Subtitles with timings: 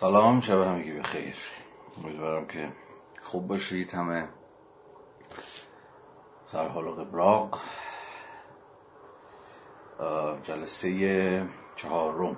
[0.00, 1.34] سلام شب همگی بخیر.
[2.04, 2.72] امیدوارم که
[3.22, 4.28] خوب باشید همه.
[6.46, 7.60] سر حال و قبراق.
[10.42, 12.36] جلسه چهارم.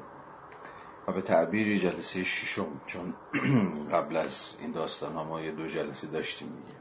[1.09, 3.15] و به تعبیری جلسه ششم چون
[3.95, 6.79] قبل از این داستان ها ما یه دو جلسه داشتیم دیگه.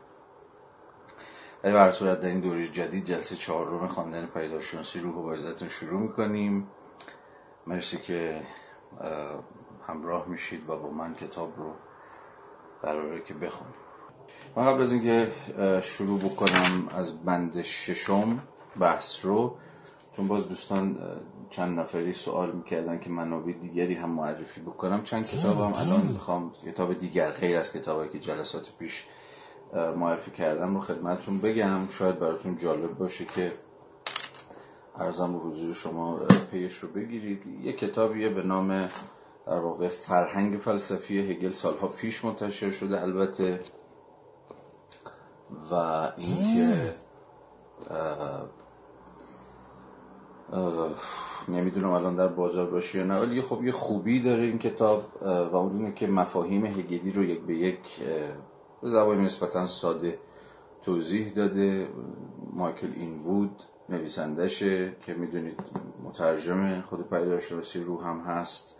[1.63, 6.67] ولی بر صورت در این دوره جدید جلسه چهارم خواندن پیداشناسی روح و شروع می‌کنیم.
[7.67, 8.41] مرسی که
[9.87, 11.73] همراه میشید و با من کتاب رو
[12.81, 13.73] قراره که بخونیم
[14.55, 15.31] من قبل از اینکه
[15.81, 18.39] شروع بکنم از بند ششم
[18.79, 19.57] بحث رو
[20.15, 20.99] چون باز دوستان
[21.49, 26.51] چند نفری سوال می‌کردن که منابع دیگری هم معرفی بکنم چند کتاب هم الان می‌خوام
[26.65, 29.05] کتاب دیگر غیر از کتابی که جلسات پیش
[29.73, 31.87] معرفی کردم رو خدمتتون بگم.
[31.89, 33.51] شاید براتون جالب باشه که
[34.95, 36.19] ارزم به حضور شما
[36.51, 37.45] پیش رو بگیرید.
[37.63, 38.89] یه کتابیه به نام
[39.45, 43.59] در واقع فرهنگ فلسفی هگل سالها پیش منتشر شده البته.
[45.71, 45.75] و
[46.17, 46.93] اینکه
[51.47, 55.55] نمی‌دونم الان در بازار باشه یا نه ولی خب یه خوبی داره این کتاب و
[55.55, 57.99] اون اینه که مفاهیم هگلی رو یک به یک
[58.81, 60.19] به زبان نسبتا ساده
[60.81, 61.87] توضیح داده.
[62.53, 65.59] مایکل این بود نویسندشه که می‌دونید
[66.03, 68.75] مترجم خود پیداشناسی رو هم هست.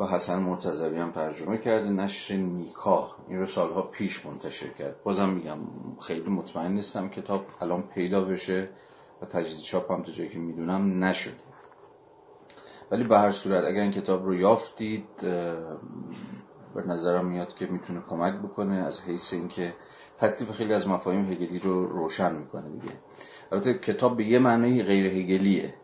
[0.00, 5.02] و حسن مرتضوی هم ترجمه کرده نشر نیکا این رو سالها پیش منتشر کرد.
[5.02, 5.58] بازم میگم
[6.00, 8.68] خیلی مطمئن نیستم کتاب الان پیدا بشه
[9.22, 11.34] و تجدید چاپ هم تا جایی که می‌دونم نشده.
[12.90, 15.06] ولی به هر صورت اگر این کتاب رو یافتید
[16.74, 19.74] به نظرم میاد که می‌تونه کمک بکنه از حیث اینکه
[20.18, 22.94] تکلیف خیلی از مفاهیم هگلی رو روشن می‌کنه دیگه.
[23.52, 25.74] البته کتاب به یه معنی غیر هگلیه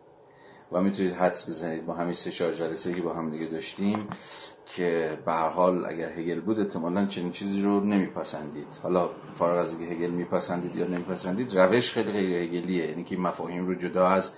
[0.72, 1.86] و می‌تونید حدس بزنید.
[1.86, 4.09] با همین سه چهار جلسه که با هم دیگه داشتیم
[4.67, 8.78] که به هر حال اگر هگل بود احتمالا چنین چیزی رو نمیپسندید.
[8.83, 12.87] حالا فارغ از اینکه هگل میپسندید یا نمیپسندید روش خیلی غیر هگلیه.
[12.87, 14.32] یعنی که مفاهیم رو جدا از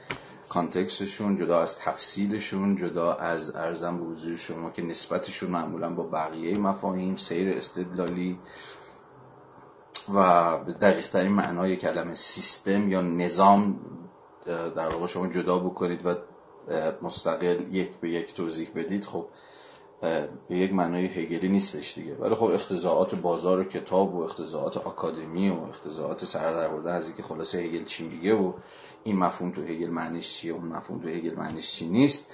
[0.48, 6.58] کانتکستشون جدا از تفصیلشون جدا از ارزم به حضور شما که نسبتشون معمولا با بقیه
[6.58, 8.38] مفاهیم سیر استدلالی
[10.14, 13.80] و دقیق ترین معنای کلمه سیستم یا نظام
[14.46, 16.14] در واقع شما جدا بکنید و
[17.02, 19.26] مستقل یک به یک توضیح بدید خب
[20.48, 22.14] به یک معنای هگلی نیستش دیگه.
[22.14, 26.44] ولی خب اختزاعات بازار و کتاب و اختزاعات آکادمی و اختزاعات سر
[26.88, 28.52] از اینکه خلاصه هگل چی میگه و
[29.04, 32.30] این مفهوم تو هگل معنیش چیه اون مفهوم تو هگل معنیش چی نیست.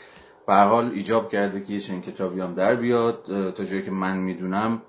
[0.46, 3.24] به حال ایجاب کرده که یه چنین کتابی هم در بیاد.
[3.50, 4.82] تا جایی که من می‌دونم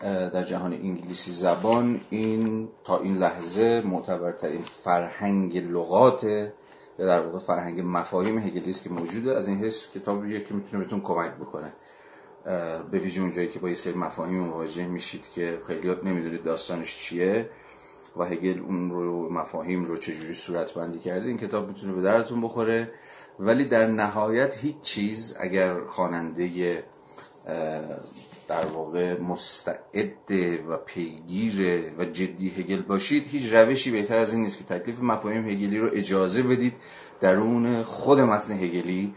[0.00, 6.24] در جهان انگلیسی زبان این تا این لحظه معتبرترین فرهنگ لغات
[6.98, 11.00] یا در واقع فرهنگ مفاهیم هگلیست که موجوده از این حس کتابیه که می‌تونه بهتون
[11.00, 11.72] کمک بکنه.
[12.90, 17.50] به ویژه اونجایی که با یه سری مفاهیم مواجه میشید که خیلی نمی‌دونید داستانش چیه
[18.16, 22.40] و هگل اون رو مفاهیم رو چجوری صورت بندی کرده این کتاب می‌تونه به درتون
[22.40, 22.90] بخوره.
[23.38, 26.84] ولی در نهایت هیچ چیز اگر خواننده
[28.48, 30.30] در واقع مستعد
[30.68, 35.48] و پیگیر و جدی هگل باشید هیچ روشی بهتر از این نیست که تکلیف مفاهیم
[35.48, 36.74] هگلی رو اجازه بدید
[37.20, 39.14] درون خود متن هگلی.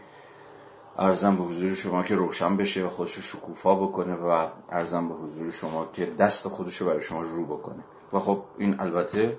[0.98, 5.14] ارزم به حضور شما که روشن بشه و خودش رو شکوفا بکنه و ارزم به
[5.14, 7.84] حضور شما که دست خودش رو برای شما رو بکنه.
[8.12, 9.38] و خب این البته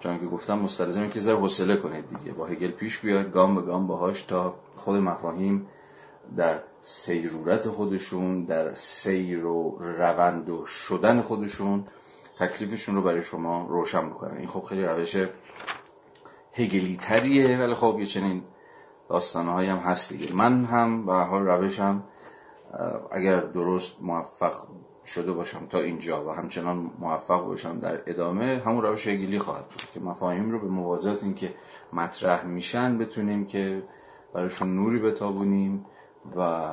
[0.00, 2.32] چون که گفتم مستلزمه که ذره حوصله کنید دیگه.
[2.32, 5.66] با هگل پیش بیاد گام به گام باهاش تا خود مفاهیم
[6.36, 11.84] در سیرورت خودشون در سیر و روند و شدن خودشون
[12.38, 14.38] تکلیفشون رو برای شما روشن بکنه.
[14.38, 15.16] این خب خیلی روش
[16.52, 18.42] هگلی تریه ولی خب یه چنین
[19.08, 20.34] داستانهایی هم هست دیگه.
[20.34, 22.04] من هم به حال روشم.
[23.12, 24.52] اگر درست موفق
[25.06, 29.90] شده باشم تا اینجا و همچنان موفق باشم در ادامه همون روش هگلی خواهد بود
[29.94, 31.54] که مفاهیم رو به موازات اینکه
[31.92, 33.82] مطرح میشن بتونیم که
[34.34, 35.86] برایشون نوری بتابونیم.
[36.36, 36.70] و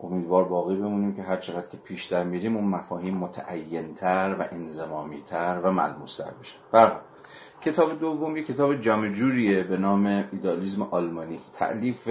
[0.00, 5.60] امیدوار باقی بمونیم که هر چقدر که پیش در میریم اون مفاهیم متعینتر و انزمامیتر
[5.62, 7.00] و ملموستر بشن برحال
[7.60, 11.40] کتاب دوم یک کتاب جمع جوریه به نام ایدالیزم آلمانی.
[11.52, 12.08] تعلیف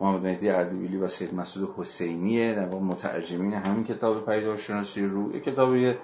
[0.00, 2.54] محمد مهدی اردبیلی و سید مسعود حسینیه.
[2.54, 5.94] در واقع مترجمین همین کتاب پیداشناسی رو یک کتابی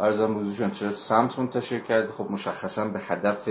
[0.00, 3.48] ارزم بزرگشون چرا سمت منتشر کرده خب مشخصا به هدف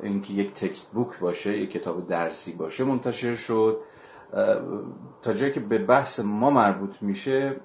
[0.00, 3.80] اینکه یک تکست بوک باشه یک کتاب درسی باشه منتشر شد.
[5.22, 7.56] تا جایی که به بحث ما مربوط میشه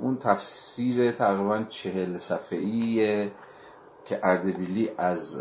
[0.00, 3.30] اون تفسیر تقریبا چهل صفحه‌ای
[4.04, 5.40] که اردبیلی از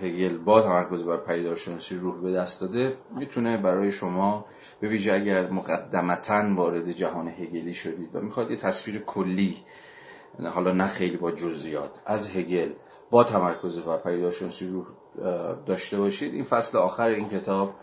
[0.00, 4.44] هگل با تمرکز بر پیدارشناسی روح به دست داده می‌تونه برای شما
[4.80, 9.56] به ویژه اگر مقدمتا وارد جهان هگلی شدید و می‌خواد یه تصویر کلی
[10.54, 12.70] حالا نه خیلی با جزئیات از هگل
[13.10, 14.86] با تمرکز بر پیدارشناسی روح
[15.66, 16.34] داشته باشید.
[16.34, 17.74] این فصل آخر این کتاب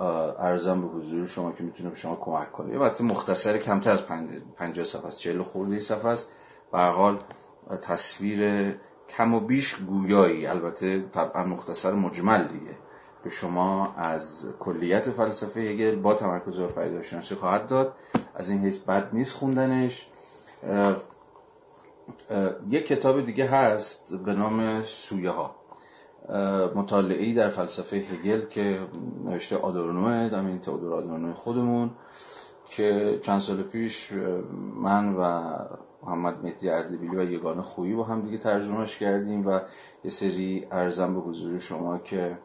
[0.00, 2.72] ارزم به حضور شما که می‌تونه به شما کمک کنه.
[2.72, 4.02] یه وقتی مختصر کمتر از
[4.56, 6.30] 50 صفحه است 40 خورده صفحه است.
[6.72, 7.18] به حال
[7.82, 8.74] تصویر
[9.08, 10.46] کم و بیش گویایی.
[10.46, 12.76] البته طبعا مختصر مجمل دیگه.
[13.24, 17.94] به شما از کلیت فلسفه هگل با تمرکز بر پیداشناسی خواهد داد.
[18.34, 20.08] از این حیث بد نیست خوندنش.
[22.68, 25.56] یک کتاب دیگه هست به نام سویه ها
[26.74, 28.80] مطالعه در فلسفه هگل که
[29.24, 31.90] نوشته آدورنوه این تئودور آدورنو خودمون
[32.68, 34.12] که چند سال پیش
[34.74, 35.42] من و
[36.02, 39.60] محمد مهدی اردبیلی و یگانه خویی با هم دیگه ترجمهش کردیم و
[40.04, 42.38] یه سری ارزم به حضور شما که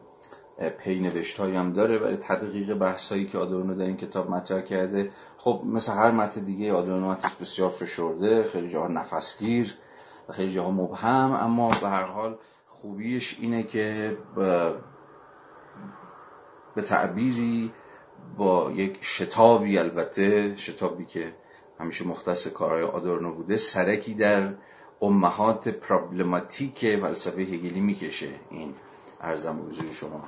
[0.78, 5.10] پی نوشت هم داره ولی تدقیق بحث هایی که آدورنو در این کتاب مطرح کرده.
[5.38, 9.74] خب مثل هر متن دیگه آدورنو متنش بسیار فشرده خیلی جاها نفسگیر
[10.28, 12.38] و خیلی جاها مبهم اما به هر حال
[12.84, 14.16] خوبیش اینه که
[16.74, 17.72] به تعبیری
[18.36, 21.34] با یک شتابی البته شتابی که
[21.80, 24.54] همیشه مختص کارهای آدورنو بوده سرکی در
[25.02, 28.74] امهات پرابلماتیک فلسفه هگلی می‌کشه این
[29.20, 30.24] ارزم حضور شما.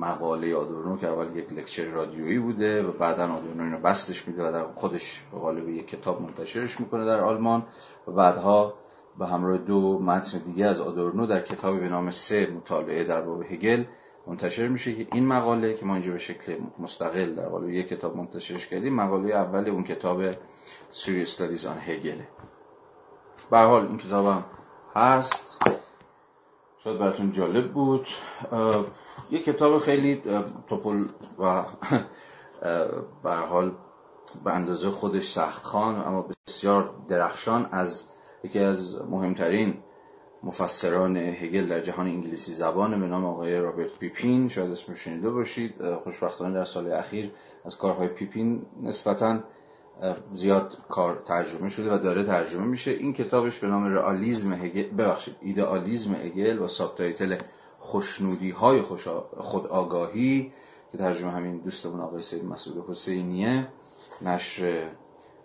[0.00, 4.52] مقاله آدورنو که اول یک لکچر رادیویی بوده و بعدا آدورنو اینو بستش میده و
[4.52, 7.66] در خودش به قالب یک کتاب منتشرش می‌کنه در آلمان
[8.08, 8.81] و بعدها
[9.18, 13.42] به همراه دو متن دیگه از آدورنو در کتابی به نام سه مطالعه در باب
[13.42, 13.84] هگل
[14.26, 18.16] منتشر میشه که این مقاله که ما اینجا به شکل مستقل در قالب یک کتاب
[18.16, 20.32] منتشرش کردیم مقاله اول اون کتاب
[20.92, 22.20] Serious Studies on هگل
[23.50, 24.44] به حال این کتابم
[24.94, 25.58] هست.
[26.84, 28.06] شاید براتون جالب بود.
[29.30, 30.22] یک کتاب خیلی
[30.68, 31.04] توپل
[31.38, 31.64] و
[33.22, 33.72] به حال
[34.44, 38.04] به اندازه خودش سخت خان اما بسیار درخشان از
[38.44, 39.74] یکی از مهمترین
[40.42, 45.94] مفسران هگل در جهان انگلیسی زبان به نام آقای رابرت پیپین شاید اسمش شنیده باشید
[46.04, 47.30] خوشبختانه در سال اخیر
[47.64, 49.40] از کارهای پیپین نسبتا
[50.32, 52.90] زیاد کار ترجمه شده و داره ترجمه میشه.
[52.90, 57.36] این کتابش به نام رئالیسم هگل ببخشید ایدئالیسم هگل و subtitle
[57.78, 58.80] خوشنودی های
[59.36, 60.52] خود آگاهی
[60.92, 63.68] که ترجمه همین دوستمون آقای سید مسعود حسینیه
[64.22, 64.88] نشر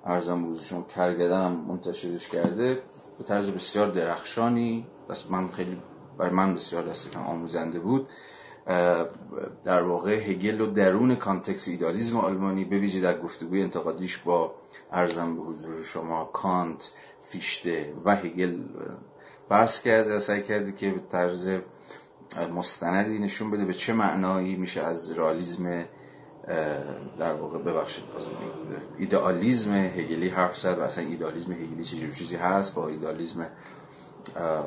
[0.07, 2.81] عرضم به حضورتون کرگدن هم منتشرش کرده
[3.18, 5.81] به طرز بسیار درخشانی بس من خیلی
[6.17, 8.07] برای من بسیار دست کم آموزنده بود.
[9.63, 14.56] در واقع هگل رو درون context ایدالیزم آلمانی به ویژه در گفتگوی انتقادیش با
[14.91, 18.63] عرضم به حضور شما کانت فیشته و هگل
[19.50, 21.50] بحث کرده و سعی کرده که به طرز
[22.56, 25.85] مستندی نشون بده به چه معنایی میشه از رئالیزم
[27.17, 28.03] در واقع ببخشید
[28.97, 33.47] ایدئالیزم هگلی حرف زد و اصلا ایدئالیزم هگلی چه چیزی هست؟ با ایدئالیزم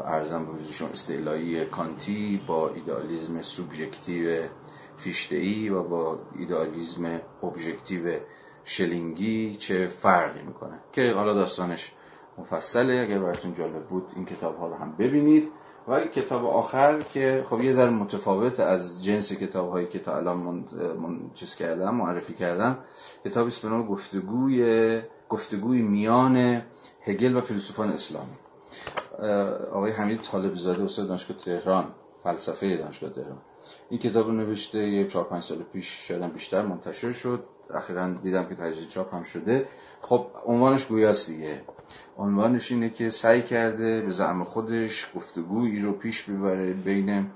[0.06, 4.48] عرضم به حضورتون استعلایی کانتی با ایدئالیزم سوبژکتیو
[4.96, 8.20] فیشته‌ای و با ایدئالیزم ابژکتیو
[8.64, 11.92] شلینگی چه فرقی می‌کنه؟ که حالا داستانش
[12.38, 15.52] مفصله اگر براتون جالب بود این کتاب ها رو هم ببینید.
[15.90, 20.36] و کتاب آخر که خب یه ذره متفاوت از جنس کتاب هایی که تا الان
[20.36, 20.64] من,
[20.94, 22.78] من چیز کردم معرفی کردم.
[23.24, 26.62] کتابی به نام گفتگوی گفتگوی میان
[27.02, 28.36] هگل و فیلسوفان اسلامی
[29.72, 31.84] آقای حمید طالب زاده استاد دانشگاه تهران
[32.22, 33.38] فلسفه دانشگاه تهران.
[33.90, 37.44] این کتاب رو نوشته یه چهار پنج سال پیش شاید بیشتر منتشر شد.
[37.74, 39.68] اخیرا دیدم که تجدید چاپ هم شده.
[40.00, 41.60] خب عنوانش گویاست دیگه.
[42.18, 47.26] عنوانش اینه که سعی کرده به زعم خودش گفتگویی رو پیش ببره بین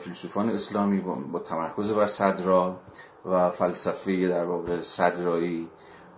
[0.00, 1.00] فیلسوفان اسلامی
[1.32, 2.80] با تمرکز بر صدرا
[3.24, 5.68] و فلسفه در واقع صدرایی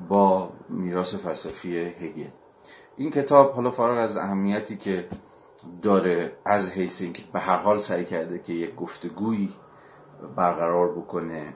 [0.08, 2.28] با میراث فلسفی هگل.
[2.96, 5.08] این کتاب حالا فارغ از اهمیتی که
[5.82, 9.54] داره از حیث اینکه به هر حال سعی کرده که یک گفتگویی
[10.36, 11.54] برقرار بکنه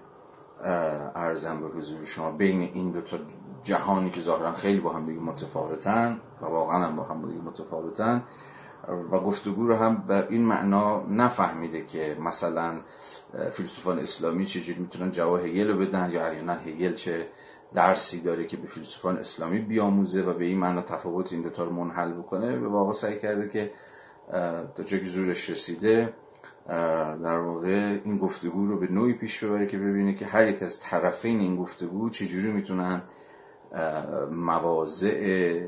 [1.14, 3.18] ارزم به حضور شما بین این دو تا
[3.64, 8.24] جهانی که ظاهرا خیلی با هم دیگه متفاوتن و واقعا هم با هم دیگه متفاوتن
[9.12, 12.80] و گفتگو رو هم به این معنا نفهمیده که مثلا
[13.52, 17.28] فیلسوفان اسلامی چجوری می‌تونن جواب هگل رو بدن یا احیانا هگل چه
[17.74, 21.72] درسی داره که به فیلسوفان اسلامی بیاموزه و به این معنا تفاوت این دوتا رو
[21.72, 22.56] منحل بکنه.
[22.56, 23.72] به واقع سعی کرده که
[24.74, 26.12] تا جایی زورش رسیده
[27.24, 30.80] در واقع این گفتگو رو به نوعی پیش ببره که ببینه که هر یک از
[30.80, 33.02] طرفین این گفتگو چجوری می‌تونن
[34.30, 35.60] مواضع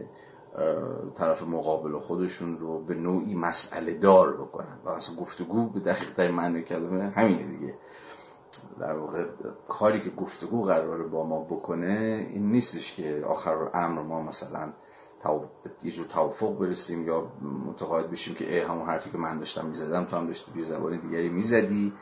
[1.14, 4.78] طرف مقابل خودشون رو به نوعی مسئله دار بکنن.
[4.84, 7.75] و اصلا گفتگو به دقیق در معنی کلمه همینه دیگه.
[8.80, 9.25] در واقع
[9.68, 14.73] کاری که گفتگو قراره با ما بکنه این نیستش که آخر امر ما مثلا
[15.82, 17.32] یه جور توافق برسیم یا
[17.66, 21.00] متقاعد بشیم که ای همون حرفی که من داشتم می‌زدم تو هم داشتی بی زبان
[21.00, 21.92] دیگری می‌زدی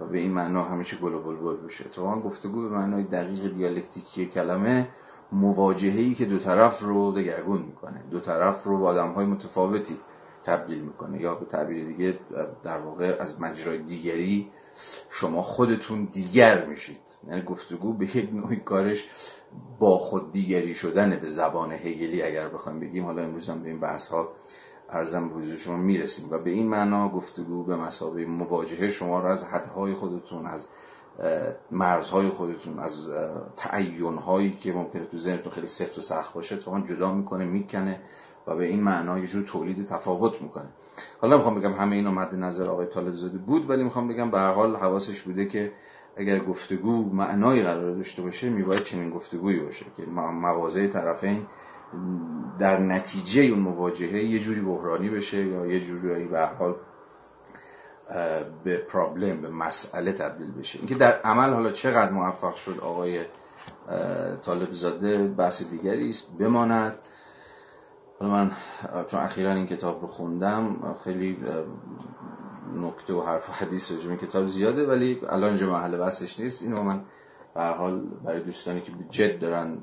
[0.00, 4.26] و به این معنا همیشه گل و بلبل بشه تو گفتگو به معنای دقیق دیالکتیکی
[4.26, 4.88] کلمه
[5.32, 8.04] مواجهه‌ای که دو طرف رو دگرگون می‌کنه.
[8.10, 9.96] دو طرف رو با آدم‌های متفاوتی
[10.44, 11.20] تبدیل می‌کنه.
[11.20, 12.18] یا به تعبیر دیگه
[12.64, 14.50] در واقع از مجرای دیگری
[15.10, 17.00] شما خودتون دیگر میشید.
[17.28, 19.08] یعنی گفتگو به یک نوعی کارش
[19.78, 23.04] با خود دیگری شدن به زبان هگلی اگر بخوایم بگیم.
[23.04, 24.28] حالا امروز هم به این بحث ها
[24.90, 26.30] ارزم به شما می‌رسیم.
[26.30, 30.68] و به این معنا گفتگو به مسابقه مواجهه شما رو از حدهای خودتون از
[31.70, 33.08] مرزهای خودتون از
[33.56, 38.00] تعینهایی که ممکنه تو ذهنتون خیلی سفت و سخت باشه تو جدا می‌کنه می‌کنه
[38.46, 40.68] و به این معنا یه جور تولید تفاوت می‌کنه.
[41.20, 44.38] حالا می‌خوام بگم همه اینو مد نظر آقای طالب زاده بود ولی می‌خوام بگم به
[44.38, 45.72] هر حال حواسش بوده که
[46.16, 51.46] اگر گفتگو معنایی قرار داشته باشه میباید چنین گفتگویی باشه که موازه طرفین
[52.58, 56.74] در نتیجه اون مواجهه یه جوری بحرانی بشه یا یه جوری به هر حال
[58.64, 60.78] به پرابلم به مسئله تبدیل بشه.
[60.78, 63.24] اینکه در عمل حالا چقدر موفق شد آقای
[64.42, 66.98] طالب زاده بحث دیگری است بماند.
[68.20, 68.50] حالا من
[69.08, 71.36] چون اخیرا این کتاب رو خوندم خیلی
[72.74, 73.92] نکته و حرف و حدیث
[74.22, 76.62] کتاب زیاده ولی الان اینجا محل بحثش نیست.
[76.62, 77.04] اینو من
[77.54, 79.78] به حال برای دوستانی که جد دارن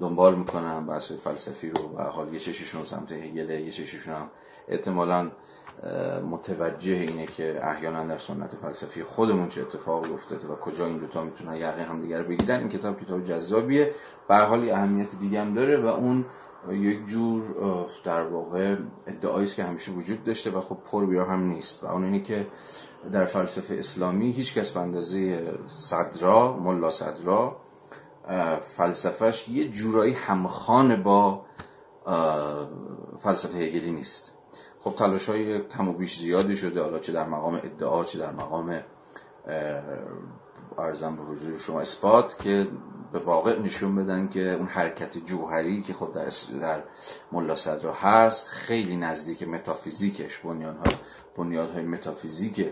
[0.00, 4.30] دنبال می‌کنن بحث فلسفی رو و حال یه چششون سمت هگله یه چششون هم
[4.68, 5.30] احتمالا
[6.30, 11.24] متوجه اینه که احیانا در سنت فلسفی خودمون چه اتفاقی افتاده و کجا این دوتا
[11.24, 12.58] می‌تونن یقین هم دیگر بگیرن.
[12.58, 13.94] این کتاب کتاب جذابیه.
[14.28, 16.24] به حال اهمیت دیگه هم داره و اون
[16.70, 17.42] یک جور
[18.04, 18.76] در واقع
[19.06, 21.84] ادعایی است که همیشه وجود داشته و خب پر بیا هم نیست.
[21.84, 22.46] و اون اینه که
[23.12, 27.56] در فلسفه اسلامی هیچ کس به اندازه صدرا ملا صدرا
[28.62, 31.44] فلسفهش یه جورایی همخان با
[33.18, 34.32] فلسفه هگلی نیست.
[34.84, 36.82] خب تلاش های کم و بیش زیادی شده.
[36.82, 38.82] حالا چه در مقام ادعا چه در مقام
[40.78, 42.68] ارزم به حضور شما اثبات که
[43.12, 46.82] به واقع نشون بدن که اون حرکت جوهری که خب در, در
[47.32, 50.38] ملا صدرا هست خیلی نزدیک متافیزیکش.
[50.38, 50.92] بنیانهای
[51.36, 52.70] بنیادهای متافیزیک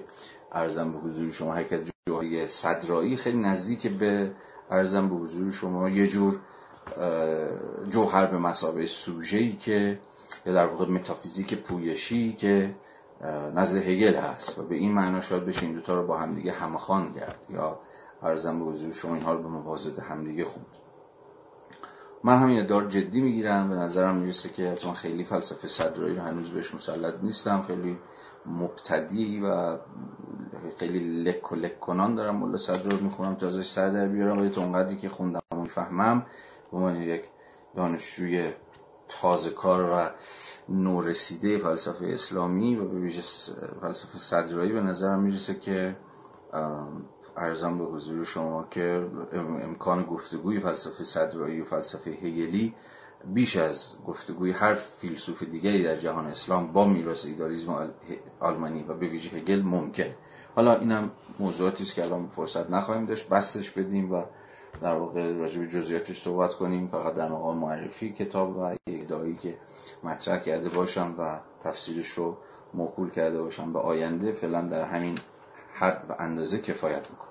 [0.53, 4.33] ارزم به حضور شما حرکت جوهری صدرایی خیلی نزدیک به
[4.71, 5.89] ارزم به حضور شما.
[5.89, 6.39] یه جور
[7.89, 9.99] جوهر به مسابقه سوژه‌ای که
[10.47, 12.75] یا در واقع متافیزیک پویشی که
[13.55, 17.13] نزد هگل هست و به این معنا شاید بشه این دوتا رو با همدیگه همخوان
[17.13, 17.81] کرد یا
[18.23, 20.67] ارزم به حضور شما اینها رو به موازد همدیگه خوند.
[22.25, 23.69] من همین ادار جدی می‌گیرم.
[23.69, 27.63] به نظرم می‌رسه که من خیلی فلسفه صدرایی رو هنوز بهش مسلط نیستم.
[27.63, 27.99] خیلی
[28.47, 29.79] مبتدی و
[30.77, 34.39] خیلی لک و لک کنان دارم ملا صدر رو می‌خونم تا ازش سر در بیارم.
[34.39, 36.27] ولی تا اونقدری که خوندم و می‌فهمم
[36.73, 37.25] به من یک
[37.77, 38.53] دانشجوی
[39.11, 40.11] تازه کار و
[40.69, 43.23] نورسیده فلسفه اسلامی و به ویژه
[43.81, 45.97] فلسفه صدرایی به نظرم می‌رسه که
[47.37, 49.07] ارزم به حضور شما که
[49.63, 52.75] امکان گفتگوی فلسفه صدرایی و فلسفه هگلی
[53.25, 57.91] بیش از گفتگوی هر فیلسوف دیگری در جهان اسلام با میراث ایدالیسم
[58.41, 60.15] آلمانی و به ویژه هگل ممکن.
[60.57, 64.25] حالا اینم موضوعاتی است که الان فرصت نخواهیم داشت بستش بدیم و
[64.83, 66.89] در واقع راجع به جزئیاتش صحبت کنیم.
[66.89, 69.59] فقط در مقام معرفی کتاب و ادعایی که
[70.05, 72.37] مطرح کرده باشم و تفسیرش رو
[72.75, 75.19] موکول کرده باشم به آینده فعلا در همین
[75.73, 77.31] حد و اندازه کفایت می‌کنه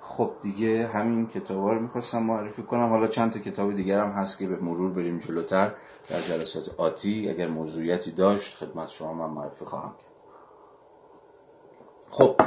[0.00, 2.88] خب دیگه همین کتاب رو می‌خواستم معرفی کنم.
[2.88, 5.72] حالا چند تا کتاب دیگر هم هست که به مرور بریم جلوتر
[6.10, 7.28] در جلسات آتی.
[7.30, 10.06] اگر موضوعیتی داشت خدمت شما من معرفی خواهم کرد.
[12.10, 12.40] خب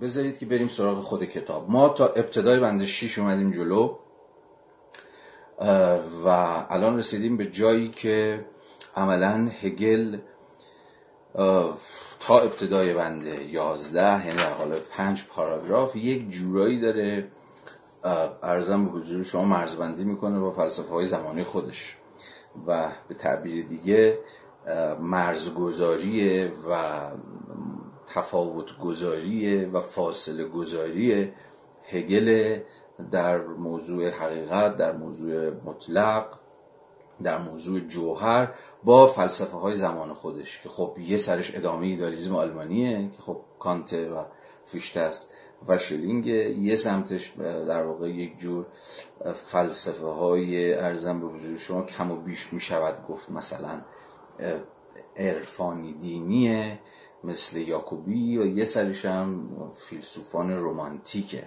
[0.00, 1.70] بذارید که بریم سراغ خود کتاب.
[1.70, 3.96] ما تا ابتدای بند 6 اومدیم جلو
[6.24, 6.28] و
[6.70, 8.44] الان رسیدیم به جایی که
[8.96, 10.18] عملا هگل
[12.20, 17.28] تا ابتدای بنده یازده یعنی در حال پنج پاراگراف یک جورایی داره
[18.42, 21.96] ارزم به حضور شما مرزبندی می‌کنه با فلسفه های زمانی خودش
[22.66, 24.18] و به تعبیر دیگه
[25.00, 26.90] مرزگذاری و
[28.06, 31.32] تفاوت گذاری و فاصله گذاری
[31.84, 32.58] هگل
[33.10, 36.38] در موضوع حقیقت در موضوع مطلق
[37.22, 43.10] در موضوع جوهر با فلسفه های زمان خودش که خب یه سرش ادامه ایدالیزم آلمانیه
[43.10, 44.26] که خب کانت و
[44.64, 45.30] فیشته است
[45.68, 47.32] و شلینگ یه سمتش
[47.68, 48.66] در واقع یک جور
[49.34, 53.80] فلسفه های ارزم به حضور شما کم و بیش می شود گفت مثلا
[55.16, 56.78] عرفانی دینیه.
[57.24, 61.44] مثل یاکوبی و یه سریش هم فیلسوفان رومانتیکه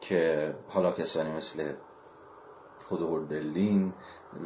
[0.00, 1.72] که حالا کسانی مثل
[2.84, 3.92] خود هوردلین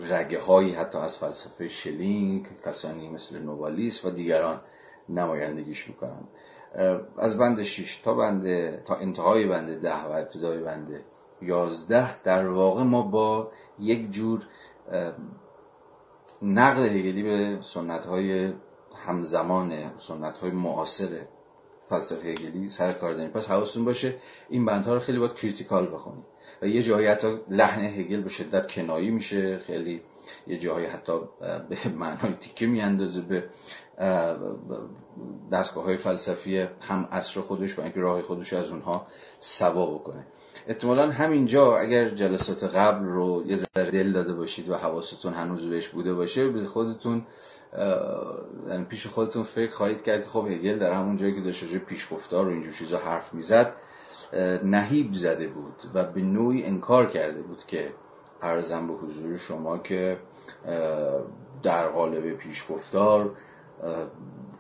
[0.09, 4.61] رگه هایی حتی از فلسفه شلینگ کسانی مثل نووالیس و دیگران
[5.09, 6.29] نمایندگیش می‌کنن.
[7.19, 8.45] از بند 6 تا بند
[8.85, 11.05] تا انتهای بند ده و ابتدای بند
[11.43, 14.47] 11 در واقع ما با یک جور
[16.43, 18.53] نقد هگلی به سنت های
[19.07, 21.21] همزمان سنت های معاصر
[21.89, 23.31] فلسفه هگلی سر کار داریم.
[23.31, 24.15] پس حواستون باشه
[24.49, 26.25] این بندها رو خیلی باید critical بخونید.
[26.63, 29.59] و یه جایی حتی لحن هگل به شدت کنایی میشه.
[29.59, 30.03] خیلی
[30.47, 33.45] یه جایی حتی به معنای تیکه میاندازه به
[35.53, 39.07] دستگاه های فلسفی هم عصر خودش با اینکه راه خودش از اونها
[39.39, 40.27] سوا بکنه.
[40.67, 45.89] احتمالا همینجا اگر جلسات قبل رو یه ذره دل داده باشید و حواستون هنوز بهش
[45.89, 47.27] بوده باشه به خودتون
[48.69, 51.79] یعنی پیش خودتون فکر خواهید کرد که خب هگل در همون جایی که داشت پیش
[51.79, 53.73] پیشگفتار و اینجور چیزا حرف می‌زد
[54.65, 57.93] نهیب زده بود و به نوعی انکار کرده بود که
[58.43, 60.19] ارزم به حضور شما که
[61.63, 63.37] در قالب پیشگفتار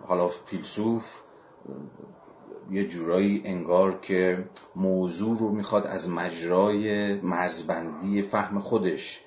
[0.07, 1.21] حالا فیلسوف
[2.71, 4.45] یه جورایی انگار که
[4.77, 9.25] موضوع رو می‌خواد از مجرای مرزبندی فهم خودش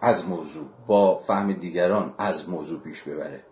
[0.00, 3.44] از موضوع با فهم دیگران از موضوع پیش ببره.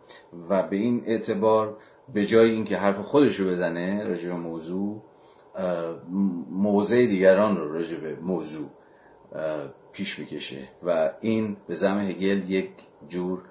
[0.49, 1.77] و به این اعتبار
[2.15, 5.03] به جای اینکه حرف خودش رو بزنه راجع به موضوع
[6.51, 8.71] موضع دیگران رو راجع به موضوع
[9.93, 12.71] پیش می‌کشه و این به زم هگل یک
[13.09, 13.43] جور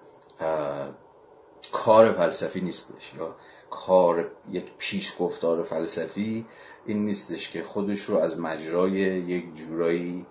[1.71, 3.35] کار فلسفی نیستش یا
[3.69, 6.45] کار یک پیش گفتار فلسفی
[6.85, 10.25] این نیستش که خودش رو از مجرای یک جورایی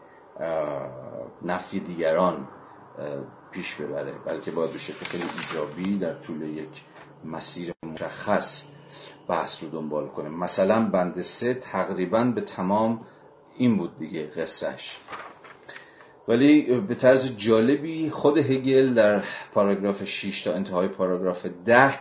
[1.43, 2.49] نفی دیگران
[3.51, 6.83] پیش ببره بلکه باید به شکل خیلی ایجابی در طول یک
[7.25, 8.65] مسیر مشخص
[9.29, 10.29] بحث رو دنبال کنه.
[10.29, 13.01] مثلا بند سه تقریبا به تمام
[13.57, 14.99] این بود دیگه قصهش
[16.29, 21.95] ولی به طرز جالبی خود هگل در پاراگراف 6 تا انتهای پاراگراف 10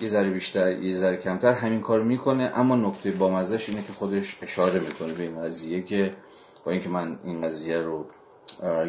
[0.00, 4.38] یه ذره بیشتر یه ذره کمتر همین کار می‌کنه اما نکته بامزش اینه که خودش
[4.42, 6.16] اشاره می‌کنه به این قضیه که
[6.64, 8.06] با اینکه من این قضیه رو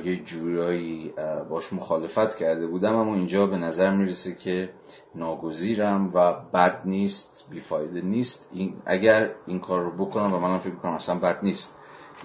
[0.04, 1.14] یه جورایی
[1.50, 4.70] باش مخالفت کرده بودم اما اینجا به نظر می‌رسه که
[5.16, 8.50] ناگزیرم و بد نیست بیفایده نیست.
[8.52, 11.76] این اگر این کار رو بکنم و منم فکر کنم اصلا بد نیست.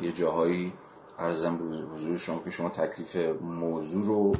[0.02, 0.72] یه جاهایی
[1.18, 4.34] ارزم به حضور شما که شما تکلیف موضوع رو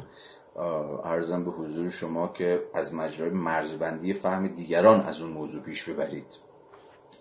[1.05, 6.39] ارزم به حضور شما که از مجرای مرزبندی فهم دیگران از اون موضوع پیش ببرید.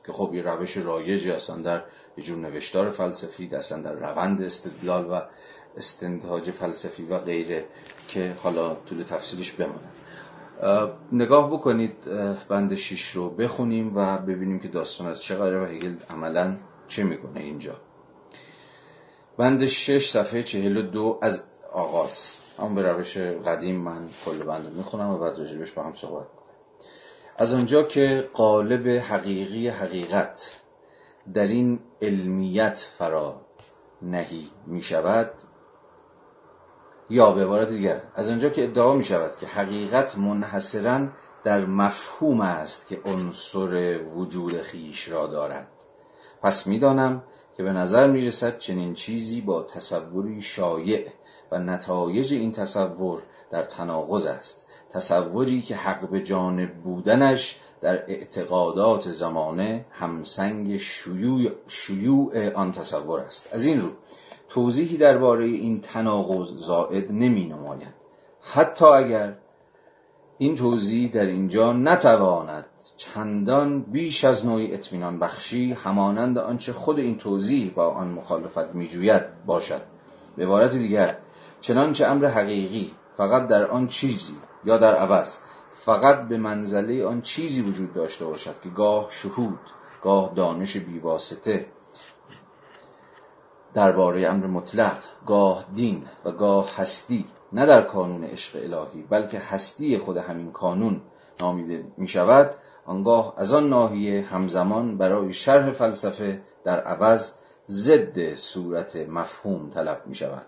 [0.05, 1.83] که خب یه روش رایجی اصلا در
[2.19, 5.21] یه جور نوشتار فلسفی اصلا در روند استدلال و
[5.77, 7.65] استنتاج فلسفی و غیره
[8.07, 9.91] که حالا طول تفصیلش بمانم
[11.11, 11.95] نگاه بکنید
[12.49, 17.03] بند شیش رو بخونیم و ببینیم که داستان از چه قراره و هگل عملا چه
[17.03, 17.75] می‌کنه اینجا.
[19.37, 22.39] بند شش صفحه چهل و دو از آغاز.
[22.59, 26.27] اما به روش قدیم من کل بند می‌خونم و بعد راجبش با هم صحبت
[27.37, 30.55] از آنجا که قالب حقیقی حقیقت.
[31.33, 33.41] در این علمیت فرا
[34.01, 35.31] نهی می شود
[37.09, 41.07] یا به عبارت دیگر از آنجا که ادعا می شود که حقیقت منحصرا
[41.43, 45.67] در مفهوم است که عنصر وجود خیش را دارد.
[46.41, 47.23] پس می‌دانم
[47.57, 51.11] که به نظر می رسد چنین چیزی با تصوری شایع
[51.51, 54.65] و نتایج این تصور در تناقض است.
[54.89, 63.49] تصوری که حق به جانب بودنش در اعتقادات زمانه همسنگ شیوع, شیوع آن تصور است.
[63.53, 63.89] از این رو
[64.49, 67.93] توضیحی درباره این تناقض زائد نمی نماید.
[68.41, 69.37] حتی اگر
[70.37, 72.65] این توضیح در اینجا نتواند
[72.97, 79.45] چندان بیش از نوعی اطمینان بخشی همانند آنچه خود این توضیح با آن مخالفت میجوید
[79.45, 79.81] باشد.
[80.35, 81.17] به عبارت دیگر
[81.61, 84.33] چنانچه امر حقیقی فقط در آن چیزی
[84.65, 85.37] یا در عوض
[85.73, 89.59] فقط به منزله آن چیزی وجود داشته باشد که گاه شهود
[90.03, 91.65] گاه دانش بیواسطه.
[93.73, 99.97] درباره امر مطلق گاه دین و گاه هستی نه در کانون عشق الهی بلکه هستی
[99.97, 101.01] خود همین کانون
[101.41, 102.55] نامیده می شود
[102.85, 107.31] آنگاه از آن ناحیه همزمان برای شرح فلسفه در عوض
[107.69, 110.45] ضد صورت مفهوم طلب می شود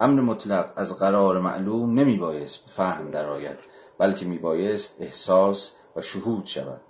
[0.00, 3.56] امر مطلق از قرار معلوم نمی بایست فهم درآید.
[4.00, 6.80] بلکه می بایست احساس و شهود شود.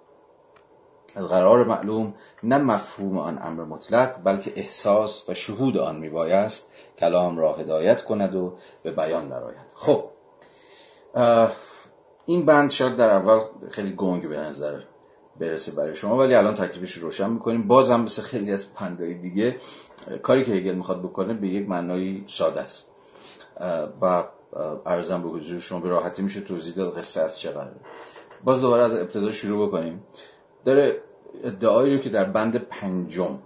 [1.17, 7.39] از قرار معلوم نه مفهوم آن امر مطلق بلکه احساس و شهود آن میبایست کلام
[7.39, 9.67] را هدایت کند و به بیان درآید.
[9.75, 10.05] خب
[12.27, 14.81] این بند شاید در اول خیلی گنگ به نظر
[15.41, 17.69] برسه برای شما ولی الان تکلیفش رو روشن می‌کنیم.
[17.69, 19.57] بازم مثل خیلی از پندهای دیگه
[20.23, 22.91] کاری که هگل می‌خواد بکنه به یک معنایی ساده است.
[24.01, 24.25] و
[24.87, 27.81] ارزم به حضور شما به راحتی میشه توضیح داد قصه از چه قراره.
[28.45, 30.03] باز دوباره از ابتدا شروع بکنیم.
[30.65, 31.03] داره
[31.45, 33.39] ادعایی رو که در بند پنجم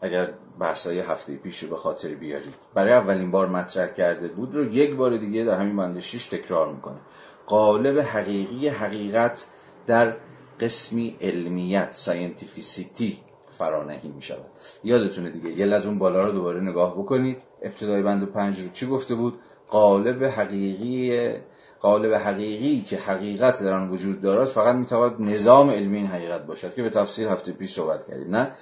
[0.00, 4.74] اگر بحثای هفته پیش رو به خاطر بیارید برای اولین بار مطرح کرده بود رو
[4.74, 6.98] یک بار دیگه در همین بند 6 تکرار می‌کنه.
[7.46, 9.46] قالب حقیقی حقیقت
[9.86, 10.16] در
[10.60, 13.18] قسمی علمیت scientificity
[13.58, 14.46] فرانهاده می شود
[14.84, 17.38] یادتونه دیگه یه لحظه بالا رو دوباره نگاه بکنید.
[17.62, 21.32] ابتدای بند پنج رو چی گفته بود؟ قالب حقیقی
[21.80, 26.74] قالب حقیقی که حقیقت در آن وجود دارد فقط می‌تواند نظام علمی این حقیقت باشد
[26.74, 28.36] که به تفسیر هفته پیش صحبت کردیم.
[28.36, 28.52] نه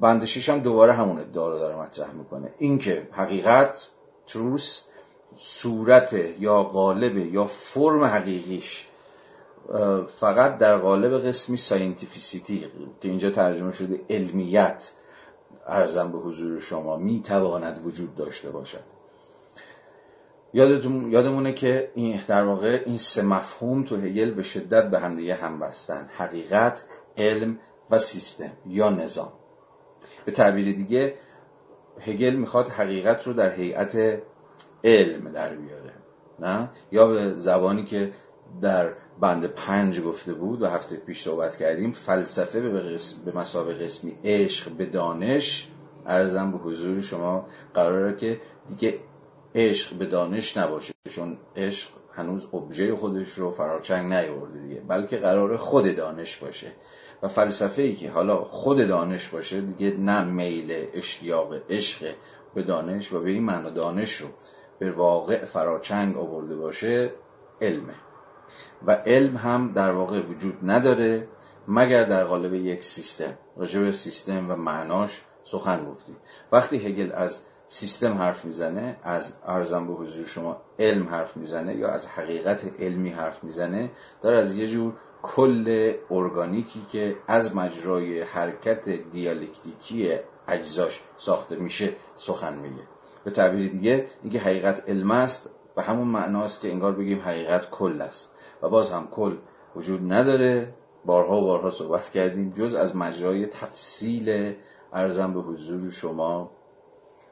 [0.00, 2.54] بند هم دوباره همون ادعا رو داره مطرح می‌کنه.
[2.58, 3.88] اینکه حقیقت
[4.26, 4.82] truth
[5.34, 8.86] صورت یا قالب یا فرم حقیقیش
[10.06, 12.60] فقط در قالب قسمی scientificity
[13.00, 14.92] که اینجا ترجمه شده علمیت
[15.66, 18.95] عرضم به حضور شما می‌تواند وجود داشته باشد.
[20.52, 25.60] یادمونه که این در واقع این سه مفهوم تو هگل به شدت به همدیگه هم
[25.60, 26.08] بسته‌ان.
[26.16, 26.84] حقیقت
[27.16, 27.58] علم
[27.90, 29.32] و سیستم یا نظام.
[30.24, 31.14] به تعبیر دیگه
[32.00, 34.22] هگل می‌خواد حقیقت رو در هیئت
[34.84, 35.92] علم در بیاره.
[36.38, 38.12] نه؟ یا به زبانی که
[38.60, 44.18] در بند پنج گفته بود و هفته پیش صحبت کردیم فلسفه به, به مسابقه قسمی
[44.24, 45.70] عشق به دانش.
[46.06, 48.98] ارزم به حضور شما قراره که دیگه
[49.56, 55.56] عشق به دانش نباشه چون عشق هنوز ابژه خودش رو فراچنگ نیورده دیگه بلکه قرار
[55.56, 56.72] خود دانش باشه.
[57.22, 62.14] و فلسفه ای که حالا خود دانش باشه دیگه نه میل اشتیاق عشق
[62.54, 64.28] به دانش و به این معنا دانش رو
[64.78, 67.12] به واقع فراچنگ آورده باشه
[67.60, 67.94] علمه.
[68.86, 71.28] و علم هم در واقع وجود نداره
[71.68, 73.38] مگر در قالب یک سیستم.
[73.56, 76.16] راجع سیستم و معناش سخن گفتیم
[76.52, 81.88] وقتی هگل از سیستم حرف می‌زنه از ارزم به حضور شما علم حرف می‌زنه یا
[81.88, 83.90] از حقیقت علمی حرف می‌زنه
[84.22, 92.58] داره از یه جور کل ارگانیکی که از مجرای حرکت دیالکتیکی اجزاش ساخته میشه سخن
[92.58, 92.82] میگه.
[93.24, 98.00] به تعبیر دیگه اینکه حقیقت علم است و همون معناست که انگار بگیم حقیقت کل
[98.00, 98.34] است.
[98.62, 99.36] و باز هم کل
[99.76, 100.74] وجود نداره.
[101.04, 104.54] بارها و بارها صحبت کردیم جز از مجرای تفصیل.
[104.92, 106.55] ارزم به حضور شما.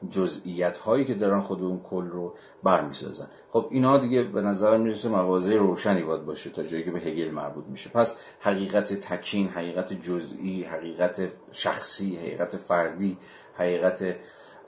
[0.09, 3.27] جزئیت هایی که دارن خود اون کل رو برمیسازن.
[3.49, 7.31] خب اینا دیگه به نظر می‌رسه مواضع روشنی باید باشه تا جایی که به هگل
[7.31, 7.89] مربوط میشه.
[7.89, 13.17] پس حقیقت تکین حقیقت جزئی حقیقت شخصی حقیقت فردی
[13.53, 14.15] حقیقت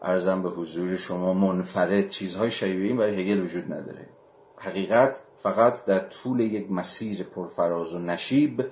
[0.01, 4.09] ارزم به حضور شما منفرد چیزهای شبیه این برای هگل وجود نداره.
[4.57, 8.65] حقیقت فقط در طول یک مسیر پرفراز و نشیب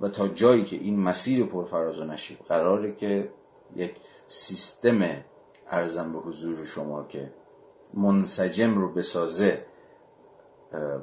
[0.00, 3.30] و تا جایی که این مسیر پرفراز و نشیب قراره که
[3.76, 5.24] یک سیستم
[5.66, 7.32] ارزم به حضور شما که
[7.94, 9.66] منسجم رو بسازه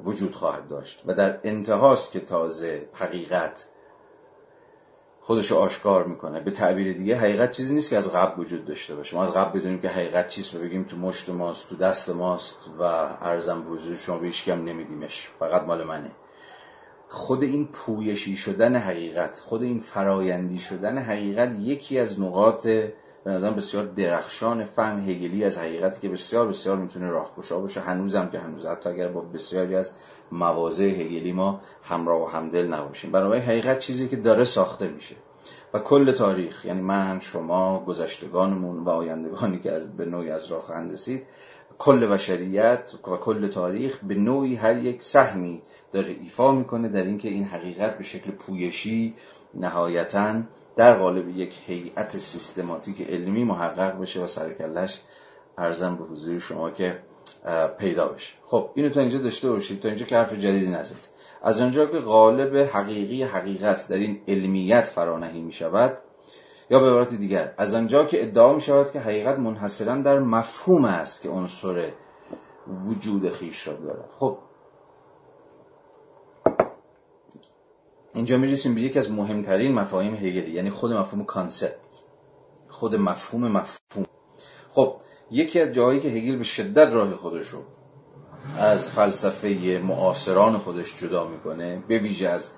[0.04, 3.66] وجود خواهد داشت و در انتهاست که تازه حقیقت
[5.20, 6.40] خودش آشکار می‌کنه.
[6.40, 9.16] به تعبیر دیگه حقیقت چیزی نیست که از قبل وجود داشته باشه.
[9.16, 12.70] ما از قبل بدونیم که حقیقت چیست و بگیم تو مشت ماست تو دست ماست
[12.78, 15.28] و ارزم حضور شما به هیچ نمیدیمش.
[15.38, 16.10] فقط مال منه.
[17.08, 22.68] خود این پویشی شدن حقیقت خود این فرایندی شدن حقیقت یکی از نقاط
[23.24, 27.80] به نظرم بسیار درخشان فهم هگلی از حقیقتی که بسیار بسیار می‌تونه راهگشا باشه.
[27.80, 29.92] هنوزم که هنوز حتی اگر با بسیاری از
[30.32, 33.12] مواضع هگلی ما همراه و همدل نباشیم.
[33.12, 35.16] برای حقیقت چیزی که داره ساخته میشه.
[35.74, 40.92] و کل تاریخ یعنی من شما گذشتگانمون و آیندگانی که به نوعی از راه خواهند
[40.92, 41.26] رسید
[41.78, 47.28] کل بشریت و کل تاریخ به نوعی هر یک سهمی داره ایفا می‌کنه در اینکه
[47.28, 49.14] این حقیقت به شکل پویشی
[49.54, 50.42] نهایتا
[50.76, 55.00] در قالب یک هیئت سیستماتیک علمی محقق بشه و سرکلش
[55.58, 56.98] ارزم به حضور شما که
[57.78, 58.34] پیدا بشه.
[58.46, 60.96] خب اینو تا اینجا داشته باشید تا اینجا که حرف جدیدی نزد
[61.42, 65.98] از آنجا که قالب حقیقی حقیقت در این علمیت فرانهی می شود
[66.70, 70.84] یا به عبارت دیگر از آنجا که ادعا می شود که حقیقت منحصرا در مفهوم
[70.84, 71.92] است که عنصر
[72.66, 74.08] وجود خیش را دارد.
[74.18, 74.38] خب
[78.14, 82.00] اینجا می‌رسیم به یکی از مهمترین مفاهیم هگلی یعنی خود مفهوم concept
[82.68, 84.06] خود مفهوم مفهوم.
[84.70, 84.96] خب
[85.30, 87.62] یکی از جاهایی که هگل به شدت راه خودش رو
[88.58, 92.50] از فلسفه معاصران خودش جدا می‌کنه به ویژه از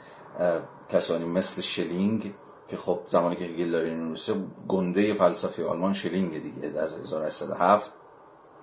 [0.88, 2.34] کسانی مثل شلینگ
[2.68, 4.16] که خب زمانی که هگل داره این
[4.68, 7.92] گنده‌ی فلسفه آلمان شلینگ دیگه در 1807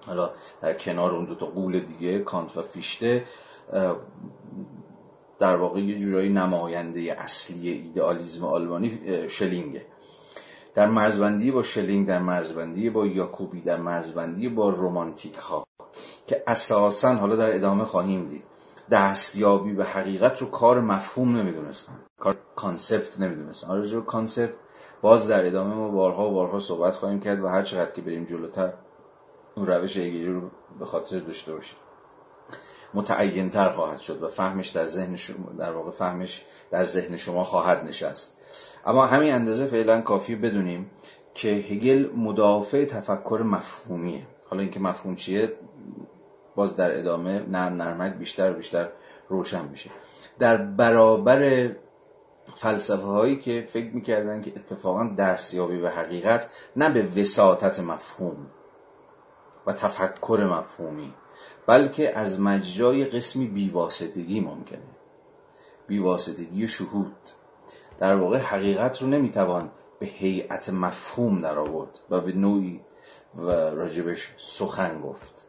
[0.07, 3.25] حالا در کنار اون دو تا غول دیگه کانت و فیشته
[5.41, 8.99] در واقع یه جورایی نماینده اصلی ایدئالیزم آلمانی
[9.29, 9.85] شلینگه.
[10.73, 15.67] در مرزبندی با شلینگ در مرزبندی با یاکوبی در مرزبندی با رومانتیک ها
[16.27, 18.43] که اساسا حالا در ادامه خواهیم دید.
[18.91, 21.93] دستیابی به حقیقت رو کار مفهوم نمی‌دونستن.
[22.19, 23.67] کار concept نمی‌دونستن.
[23.67, 24.53] آره concept
[25.01, 28.25] باز در ادامه ما بارها و بارها صحبت خواهیم کرد و هر چقدر که بریم
[28.25, 28.73] جلوتر
[29.55, 30.41] اون روش هگلی رو
[30.79, 31.90] به خاطر داشته باشید
[32.93, 37.43] متعین تر خواهد شد و فهمش در ذهن شما در واقع فهمش در ذهن شما
[37.43, 38.37] خواهد نشست.
[38.85, 40.91] اما همین اندازه فعلا کافی بدونیم
[41.33, 44.27] که هگل مدافع تفکر مفهومیه.
[44.49, 45.53] حالا اینکه مفهوم چیه
[46.55, 48.89] باز در ادامه نرم نرمک بیشتر و بیشتر
[49.29, 49.89] روشن میشه.
[50.39, 51.71] در برابر
[52.55, 58.47] فلسفه هایی که فکر می‌کردن که اتفاقا دستیابی به حقیقت نه به وساطت مفهوم
[59.67, 61.13] و تفکر مفهومی.
[61.67, 64.79] بلکه از مجرای قسمی بیواسطگی ممکنه.
[65.87, 67.15] بیواسطگی شهود.
[67.99, 72.81] در واقع حقیقت رو نمی‌توان به هیئت مفهوم در آورد و به نوعی
[73.35, 75.45] و راجبش سخن گفت.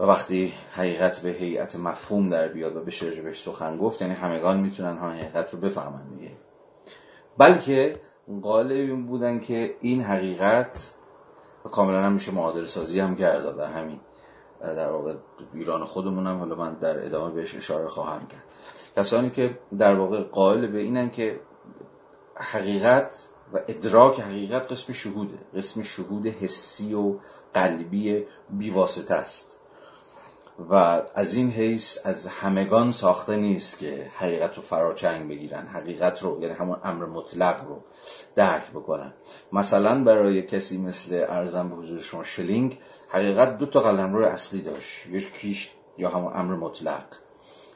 [0.00, 4.60] و وقتی حقیقت به هیئت مفهوم در بیاد و بشه راجبش سخن گفت یعنی همگان
[4.60, 6.32] می‌تونن ها حقیقت رو بفهمن دیگه.
[7.38, 10.94] بلکه این بودن که این حقیقت
[11.64, 14.00] و کاملا هم میشه معادل سازی هم کرد در همین.
[14.60, 15.14] در واقع
[15.54, 18.44] ایران خودمون هم حالا من در ادامه بهش اشاره خواهم کرد.
[18.96, 21.40] کسانی که در واقع قائل به اینن که
[22.34, 27.14] حقیقت و ادراک حقیقت قسم شهوده قسم شهود حسی و
[27.54, 29.60] قلبی بیواسطه است.
[30.58, 36.42] و از این حیث از همگان ساخته نیست که حقیقت رو فراچنگ بگیرن حقیقت رو
[36.42, 37.82] یعنی همون امر مطلق رو
[38.34, 39.12] درک بکنن.
[39.52, 44.62] مثلا برای کسی مثل ارزم به حضور شما شلینگ حقیقت دو تا قلم رو اصلی
[44.62, 47.04] داشت یکیش یا همون امر مطلق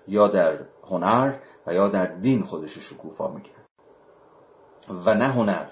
[0.09, 1.35] یا در هنر
[1.67, 3.61] و یا در دین خودش شکوفا می‌کرد.
[5.05, 5.67] و نه هنر.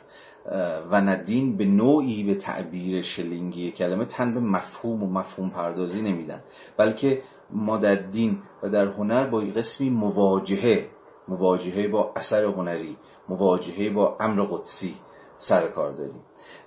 [0.90, 6.02] و نه دین به نوعی به تعبیر شلینگی کلمه تن به مفهوم و مفهوم پردازی
[6.02, 6.42] نمیدن.
[6.76, 10.86] بلکه ما در دین و در هنر با قسمی مواجهه
[11.28, 12.96] مواجهه با اثر هنری
[13.28, 14.94] مواجهه با امر قدسی
[15.38, 16.20] سر کار داریم.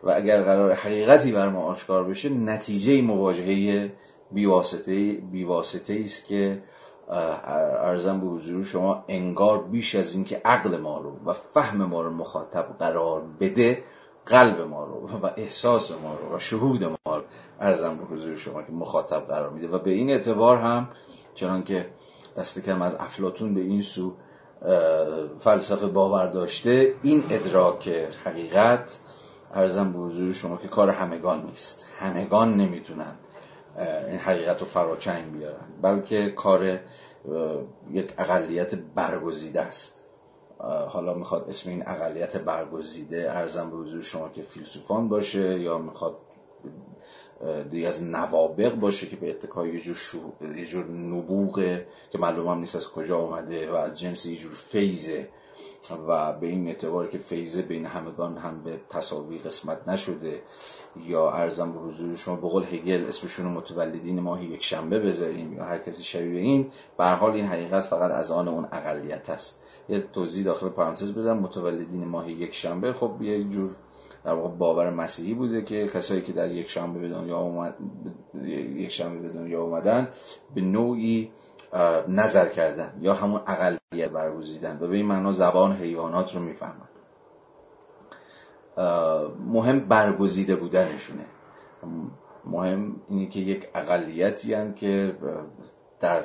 [0.04, 3.92] و اگر قرار حقیقتی بر ما آشکار بشه نتیجه مواجهه
[4.32, 6.64] بیواسطه بیواسطه است که
[7.12, 12.10] ارزم به حضور شما انگار بیش از اینکه عقل ما رو و فهم ما رو
[12.10, 13.84] مخاطب قرار بده
[14.26, 17.24] قلب ما رو و احساس ما رو و شهود ما رو
[17.60, 19.68] ارزم به حضور شما که مخاطب قرار میده.
[19.68, 20.90] و به این اعتبار هم
[21.36, 21.90] چنان که
[22.38, 24.14] دست کم از افلاتون به این سو
[25.40, 27.88] فلسفه باور داشته این ادراک
[28.26, 29.00] حقیقت
[29.54, 31.86] ارزم به حضور شما که کار همگان نیست.
[32.00, 33.16] همگان نمی‌تونن
[33.78, 35.68] این حقیقت رو فراچنگ بیارن.
[35.82, 36.80] بلکه کار
[37.92, 40.04] یک اقلیت برگزیده است.
[40.90, 46.18] حالا می‌خواد اسم این اقلیت برگزیده ارزم به حضور شما که فیلسوفان باشه یا می‌خواد
[47.72, 50.18] دیگه از نوابق باشه که به اتکای یه جور, شو...
[50.56, 55.28] یه جور نبوغه که معلوم نیست از کجا آمده و از جنس یه جور فیزه
[56.08, 60.42] و به این اعتبار که فیضه بین همگان هم به تصاوی قسمت نشده
[61.06, 65.64] یا ارزم به حضور شما به قول هگل اسمشون متولدین ماهی یک شنبه بذاریم یا
[65.64, 69.62] هر کسی شبیه این به حال این حقیقت فقط از آن اون اقلیت است.
[69.90, 73.76] یه توضیح داخل پرانتز بدم متولدین ماهی یک شنبه خب یه جور
[74.24, 77.76] در واقع باور مسیحی بوده که کسایی که در یک شنبه به دنیا اومد
[78.76, 80.08] یک شنبه به دنیا اومدن
[80.56, 81.32] به نوعی
[82.08, 84.78] نظر کردن یا همون اقلیت برگزیدن.
[84.82, 86.88] و به این معنا زبان حیوانات رو می‌فهمن.
[89.46, 91.26] مهم برگزیده بودنشونه.
[92.46, 95.18] مهم اینه که یک اقلیتی که
[96.00, 96.24] در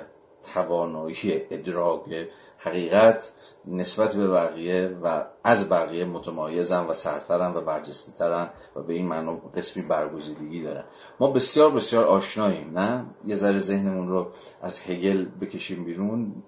[0.54, 2.28] توانایی ادراک
[2.58, 3.32] حقیقت
[3.66, 9.06] نسبت به بقیه و از بقیه متمایزن و سرترن و برجسته ترن و به این
[9.06, 10.84] معنا قسمی برگزیدگی دارن.
[11.20, 14.26] ما بسیار بسیار آشناییم نه؟ یه ذره ذهنمون رو
[14.62, 16.42] از هگل بکشیم بیرون.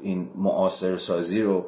[0.00, 1.66] این معاصر سازی رو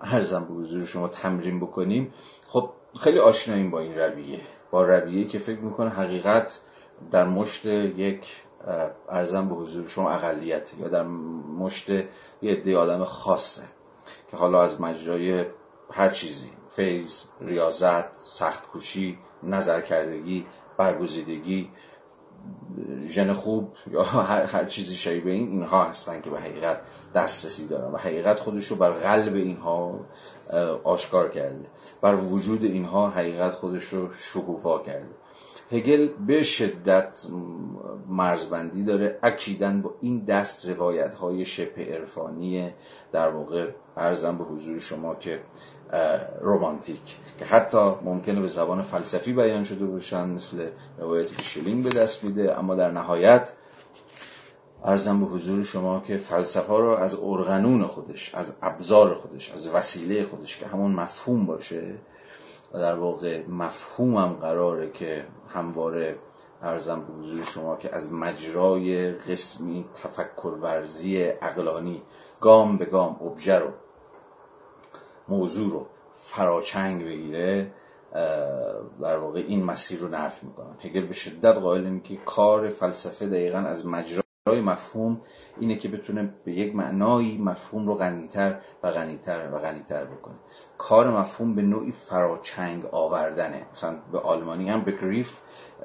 [0.00, 2.14] ارزم به حضور شما تمرین بکنیم.
[2.48, 4.40] خب خیلی آشناییم با این رویه.
[4.70, 6.60] با رویه که فکر می‌کنه حقیقت
[7.10, 8.42] در مشت یک
[9.08, 11.02] ارزم به حضور شما اقلیت یا در
[11.58, 12.06] مشت یه
[12.42, 13.62] عده آدم خاصه
[14.30, 15.46] که حالا از مجرای
[15.90, 20.46] هر چیزی فیض، ریاضت، سخت کوشی، نظر کردگی،
[20.76, 21.70] برگزیدگی
[23.08, 26.80] ژن خوب یا هر, هر چیزی شبیه این اینها هستن که به حقیقت
[27.14, 30.00] دسترسی دارن و حقیقت خودش رو بر قلب اینها
[30.84, 31.66] آشکار کرده.
[32.00, 35.14] بر وجود اینها حقیقت خودش رو شکوفا کرده.
[35.72, 37.26] هگل به شدت
[38.08, 42.70] مرزبندی داره اکیدن با این دست روایت های عرفانی
[43.12, 45.40] در واقع ارزم به حضور شما که
[46.40, 51.90] رومانتیک که حتی ممکنه به زبان فلسفی بیان شده باشن مثل روایتی که شلینگ به
[51.90, 53.52] دست میده اما در نهایت
[54.84, 60.24] ارزم به حضور شما که فلسفه رو از ارغنون خودش از ابزار خودش از وسیله
[60.24, 61.94] خودش که همون مفهوم باشه
[62.74, 66.18] و در واقع مفهومم قراره که همواره
[66.62, 72.02] ارزم به حضور شما که از مجرای قسمی تفکر ورزی اقلانی
[72.40, 73.68] گام به گام ابژه رو
[75.28, 77.72] موضوع رو فراچنگ بگیره
[79.00, 83.58] در واقع این مسیر رو نفی می‌کنن هگل به شدت قائل که کار فلسفه دقیقا
[83.58, 85.20] از مجرای مفهوم
[85.60, 90.34] اینه که بتونه به یک معنایی مفهوم رو غنیتر و غنیتر و غنیتر بکنه.
[90.78, 93.66] کار مفهوم به نوعی فراچنگ آوردنه.
[93.72, 95.40] مثلا به آلمانی هم بگریف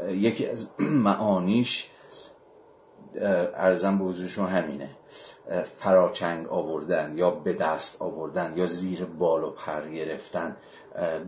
[0.10, 0.70] یکی از
[1.06, 1.90] معانیش
[3.56, 4.90] ارزم به حضور شما همینه
[5.64, 10.58] فراچنگ آوردن یا به دست آوردن یا زیر بال و پر گرفتن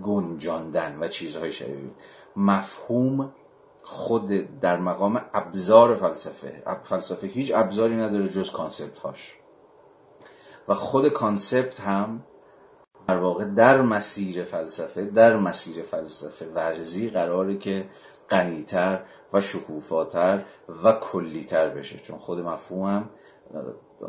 [0.03, 1.91] گنجاندن و چیزهای شبیه.
[2.35, 3.33] مفهوم
[3.91, 6.63] خود در مقام ابزار فلسفه.
[6.84, 9.36] فلسفه هیچ ابزاری نداره جز کانسپت هاش
[10.67, 12.23] و خود concept هم
[13.08, 17.89] در واقع در مسیر فلسفه در مسیر فلسفه ورزی قراره که
[18.30, 19.02] غنیتر
[19.34, 20.45] و شکوفاتر
[20.84, 21.99] و کلیتر بشه.
[21.99, 23.10] چون خود مفهوم هم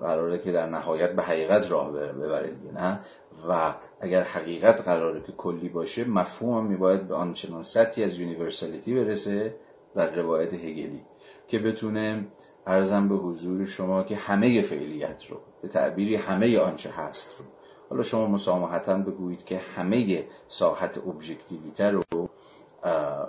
[0.00, 3.00] قراره که در نهایت به حقیقت راه ببره دیگه نه؟
[3.48, 8.94] و اگر حقیقت قراره که کلی باشه مفهوم هم میباید به آنچنان سطحی از universality
[8.94, 9.54] برسه
[9.94, 11.00] در روایت هگلی
[11.48, 12.26] که بتونه
[12.66, 17.44] ارزم به حضور شما که همه فعلیت رو به تعبیری همه آنچه هست رو.
[17.90, 22.28] حالا شما مسامحتا بگویید که همه ساحت ابژکتیویته رو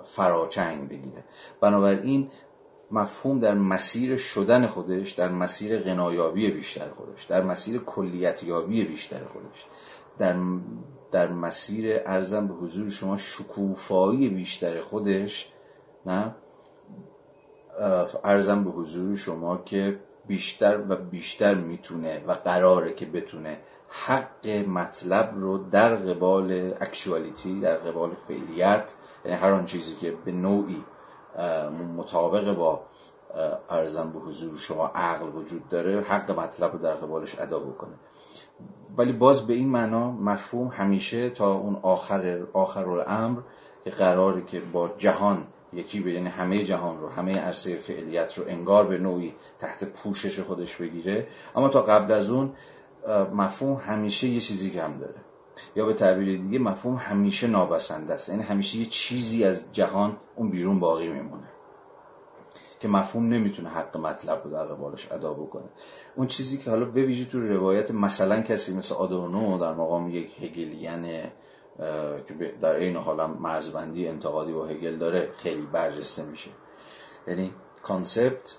[0.04, 1.24] فراچنگ بگیره.
[1.62, 2.30] بنابراین
[2.92, 9.66] مفهوم در مسیر شدن خودش در مسیر غنایابی بیشتر خودش در مسیر کلیتیابی بیشتر خودش
[10.18, 10.36] در,
[11.12, 15.52] در مسیر ارزم به حضور شما شکوفایی بیشتر خودش
[16.06, 16.36] نه؟
[18.24, 23.58] ارزم به حضور شما که بیشتر و بیشتر می‌تونه و قراره که بتونه
[23.90, 28.94] حق مطلب رو در قبال اکشوالیتی در قبال فعلیت
[29.26, 30.84] یعنی هر آن چیزی که به نوعی
[31.98, 32.82] مطابق با
[33.70, 37.94] ارزم به حضور شما عقل وجود داره حق مطلب رو در قبالش ادا بکنه.
[38.98, 43.42] ولی باز به این معنا مفهوم همیشه تا اون آخر آخر الامر
[43.84, 48.46] که قراری که با جهان یکی به یعنی همه جهان رو همه عرصه فعلیت رو
[48.48, 51.28] انگار به نوعی تحت پوشش خودش بگیره.
[51.56, 52.54] اما تا قبل از اون
[53.34, 55.22] مفهوم همیشه یه چیزی کم داره.
[55.76, 58.30] یا به تعبیر دیگه مفهوم همیشه نابسنده است.
[58.30, 61.48] یعنی همیشه یه چیزی از جهان اون بیرون باقی میمونه.
[62.80, 65.70] که مفهوم نمی‌تونه حق مطلب رو در قبالش ادا بکنه.
[66.16, 70.44] اون چیزی که حالا به ویژه تو روایت مثلا کسی مثل آدورنو در مقام یک
[70.44, 71.32] هگلیان
[72.28, 76.50] که در عین حال مرزبندی انتقادی با هگل داره خیلی برجسته میشه.
[77.28, 78.58] یعنی concept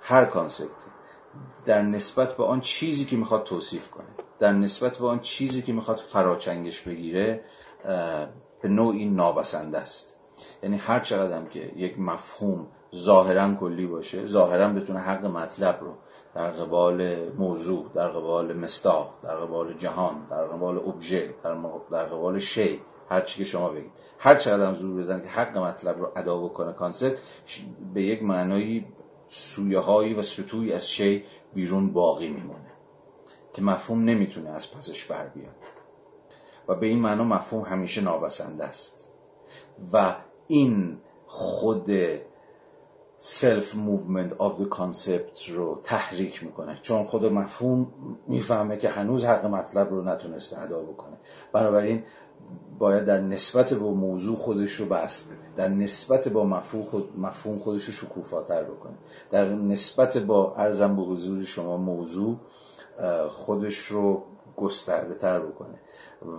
[0.00, 0.86] هر concept
[1.64, 4.06] در نسبت به آن چیزی که می‌خواد توصیف کنه
[4.38, 7.44] در نسبت به آن چیزی که می‌خواد فراچنگش بگیره
[8.62, 10.16] به نوعی نابسنده است.
[10.62, 15.94] یعنی هر چقدر که یک مفهوم ظاهرا کلی باشه ظاهرا بتونه حق مطلب رو
[16.34, 21.56] در قبال موضوع در قبال مصداق در قبال جهان در قبال ابژه در,
[21.90, 23.92] در قبال شی هر چی که شما بگید.
[24.18, 27.18] هر چقدر هم زور بزن که حق مطلب رو ادا بکنه concept
[27.94, 28.86] به یک معنایی
[29.28, 32.72] سویه هایی و سطوحی از شی بیرون باقی میمونه
[33.52, 35.54] که مفهوم نمی‌تونه از پسش بر بیاد.
[36.68, 39.12] و به این معنا مفهوم همیشه نابسنده است.
[39.92, 40.14] و
[40.46, 41.90] این خود
[43.24, 46.78] self-movement of the concept رو تحریک می‌کنه.
[46.82, 47.86] چون خود مفهوم
[48.26, 51.16] می‌فهمه که هنوز حق مطلب رو نتونسته ادا بکنه.
[51.52, 52.02] بنابراین
[52.78, 55.56] باید در نسبت با موضوع خودش رو بست بده.
[55.56, 58.94] در نسبت با مفهوم, خود مفهوم خودش رو شکوفاتر بکنه.
[59.30, 62.36] در نسبت با ارزم به حضور شما موضوع
[63.28, 64.22] خودش رو
[64.56, 65.80] گسترده تر بکنه.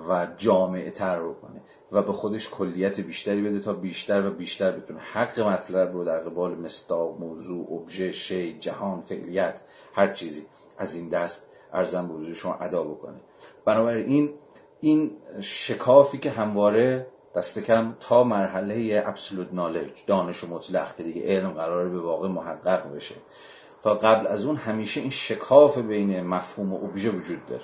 [0.09, 1.61] و جامعه تر بکنه
[1.91, 6.19] و به خودش کلیت بیشتری بده تا بیشتر و بیشتر بتونه حق مطلب رو در
[6.19, 9.61] قبال مستاق موضوع ابژه شی جهان فعلیت
[9.93, 10.45] هر چیزی
[10.77, 13.17] از این دست ارزم به شما ادا بکنه.
[13.65, 14.34] بنابراین
[14.79, 15.11] این
[15.41, 21.89] شکافی که همواره دست کم تا مرحله ابسولوت نالج دانش مطلق که دیگه علم قراره
[21.89, 23.15] به واقع محقق بشه.
[23.81, 27.63] تا قبل از اون همیشه این شکاف بین مفهوم و ابژه وجود داره.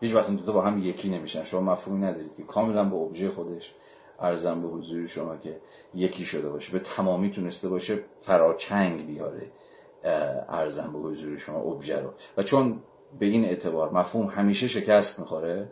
[0.00, 1.42] هیچ وقت این دو با هم یکی نمیشن.
[1.42, 3.74] شما مفهومی ندارید که کاملا به ابژه خودش
[4.20, 5.60] ارزم به حضور شما که
[5.94, 6.72] یکی شده باشه.
[6.72, 9.52] به تمامی تونسته باشه فراچنگ بیاره
[10.48, 12.10] ارزم به حضور شما ابژه رو.
[12.36, 12.82] و چون
[13.18, 15.68] به این اعتبار مفهوم همیشه شکست می‌خوره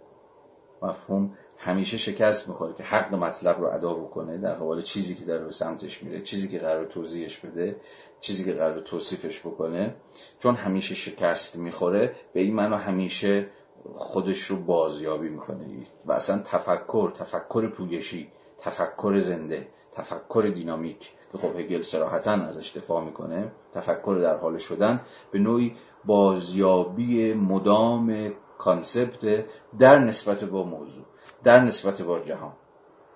[0.82, 5.44] مفهوم همیشه شکست می‌خوره که حق مطلب رو ادا بکنه در قبال چیزی که داره
[5.44, 7.76] به سمتش میره چیزی که قرار توضیحش بده
[8.20, 9.94] چیزی که قرار توصیفش بکنه.
[10.38, 13.46] چون همیشه شکست می‌خوره به این معنا همیشه
[13.94, 15.86] خودش رو بازیابی می‌کنه.
[16.06, 21.12] و اصلا تفکر تفکر پویشی تفکر زنده تفکر دینامیک.
[21.32, 23.52] که خب هگل سراحتا ازش دفاع می‌کنه.
[23.72, 29.44] تفکر در حال شدن به نوعی بازیابی مدام کانسپت
[29.78, 31.04] در نسبت با موضوع
[31.44, 32.52] در نسبت با جهان.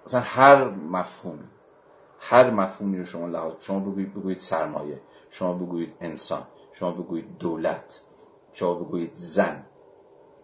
[0.06, 1.48] مثلا هر مفهومی
[2.20, 5.00] هر مفهومی رو شما لحاظ شما بگویید, بگویید سرمایه
[5.30, 6.42] شما بگویید انسان
[6.72, 8.00] شما بگویید دولت
[8.52, 9.66] شما بگویید زن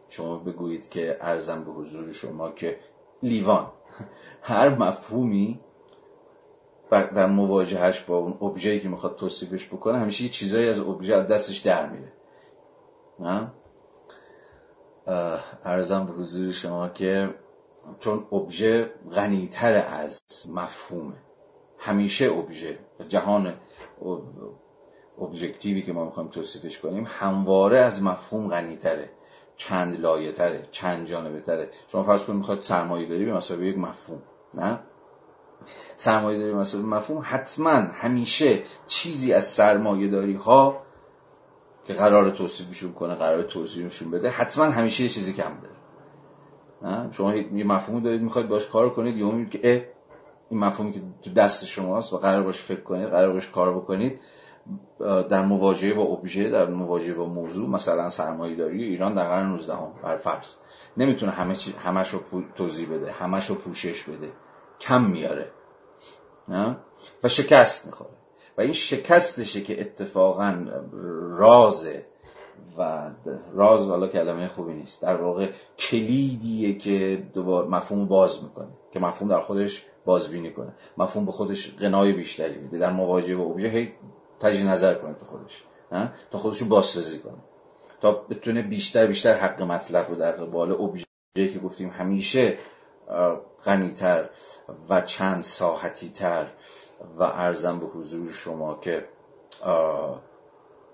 [0.08, 2.78] شما بگویید که ارزم به حضور شما که
[3.22, 3.66] لیوان
[4.42, 5.60] هر مفهومی
[6.90, 11.58] در مواجهش با اون ابژه‌ای که می‌خواد توصیفش بکنه همیشه یه چیزایی از ابژه دستش
[11.58, 12.12] در میره.
[13.18, 13.52] نه؟
[15.64, 17.34] ارزم به حضور شما که
[17.98, 21.14] چون ابژه غنیتر از مفهومه.
[21.78, 22.78] همیشه ابژه
[23.08, 23.54] جهان
[25.20, 29.10] ابژکتیوی که ما می‌خوایم توصیفش کنیم همواره از مفهوم غنیتره.
[29.56, 33.78] چند لایه تره چند جانبه تره شما فرض کنید می‌خواد سرمایه داری به مسابقه یک
[33.78, 34.22] مفهوم
[34.54, 34.80] نه؟
[35.96, 40.82] سرمایه داری مسابقه مفهوم حتما همیشه چیزی از سرمایه داری ها
[41.84, 45.76] که قرار توصیفشون کنه قرار توضیحشون بده حتما همیشه یه چیزی کم داره
[47.12, 49.92] شما یه مفهومی دارید می‌خواید باش کار کنید یا که
[50.50, 54.20] این مفهومی که تو دست شماست و قرار باش فکر کنید قرار باش کار بکنید.
[55.00, 59.74] در مواجهه با ابژه در مواجهه با موضوع مثلا سرمایه داری ایران در قرن 19
[59.74, 60.54] هم بر فرض.
[60.96, 62.20] نمی‌تونه همه چی همش رو
[62.56, 64.32] توضیح بده همش رو پوشش بده.
[64.80, 65.50] کم میاره.
[67.24, 68.10] و شکست می‌خوره.
[68.58, 70.66] و این شکستشه که اتفاقا
[71.30, 72.06] رازه
[72.78, 73.10] و
[73.54, 75.02] راز حالا کلمه خوبی نیست.
[75.02, 78.68] در واقع کلیدیه که دوبار مفهوم باز می‌کنه.
[78.92, 80.74] که مفهوم در خودش بازبینی کنه.
[80.98, 82.78] مفهوم به خودش قنای بیشتری میده.
[82.78, 83.92] در مواجهه با ابژه
[84.40, 85.64] تجی نظر کنه تو خودش
[86.30, 87.38] تا خودش رو بازسازی کنه.
[88.00, 92.58] تا بتونه بیشتر بیشتر حق مطلب رو در قبال ابژه که گفتیم همیشه
[93.64, 94.28] غنیتر
[94.88, 96.46] و چند ساحتی تر
[97.18, 99.08] و ارزم به حضور شما که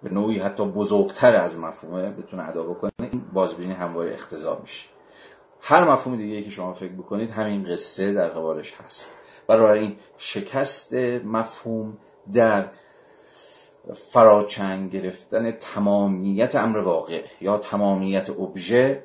[0.02, 4.88] به نوعی حتی بزرگتر از مفهومه بتونه ادا بکنه این بازبینی همواره اختزا میشه.
[5.60, 9.08] هر مفهوم دیگه که شما فکر بکنید همین قصه در قبالش هست.
[9.46, 11.98] برای این شکست مفهوم
[12.32, 12.68] در
[13.94, 19.04] فراچنگ گرفتن تمامیت امر واقع یا تمامیت ابژه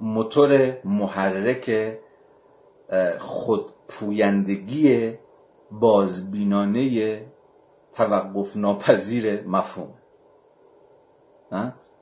[0.00, 1.98] موتور محرک
[3.18, 5.14] خود پویندگی
[5.70, 7.22] بازبینانه
[7.92, 9.94] توقف ناپذیر مفهوم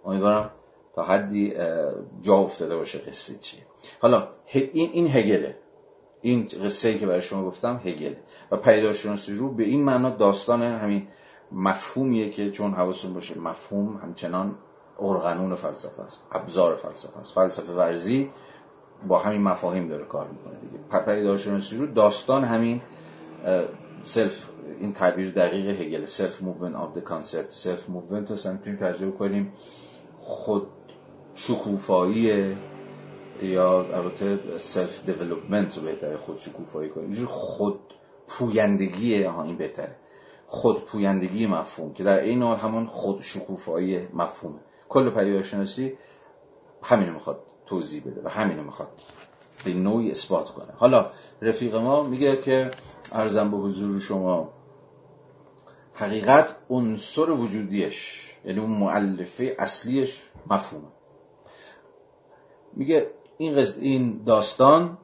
[0.05, 0.51] امیدوارم
[0.95, 1.55] تا حدی
[2.23, 3.61] جا افتاده باشه قصه چیه.
[4.01, 5.59] حالا این این هگله.
[6.21, 8.15] این قصه که برای شما گفتم هگل
[8.51, 11.09] و پدیدارشناسی رو به این معنا داستان همین
[11.55, 14.55] مفهومیه که چون حواستون باشه مفهوم همچنان
[14.99, 17.35] ارغنون فلسفه است ابزار فلسفه است.
[17.35, 18.31] فلسفه ورزی
[19.09, 21.05] با همین مفاهیم داره کار می‌کنه دیگه.
[21.07, 22.83] پدیدارشناسی روح داستان همین
[24.03, 24.49] self
[24.81, 29.53] این تعبیر دقیق هگل self-movement of the concept self-movement رو می‌تونیم ترجمه کنیم
[30.19, 30.67] خود
[31.35, 32.57] شکوفایی
[33.43, 37.27] یا البته self development رو بهتره خود شکوفایی کنیم.
[37.27, 37.81] خود
[38.29, 39.97] پویندگی ها این بهتره.
[40.47, 44.61] خود پویندگی مفهوم که در این حال همون خود شکوفایی مفهومه.
[44.89, 45.99] کل پدیدارشناسی
[46.83, 48.89] همینو می‌خواد توضیح بده و همینو می‌خواد
[49.65, 50.73] به نوعی اثبات کنه.
[50.77, 51.11] حالا
[51.43, 52.71] رفیق ما میگه که
[53.13, 54.53] عرضم به حضور شما
[55.95, 60.89] حقیقت عنصر وجودیش یعنی اون مؤلفه اصلیش مفهومه.
[62.73, 64.99] میگه این, این داستان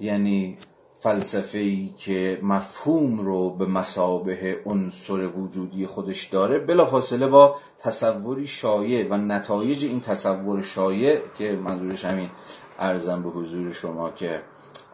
[0.00, 0.58] یعنی
[1.00, 9.08] فلسفه ای که مفهوم رو به مسابه عنصر وجودی خودش داره بلافاصله با تصوری شایع
[9.10, 12.30] و نتایج این تصور شایع که منظورش همین
[12.78, 14.42] ارزم به حضور شما که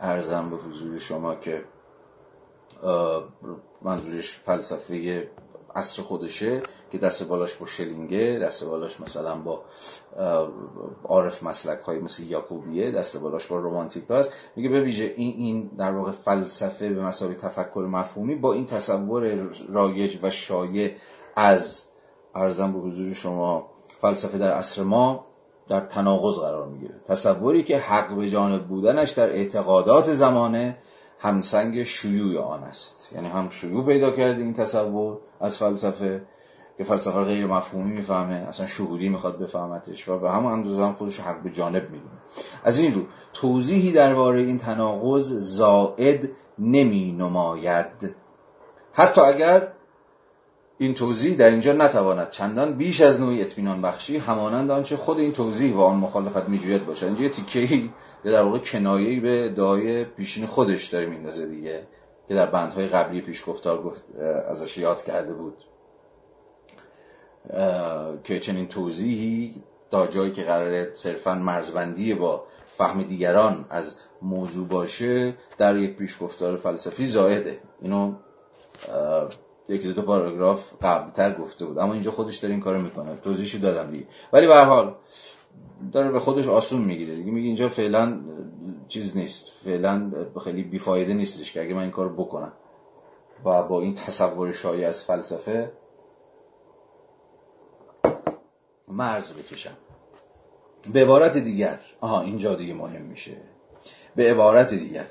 [0.00, 1.64] ارزم به حضور شما که
[3.82, 5.28] منظورش فلسفه
[5.74, 6.62] عصر خودشه.
[6.91, 9.62] که دست بالاش با شلینگه دست بالاش مثلا با
[11.05, 15.70] عارف مسلک های مثل یاکوبیه دست بالاش با رومانتیک هست میگه به ویژه این این
[15.78, 20.97] در واقع فلسفه به مسابقه تفکر مفهومی با این تصور رایج و شایع
[21.37, 21.84] از
[22.34, 25.26] ارزم به حضور شما فلسفه در عصر ما
[25.68, 26.95] در تناقض قرار می‌گیره.
[27.07, 30.78] تصوری که حق به جانب بودنش در اعتقادات زمانه
[31.18, 33.11] همسنگ شیوع آن است.
[33.14, 36.22] یعنی هم شیوع پیدا کرده این تصور از فلسفه
[36.79, 41.20] که فلسفه غیر مفهومی می‌فهمه اصلا شهودی می‌خواد بفهمتش و به همون اندازه هم خودش
[41.20, 42.11] حق به جانب می‌دونه
[42.64, 43.03] از این رو
[43.33, 48.14] توضیحی درباره این تناقض زائد نمی نماید
[48.93, 49.72] حتی اگر
[50.79, 55.33] این توضیح در اینجا نتواند چندان بیش از نوعی اطمینان بخشی همانند آنچه خود این
[55.33, 57.05] توضیح و آن مخالفت میجوید باشد.
[57.05, 57.91] اینجا یه تیکه‌ای
[58.24, 61.87] در واقع کنایه‌ای به دعای پیشین خودش داره میندازه دیگه
[62.29, 64.05] که در بندهای قبلی پیش گفتار گفت
[64.49, 65.55] ازش یاد کرده بود.
[68.24, 75.34] که چنین توضیحی تا جایی که قراره صرفا مرزبندی با فهم دیگران از موضوع باشه
[75.59, 77.59] در یک پیشگفتار فلسفی زائده.
[77.82, 78.12] اینو
[79.68, 81.78] یکی دو پاراگراف قبلتر گفته بود.
[81.78, 83.16] اما اینجا خودش داره این کارو می‌کنه.
[83.24, 84.07] توضیحشو دادم دیگه.
[84.32, 84.94] ولی به حال
[85.92, 87.30] داره به خودش آسون می‌گیره دیگه.
[87.30, 88.20] میگه اینجا فعلا
[88.88, 89.53] چیز نیست.
[89.64, 90.11] فعلا
[90.44, 92.53] خیلی بیفایده نیستش که اگه من این کارو بکنم.
[93.44, 95.72] و با این تصور شایع از فلسفه
[98.97, 99.76] مرز بکشم.
[100.92, 103.36] به عبارت دیگر آها اینجا دیگه مهم میشه.
[104.16, 105.07] به عبارت دیگر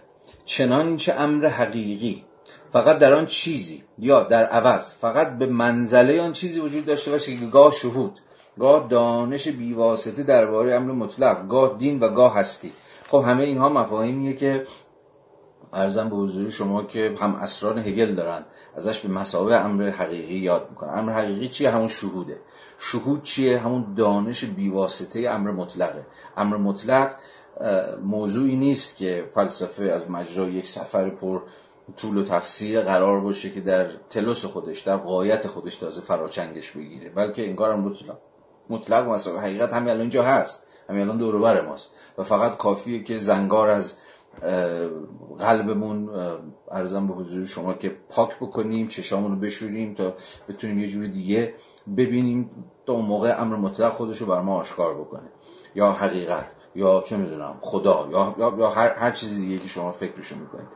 [0.45, 2.25] چنانچه امر حقیقی
[2.71, 7.37] فقط در آن چیزی یا در عوض فقط به منزله آن چیزی وجود داشته باشه
[7.37, 8.19] که گاه شهود
[8.59, 12.71] گاه دانش بیواسطه درباره امر مطلق گاه دین و گاه هستی.
[13.07, 14.63] خب همه اینها مفاهیمیه که
[15.73, 20.67] ارزم به حضور شما که هم اسران هگل دارن ازش به مسابقه امر حقیقی یاد
[20.69, 20.99] می‌کنن.
[20.99, 22.39] امر حقیقی چیه؟ همون شهوده.
[22.91, 26.05] شهود چیه؟ همون دانش بیواسطه امر مطلقه.
[26.37, 27.15] امر مطلق
[28.03, 31.41] موضوعی نیست که فلسفه از مجرای یک سفر پر
[31.97, 37.09] طول و تفسیر قرار باشه که در تلوس خودش در قایت خودش تازه فراچنگش بگیره.
[37.09, 38.17] بلکه انگار مطلق.
[38.69, 40.67] مطلق مثلا حقیقت همین الان اینجا هست.
[40.89, 41.91] همین الان دور ماست.
[42.17, 43.93] و فقط کافیه که زنگار از
[45.39, 46.09] قلبمون
[46.71, 50.13] ارزم به حضور شما که پاک بکنیم چشامون رو بشوریم تا
[50.49, 51.53] بتونیم یه جور دیگه
[51.97, 52.49] ببینیم
[52.85, 55.29] تا اون موقع امر مطلق خودش رو بر ما آشکار بکنه.
[55.75, 60.35] یا حقیقت یا چه می‌دونم خدا یا, یا, هر, هر چیزی دیگه که شما فکرشو
[60.35, 60.67] می‌کنید.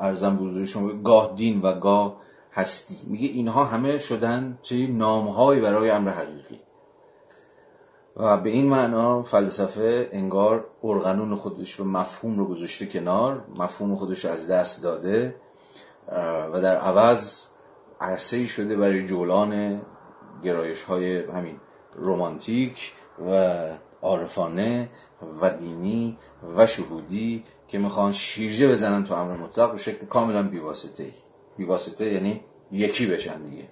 [0.00, 2.16] ارزم بزرگ شما گاه دین و گاه
[2.52, 2.98] هستی.
[3.06, 6.60] میگه اینها همه شدن چه نامهایی برای امر حقیقی.
[8.16, 14.24] و به این معنا فلسفه انگار ارغنون خودش و مفهوم رو گذاشته کنار مفهوم خودش
[14.24, 15.34] از دست داده
[16.52, 17.46] و در عوض
[18.00, 19.82] عرصه شده برای جولان
[20.44, 21.60] گرایش های همین
[21.92, 22.92] رومانتیک
[23.30, 23.68] و
[24.02, 24.90] عارفانه
[25.40, 26.18] و دینی
[26.56, 31.12] و شهودی که می‌خوان شیرجه بزنن تو امر مطلق به شکل کاملا بیواسطه
[31.56, 33.68] بیواسطه یعنی یکی بشن دیگه.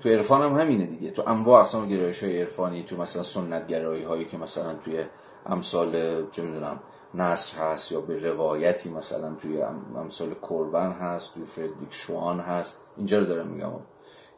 [0.00, 1.10] تو عرفان هم همینه دیگه.
[1.10, 5.04] تو انواع اقسام گرایش های عرفانی تو مثلا سنت گرایی هایی که مثلا توی
[5.46, 6.80] امثال چه می‌دونم
[7.14, 9.62] نصر هست یا به روایتی مثلا توی
[9.96, 12.84] امثال کربن هست توی فردریک شوان هست.
[12.96, 13.72] اینجا رو دارم میگم.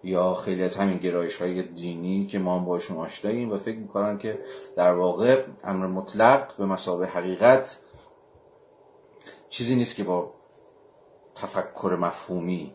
[0.05, 4.19] یا خیلی از همین گرایش های دینی که ما هم باشون آشناییم و فکر می‌کنن
[4.19, 4.39] که
[4.77, 7.79] در واقع امر مطلق به مسابقه حقیقت
[9.49, 10.35] چیزی نیست که با
[11.35, 12.75] تفکر مفهومی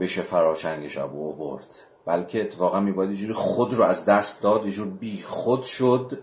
[0.00, 1.84] بشه فراچنگش ابو آورد.
[2.06, 6.18] بلکه اتفاقا میباید جوری خود رو از دست داد یه جور بی خود شد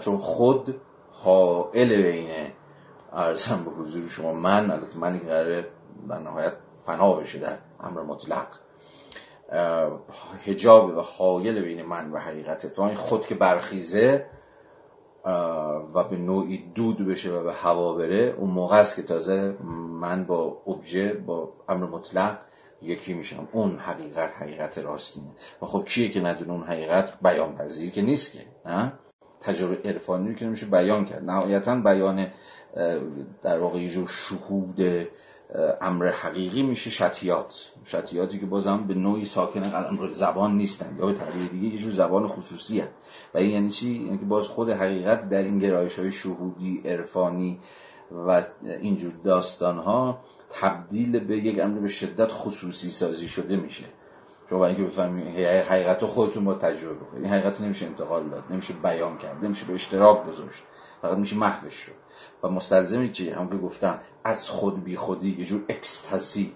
[0.00, 0.80] چون خود
[1.10, 2.52] حائل بینه
[3.12, 5.68] ارزم به حضور شما من البته منی که قراره
[6.08, 6.52] در نهایت
[6.82, 8.46] فنا بشه در امر مطلق
[10.46, 14.26] هجاب و حایل بین من و حقیقت تو این خود که برخیزه
[15.94, 19.56] و به نوعی دود بشه و به هوا بره اون موقع است که تازه
[20.00, 22.38] من با ابژه با امر مطلق
[22.82, 23.48] یکی میشم.
[23.52, 25.30] اون حقیقت حقیقت راستینه.
[25.62, 28.92] و خب کیه که ندونه اون حقیقت؟ بیان پذیر که نیست که نه؟
[29.40, 31.24] تجربه عرفانی که نمیشه بیان کرد.
[31.24, 32.32] نهایتا بیان
[33.42, 35.08] در واقع یه جور شهود
[35.80, 37.72] امر حقیقی میشه شتیات.
[37.86, 40.96] شتیاتی که بازم به نوعی ساکن قلم زبان نیستن.
[40.98, 42.90] یا به تعبیر دیگه یه جور زبان خصوصی هست
[43.34, 47.60] و این یعنی چی؟ یعنی که باز خود حقیقت در این گرایش های شهودی عرفانی
[48.12, 48.42] و
[48.80, 50.18] اینجور داستان ها
[50.50, 53.84] تبدیل به یک امر به شدت خصوصی سازی شده میشه.
[54.50, 57.22] شما برای اینکه بفهمید حقیقت خودتون با تجربه بکنید.
[57.22, 60.62] این حقیقت نمیشه انتقال داد نمیشه بیان کرد نمیشه به اشتراک گذاشت.
[61.02, 61.92] فقط میشه محوش شد.
[62.42, 66.52] و مستلزمی که هم که گفتم از خود بی خودی یه جور اکستاسی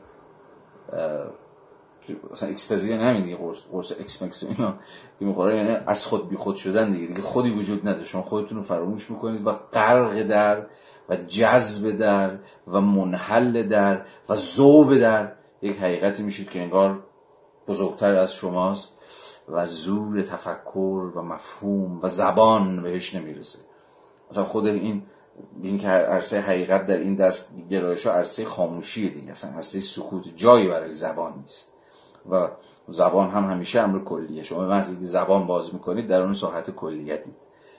[2.30, 4.74] مثلا اکستازی یعنی همین دیگه قرص قرص اکس اینا.
[5.20, 7.06] می‌خوره یعنی از خود بی خود شدن دیگه.
[7.06, 8.04] دیگه خودی وجود نداره.
[8.04, 10.66] شما خودتون رو فراموش می‌کنید و غرق در
[11.10, 12.38] و جذب در
[12.68, 15.32] و منحل در و ذوب در
[15.62, 17.02] یک حقیقتی میشید که انگار
[17.68, 18.96] بزرگتر از شماست
[19.48, 23.58] و زور تفکر و مفهوم و زبان بهش نمی‌رسه.
[24.30, 25.02] مثلا خود این
[25.62, 30.36] این که عرصه حقیقت در این دست گرایش ها عرصه خاموشی دیگه اصلا عرصه سکوت
[30.36, 31.72] جایی برای زبان نیست.
[32.30, 32.48] و
[32.88, 34.42] زبان هم همیشه امر کلیه.
[34.42, 37.36] شما به زبان باز می‌کنید در اون ساحت کلیتید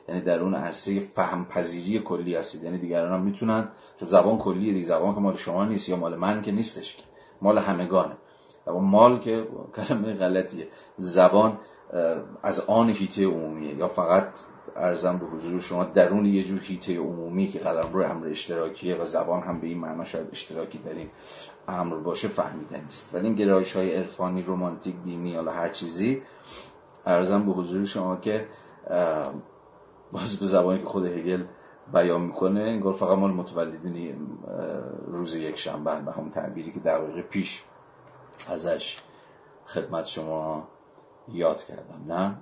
[0.09, 2.63] یعنی در اون عرصه فهم پذیری کلی هستید.
[2.63, 6.15] یعنی دیگران هم می‌تونن چون زبان کلیه دیگه زبان که مال شما نیست یا مال
[6.15, 7.03] من که نیستش که.
[7.41, 8.17] مال همگانه.
[8.67, 10.67] و مال که کلمه غلطیه.
[10.97, 11.57] زبان
[12.43, 13.75] از آن هیته عمومیه.
[13.75, 14.43] یا فقط
[14.75, 19.05] ارزم به حضور شما درون یه جور هیته عمومی که قلم رو امر اشتراکیه و
[19.05, 21.09] زبان هم به این معنا شاید اشتراکی این
[21.67, 26.21] امر باشه فهمیدن است ولی این گرایش های عرفانی رومانتیک دینی یا هر چیزی
[27.05, 28.47] ارزم به حضور شما که
[30.11, 31.43] باز به زبانی که خود هگل
[31.93, 34.15] بیان می‌کنه انگار فقط مال متولدین
[35.07, 37.63] روز یک شنبه به همون تعبیری که دقیقه پیش
[38.47, 38.97] ازش
[39.65, 40.67] خدمت شما
[41.27, 42.37] یاد کردم نه؟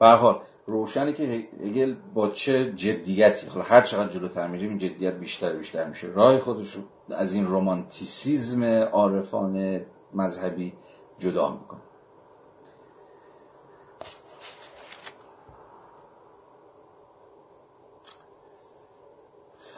[0.00, 5.14] به حال روشنه که هگل با چه جدیتی حالا هر چقدر جلوتر میریم این جدیت
[5.14, 6.06] بیشتر بیشتر میشه.
[6.06, 6.78] راه خودش
[7.10, 9.80] از این رومانتیسیزم عارفان
[10.14, 10.72] مذهبی
[11.18, 11.80] جدا می‌کنه.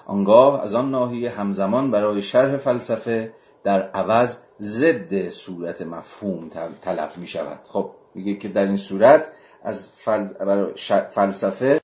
[0.07, 3.33] آنگاه از آن ناحیه همزمان برای شرح فلسفه
[3.65, 6.51] در عوض ضد صورت مفهوم
[6.81, 9.29] طلب می شود خب میگه که در این صورت
[9.63, 9.91] از
[11.11, 11.81] فلسفه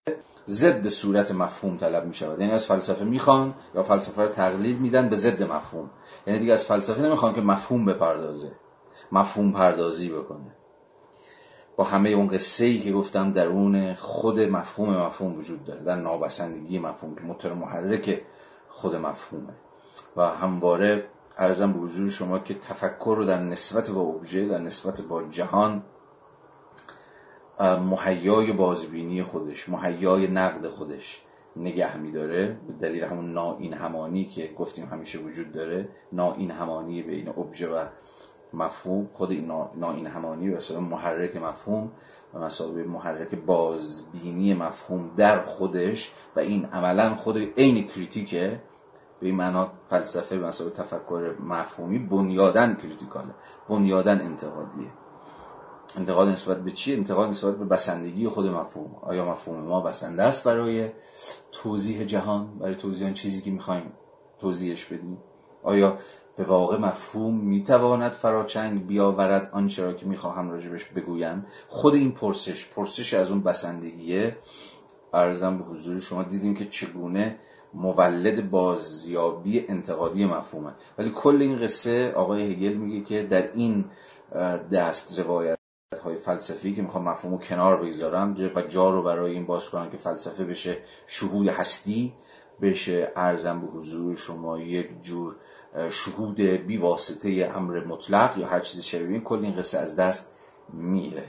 [0.48, 5.08] ضد صورت مفهوم طلب می شود یعنی از فلسفه می‌خوان یا فلسفه رو تقلید میدن
[5.08, 5.90] به ضد مفهوم.
[6.26, 8.52] یعنی دیگه از فلسفه نمی‌خوان که مفهوم بپردازه
[9.12, 10.56] مفهوم پردازی بکنه.
[11.76, 16.78] با همه اون قصه ای که گفتم درون خود مفهوم مفهوم وجود داره در نابسندگی
[16.78, 18.22] مفهوم که موتور محرک
[18.68, 19.54] خود مفهومه.
[20.16, 21.04] و همواره
[21.38, 25.82] ارزم به حضور شما که تفکر رو در نسبت با ابژه در نسبت با جهان
[27.60, 31.22] محیای بازبینی خودش محیای نقد خودش
[31.56, 35.88] نگه میداره به دلیل همون ناین همانی که گفتیم همیشه وجود داره.
[36.12, 37.84] ناین همانی بین ابژه و
[38.54, 41.92] مفهوم خود این همانی و محرک مفهوم
[42.34, 48.60] و مسابقه محرک بازبینی مفهوم در خودش و این عملا خود عین کریتیکه.
[49.20, 53.34] به این معنا فلسفه به مسابقه تفکر مفهومی بنیادن کریتیکاله
[53.68, 54.88] بنیادن انتقادیه.
[55.96, 58.94] انتقاد نسبت به چی؟ انتقاد نسبت به بسندگی خود مفهوم.
[59.02, 60.90] آیا مفهوم ما بسنده است برای
[61.52, 63.92] توضیح جهان؟ برای توضیح چیزی که می‌خوایم
[64.38, 65.18] توضیحش بدیم؟
[65.62, 65.98] آیا
[66.36, 71.46] به واقع مفهوم می‌تواند فراچنگ بیاورد آنچه را که می‌خواهم راجبش بگویم.
[71.68, 74.36] خود این پرسش پرسش از اون بسندگیه.
[75.12, 77.38] ارزم به حضور شما دیدیم که چگونه
[77.74, 80.72] مولد بازیابی انتقادی مفهومه.
[80.98, 83.84] ولی کل این قصه آقای هگل میگه که در این
[84.72, 85.56] دست روایت
[86.04, 89.90] های فلسفی که می‌خوام مفهوم رو کنار بگذارم و جا رو برای این باز کنم
[89.90, 92.12] که فلسفه بشه شهود هستی
[92.60, 95.36] بشه ارزم به حضور شما یک جور
[95.90, 100.30] شهود بی واسطه امر مطلق یا هر چیزی شبیه کل این قصه از دست
[100.72, 101.24] میره.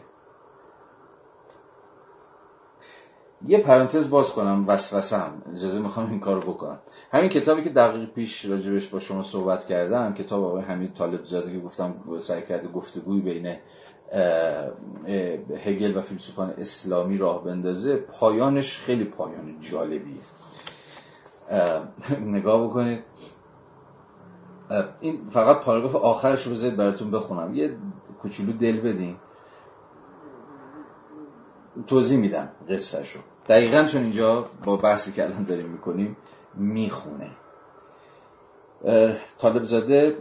[3.47, 6.79] یه پرانتز باز کنم وسوسه هم اجازه می‌خوام این کارو بکنم.
[7.11, 11.51] همین کتابی که دقیق پیش راجبش با شما صحبت کردم کتاب آقای حمید طالب زاده
[11.51, 13.57] که گفتم سعی کرده گفتگوی بین
[15.65, 20.21] هگل و فیلسوفان اسلامی راه بندازه پایانش خیلی پایان جالبیه.
[22.21, 23.03] نگاه بکنید.
[24.99, 27.55] این فقط پاراگراف آخرش رو بذارید براتون بخونم.
[27.55, 27.75] یه
[28.21, 29.15] کوچولو دل بدین.
[31.87, 36.17] توضیح میدم قصه شو دقیقا چون اینجا با بحثی که الان داریم می‌کنیم
[36.53, 37.29] می‌خونه.
[39.37, 40.17] طالب زاده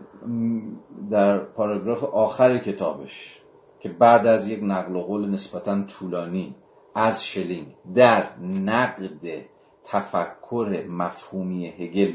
[1.11, 3.43] در پاراگراف آخر کتابش
[3.81, 6.55] که بعد از یک نقل و قول نسبتا طولانی
[6.95, 9.45] از شلینگ در نقد
[9.85, 12.13] تفکر مفهومی هگل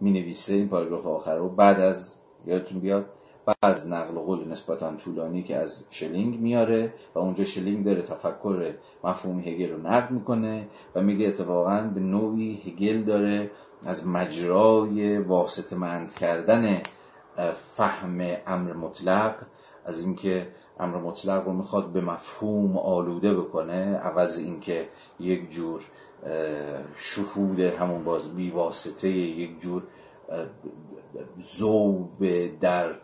[0.00, 2.14] می نویسه این پاراگراف آخر رو بعد از
[2.46, 3.06] یادتون بیاد
[3.46, 8.74] بعد از نقل قول نسبتا طولانی که از شلینگ میاره و اونجا شلینگ داره تفکر
[9.04, 13.50] مفهوم هگل رو نقد می‌کنه و میگه اتفاقا به نوعی هگل داره
[13.86, 16.82] از مجرای واسط مند کردن
[17.74, 19.34] فهم امر مطلق
[19.84, 20.48] از اینکه
[20.80, 24.88] امر مطلق رو می‌خواد به مفهوم آلوده بکنه عوض اینکه
[25.20, 25.84] یک جور
[26.96, 29.82] شهود همون باز بی واسطه یک جور
[31.38, 32.24] زوب
[32.60, 32.94] در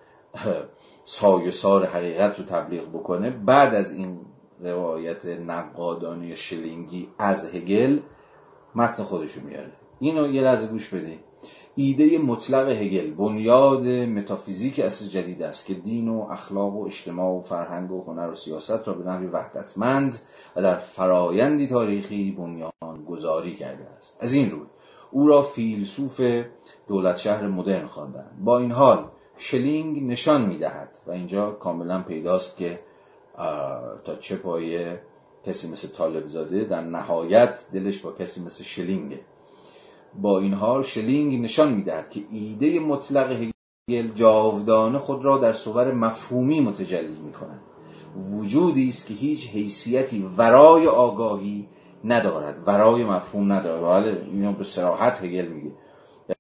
[1.04, 3.30] سایسار حقیقت رو تبلیغ بکنه.
[3.30, 4.20] بعد از این
[4.60, 8.00] روایت نقادانی شلینگی از هگل
[8.74, 9.72] متن خودشو میاره.
[10.00, 11.18] اینو یه لحظه گوش بدین.
[11.74, 17.40] ایده مطلق هگل بنیاد متافیزیک اصل جدید است که دین و اخلاق و اجتماع و
[17.40, 20.18] فرهنگ و هنر و سیاست را به نحوی وحدتمند
[20.56, 24.16] و در فرایندی تاریخی بنیان گذاری کرده است.
[24.20, 24.66] از این روی
[25.10, 26.20] او را فیلسوف
[26.88, 32.80] دولت شهر مدرن خواندند با این حال شلینگ نشان می‌دهد و اینجا کاملا پیداست که
[34.04, 35.00] تا چه پایه
[35.44, 39.20] کسی مثل طالب زاده در نهایت دلش با کسی مثل شلینگه.
[40.20, 43.50] با این حال شلینگ نشان می‌دهد که ایده مطلق
[43.88, 47.60] هگل جاودانه خود را در صور مفهومی متجلی می کند
[48.32, 51.68] وجودی است که هیچ حیثیتی ورای آگاهی
[52.04, 52.62] ندارد.
[52.66, 53.84] ورای مفهوم ندارد.
[53.84, 55.70] حالا اینو به سراحت هگل میگه.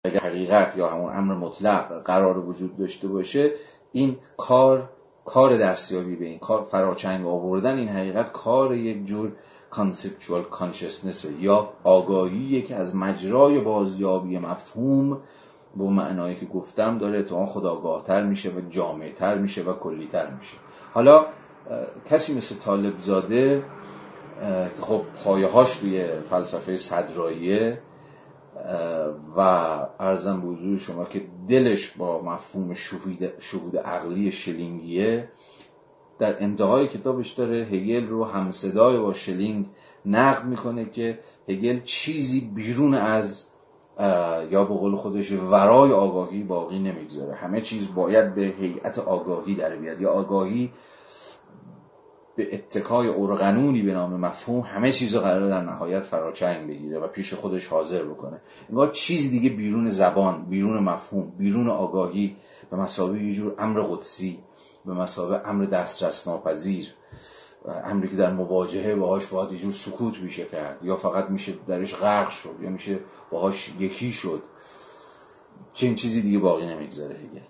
[0.04, 3.52] اگر حقیقت یا همون امر مطلق قرار وجود داشته باشه
[3.92, 4.90] این کار
[5.24, 9.32] کار دستیابی به این کار فراچنگ آوردن این حقیقت کار یک جور
[9.76, 15.18] conceptual consciousness یا آگاهی که از مجرای بازیابی مفهوم
[15.76, 20.56] با معنایی که گفتم داره اتفاقا خودآگاه‌تر میشه و جامعتر میشه و کلیتر میشه.
[20.94, 21.26] حالا
[22.10, 23.62] کسی مثل طالب زاده
[24.76, 27.78] که خب پایه هاش توی فلسفه صدراییه
[29.36, 29.40] و
[30.00, 35.28] ارزم به حضور شما که دلش با مفهوم شهود, شهود عقلی شلینگیه
[36.18, 39.66] در انتهای کتابش داره هگل رو همصدای با شلینگ
[40.06, 43.46] نقد می‌کنه که هگل چیزی بیرون از
[44.50, 47.34] یا به قول خودش ورای آگاهی باقی نمی‌گذاره.
[47.34, 50.00] همه چیز باید به هیئت آگاهی در بیاد.
[50.00, 50.72] یا آگاهی
[52.36, 57.06] به اتکای ارغنونی به نام مفهوم همه چیز رو قرار در نهایت فراچنگ بگیره و
[57.06, 58.40] پیش خودش حاضر بکنه.
[58.68, 62.36] انگار چیز دیگه بیرون زبان بیرون مفهوم بیرون آگاهی
[62.70, 64.38] به مسابقه یه جور امر قدسی
[64.86, 66.94] به مسابقه امر دسترس ناپذیر
[67.84, 70.78] امری که در مواجهه باهاش باید یه جور سکوت میشه کرد.
[70.82, 72.98] یا فقط میشه درش غرق شد یا میشه
[73.30, 74.42] باهاش یکی شد.
[75.72, 77.40] چه چیزی دیگه باقی نمی‌گذاره هگل.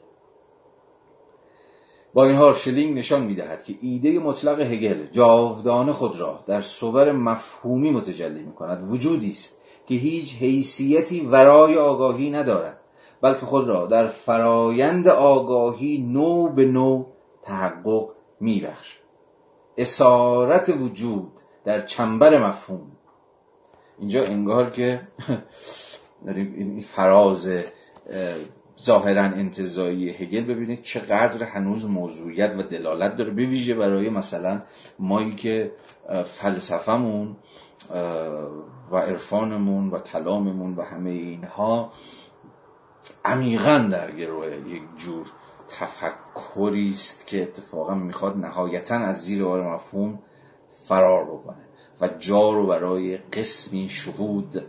[2.14, 7.12] با این حال شلینگ نشان می‌دهد که ایده مطلق هگل جاودانه خود را در صور
[7.12, 8.90] مفهومی متجلی می‌کند.
[8.90, 12.80] وجودی است که هیچ حیثیتی ورای آگاهی ندارد
[13.20, 17.04] بلکه خود را در فرایند آگاهی نو به نو
[17.46, 18.98] تحقق میبخش.
[19.76, 21.32] اسارت وجود
[21.64, 22.92] در چنبر مفهوم.
[23.98, 25.08] اینجا انگار که
[26.26, 27.48] این فراز
[28.82, 33.30] ظاهرا انتظایی هگل ببینید چقدر هنوز موضوعیت و دلالت داره.
[33.30, 34.62] بویژه برای مثلا
[34.98, 35.72] مایی که
[36.24, 37.36] فلسفهمون
[38.90, 41.92] و عرفانمون و کلاممون و همه اینها
[43.24, 45.26] عمیقا در گروه یک جور
[46.36, 50.18] تفکری است که اتفاقا می‌خواد نهایتا از زیر بار مفهوم
[50.88, 51.66] فرار بکنه
[52.00, 54.64] و جا رو برای قسمی شهود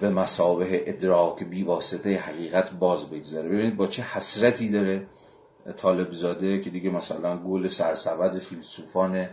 [0.00, 3.48] به مسابه ادراک بی واسطه حقیقت باز بگذاره.
[3.48, 5.06] ببینید با چه حسرتی داره
[5.76, 9.28] طالب زاده که دیگه مثلا گول سرسود فیلسوفان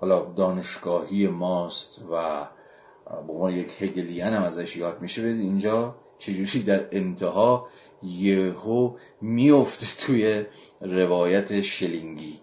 [0.00, 2.44] حالا دانشگاهی ماست و
[3.26, 5.22] به عنوان یک هگلیان هم ازش یاد میشه.
[5.22, 7.68] بدید اینجا چجوری در انتها
[8.02, 10.46] یهو میفته توی
[10.80, 12.40] روایت شلینگی.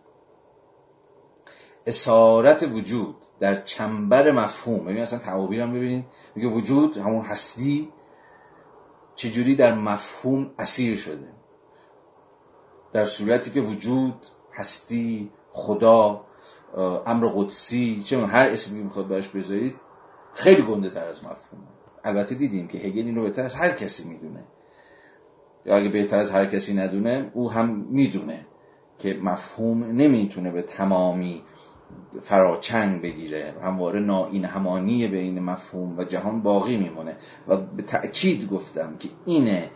[1.88, 4.86] اسارت وجود در چنبر مفهوم.
[4.86, 6.06] ببین اصلا تعابیرم ببینید.
[6.36, 7.90] میگه وجود همون هستی
[9.16, 11.28] چجوری در مفهوم اسیر شده.
[12.94, 16.26] در صورتی که وجود هستی خدا
[17.06, 19.76] امر قدسی چه هر اسمی می‌خواد براش بذارید
[20.34, 21.68] خیلی گنده تر از مفهوم
[22.04, 24.44] البته دیدیم که هگل اینو بهتر از هر کسی می‌دونه.
[25.66, 28.46] یا اگه بهتر از هر کسی ندونه او هم می‌دونه
[29.00, 31.44] که مفهوم نمی‌تونه به تمامی
[32.22, 33.54] فراچنگ بگیره.
[33.64, 37.18] همواره ناین همانی بین مفهوم و جهان باقی میمونه.
[37.48, 39.70] و به تأکید گفتم که اینه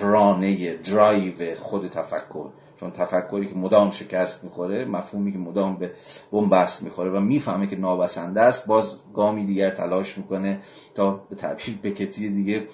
[0.00, 2.48] رانه درایو خود تفکر.
[2.80, 5.92] چون تفکری که مدام شکست می‌خوره مفهومی که مدام به
[6.32, 10.60] بنبست می‌خوره و می‌فهمه که نابسنده است باز گامی دیگر تلاش می‌کنه
[10.94, 12.68] تا به تعبیر بکتی دیگه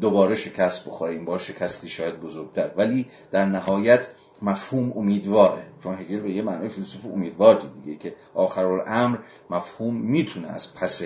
[0.00, 1.12] دوباره شکست بخوره.
[1.12, 2.70] این بار شکستی شاید بزرگتر.
[2.76, 4.08] ولی در نهایت
[4.42, 5.62] مفهوم امیدواره.
[5.82, 9.18] چون هگل به یه معنی فیلسوف امیدوار دیگه که آخر الامر
[9.50, 11.02] مفهوم می‌تونه از پس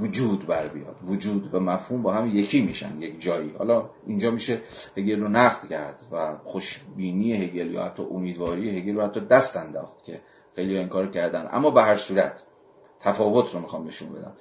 [0.00, 0.96] وجود بر بیاد.
[1.06, 3.54] وجود و مفهوم با هم یکی میشن یک جایی.
[3.58, 4.62] حالا اینجا میشه
[4.96, 10.04] هگل رو نقد کرد و خوشبینی هگل یا حتی امیدواری هگل رو حتی دست انداخت
[10.04, 10.20] که
[10.56, 11.48] خیلی این کار کردن.
[11.52, 12.42] اما به هر صورت
[13.00, 14.32] تفاوت رو می‌خوام نشون بدم.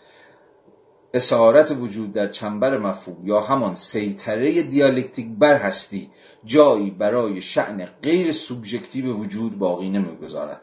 [1.14, 6.12] اسارت وجود در چنبر مفهوم یا همان سیطره دیالکتیک بر هستی
[6.46, 10.62] جایی برای شعن غیر سوبژکتیو وجود باقی نمی‌گذارد.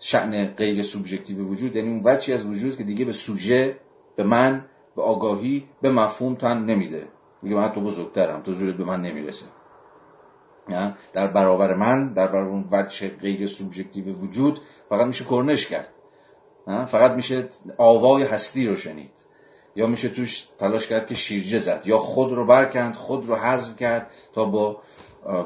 [0.00, 3.76] شعن غیر سوبژکتیو وجود یعنی اون وچی از وجود که دیگه به سوژه
[4.16, 4.64] به من
[4.96, 7.08] به آگاهی به مفهوم تن نمیده.
[7.42, 9.46] میگه من تو بزرگترم تو زورت به من نمی‌رسه.
[11.12, 15.88] در برابر من در برابر اون وجه غیر سوبژکتیو وجود فقط میشه کرنش کرد.
[16.66, 17.48] فقط میشه
[17.78, 19.10] آوای هستی رو شنید.
[19.76, 21.82] یا میشه توش تلاش کرد که شیرجه زد.
[21.84, 24.82] یا خود رو برکند خود رو حذف کرد تا با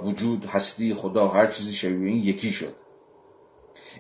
[0.05, 2.75] وجود هستی خدا هر چیزی شبیه این یکی شد.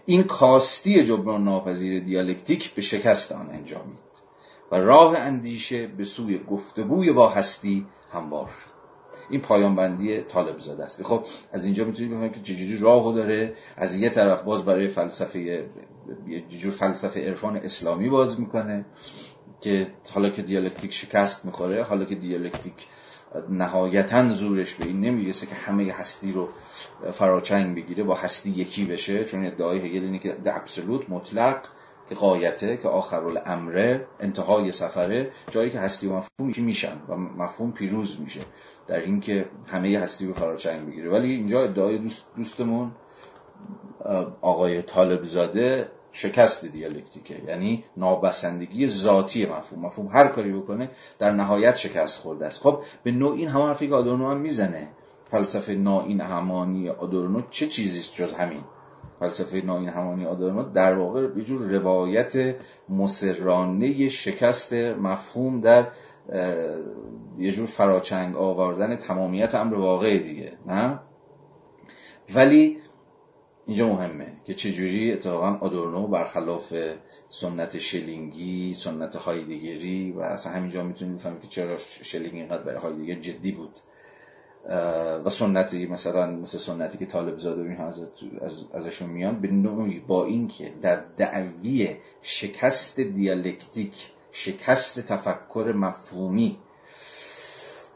[0.06, 4.09] این کاستی جبران ناپذیر دیالکتیک به شکست آن انجامید
[4.70, 8.70] و راه اندیشه به سوی گفتگوی با هستی هموار شد.
[9.30, 11.02] این پایان بندی طالب زاده است.
[11.02, 13.54] خب از اینجا می‌تونید بفهمید که چجوری راهو داره.
[13.76, 15.40] از یه طرف باز برای فلسفه
[16.28, 18.84] یه جور فلسفه عرفان اسلامی باز می‌کنه
[19.60, 22.86] که حالا که دیالکتیک شکست می‌خوره حالا که دیالکتیک
[23.50, 26.48] نهایتا زورش به این نمی‌رسه که همه هستی رو
[27.12, 29.24] فراچنگ بگیره با هستی یکی بشه.
[29.24, 31.60] چون ادعای هگل اینه که ابسولوت مطلق
[32.10, 37.72] که قایته که آخر الامره انتهای سفره جایی که هستی و مفهوم میشن و مفهوم
[37.72, 38.40] پیروز میشه
[38.86, 42.92] در اینکه همه هستی رو فراچنگ بگیره ولی اینجا ادعای دوست دوستمون
[44.40, 47.42] آقای طالب زاده شکست دیالکتیکه.
[47.48, 49.86] یعنی نابسندگی ذاتی مفهوم.
[49.86, 52.60] مفهوم هر کاری بکنه در نهایت شکست خورده است.
[52.60, 54.88] خب به نوع این همون حرفی که آدورنو هم می‌زنه
[55.30, 58.64] فلسفه ناین همانی آدورنو چه چیزیست جز همین؟
[59.20, 62.56] فلسفه ناین همانی آدورنو در واقع یه جور روایت
[62.88, 65.88] مسررانه شکست مفهوم در
[67.38, 71.00] یه جور فراچنگ آوردن تمامیت امر واقع دیگه نه؟
[72.34, 72.78] ولی
[73.66, 76.74] اینجا مهمه که چجوری اتفاقا آدورنو برخلاف
[77.28, 83.14] سنت شلینگی سنت هایدگری و اصلا همینجا می‌تونیم بفهمیم که چرا شلینگ اینقدر برای هایدگر
[83.14, 83.78] جدی بود.
[85.24, 90.24] و سنتی مثلا مثل سنتی که طالب زاده این از ازشون میان به نوعی با
[90.24, 96.58] اینکه در دعوی شکست دیالکتیک شکست تفکر مفهومی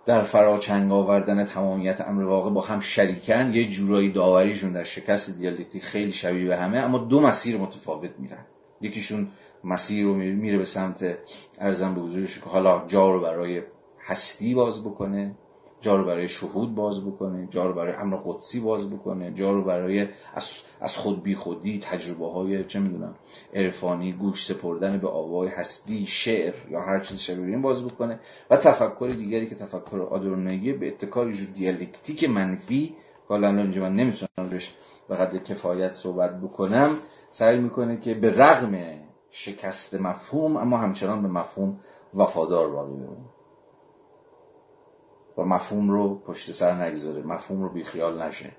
[0.06, 5.82] در فراچنگ آوردن تمامیت امر واقع با هم شریکن یه جورایی داوریشون در شکست دیالکتیک
[5.82, 8.46] خیلی شبیه به همه اما دو مسیر متفاوت میرن.
[8.80, 9.28] یکیشون
[9.64, 11.18] مسیر رو میره به سمت
[11.58, 13.62] ارزم به حضورش که حالا جا رو برای
[14.00, 15.34] هستی باز بکنه.
[15.84, 19.64] جا رو برای شهود باز بکنه جا رو برای امر قدسی باز بکنه جا رو
[19.64, 20.08] برای
[20.80, 23.14] از, خود بی خودی تجربه های چه می‌دونم
[23.54, 28.20] عرفانی گوش سپردن به آوای هستی شعر یا هر چیز شبیه این باز بکنه
[28.50, 32.96] و تفکر دیگری که تفکر آدورنویه به اتکار جو دیالکتیک منفی
[33.28, 34.74] حالا اینجا من نمی‌تونم بهش
[35.08, 36.98] به قدر کفایت صحبت بکنم
[37.30, 41.80] سعی می‌کنه که به رغم شکست مفهوم اما همچنان به مفهوم
[42.14, 43.33] وفادار باقی بمونه.
[45.38, 48.52] و مفهوم رو پشت سر نگذاره مفهوم رو بیخیال نشه.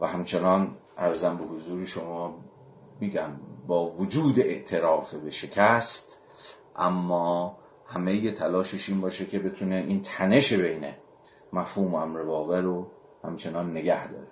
[0.00, 2.38] و همچنان ارزم به حضور شما
[3.00, 3.30] میگم
[3.66, 6.18] با وجود اعتراف به شکست
[6.76, 10.92] اما همه تلاشش این باشه که بتونه این تنش بین
[11.52, 12.86] مفهوم و امر واقع رو
[13.24, 14.26] همچنان نگه داره.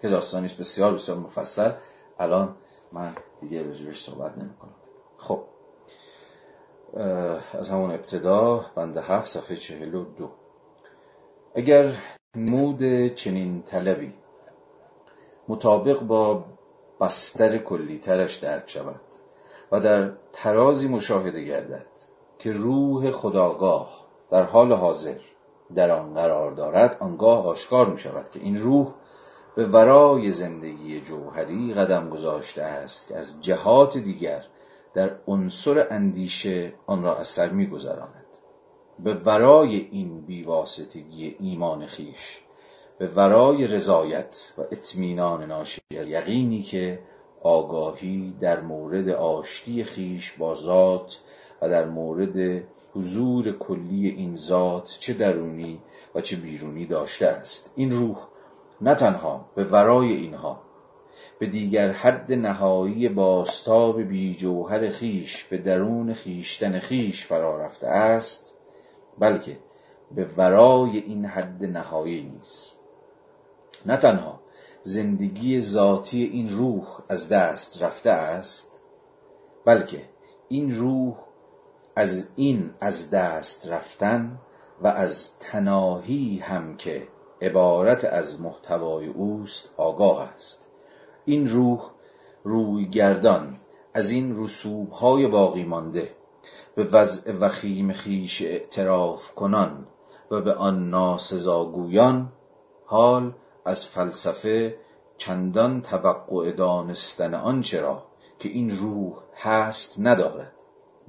[0.00, 1.72] که داستانیش بسیار بسیار مفصل.
[2.18, 2.56] الان
[2.92, 4.74] من دیگه رجبش صحبت نمی کنم
[5.16, 5.44] خب.
[7.52, 10.30] از همون ابتدا بنده هفت صفحه چهل و دو.
[11.54, 11.92] اگر
[12.36, 14.14] نمود چنین طلبی
[15.48, 16.44] مطابق با
[17.00, 19.00] بستر کلیترش درک شود
[19.72, 21.86] و در ترازی مشاهده گردد
[22.38, 25.18] که روح خداگاه در حال حاضر
[25.74, 28.94] در آن قرار دارد آنگاه آشکار می شود که این روح
[29.56, 34.44] به ورای زندگی جوهری قدم گذاشته است که از جهات دیگر
[34.94, 38.24] در عنصر اندیشه آن را اثر میگذراند.
[38.98, 42.40] به ورای این بیواسطگی ایمان خیش
[42.98, 46.98] به ورای رضایت و اطمینان ناشی از یقینی که
[47.42, 51.20] آگاهی در مورد آشتی خیش با ذات
[51.62, 52.64] و در مورد
[52.94, 55.80] حضور کلی این ذات چه درونی
[56.14, 57.72] و چه بیرونی داشته است.
[57.76, 58.16] این روح
[58.80, 60.60] نه تنها به ورای اینها
[61.38, 68.54] به دیگر حد نهایی باستاب بی جوهر خیش به درون خیشتن خیش فرا رفته است
[69.18, 69.58] بلکه
[70.14, 72.76] به ورای این حد نهایی نیست.
[73.86, 74.40] نه تنها
[74.82, 78.80] زندگی ذاتی این روح از دست رفته است
[79.64, 80.08] بلکه
[80.48, 81.16] این روح
[81.96, 84.38] از این از دست رفتن
[84.82, 87.08] و از تناهی هم که
[87.42, 90.68] عبارت از محتوای اوست آگاه است.
[91.24, 91.90] این روح
[92.44, 93.58] روی گردان
[93.94, 96.10] از این رسوب های باقی مانده.
[96.74, 99.86] به وضع وخیم خیش اعتراف کنان
[100.30, 102.32] و به آن ناسزاگویان
[102.86, 103.32] حال
[103.64, 104.76] از فلسفه
[105.16, 108.02] چندان توقع دانستن آن چرا
[108.38, 110.52] که این روح هست ندارد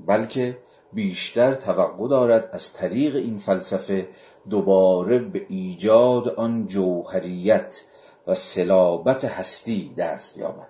[0.07, 0.57] بلکه
[0.93, 4.09] بیشتر توقع دارد از طریق این فلسفه
[4.49, 7.81] دوباره به ایجاد آن جوهریت
[8.27, 10.69] و سلابت هستی دست یابد.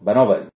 [0.00, 0.50] بنابراین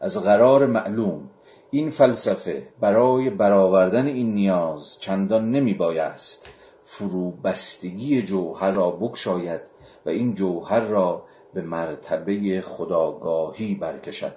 [0.00, 1.30] از قرار معلوم
[1.70, 6.48] این فلسفه برای برآوردن این نیاز چندان نمی بایست
[6.84, 9.60] فرو بستگی جوهر را بکشاید
[10.06, 11.24] و این جوهر را
[11.54, 14.36] به مرتبه خداگاهی برکشد.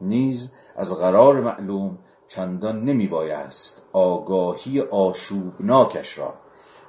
[0.00, 6.34] نیز از قرار معلوم چندان نمی بایست آگاهی آشوبناکش را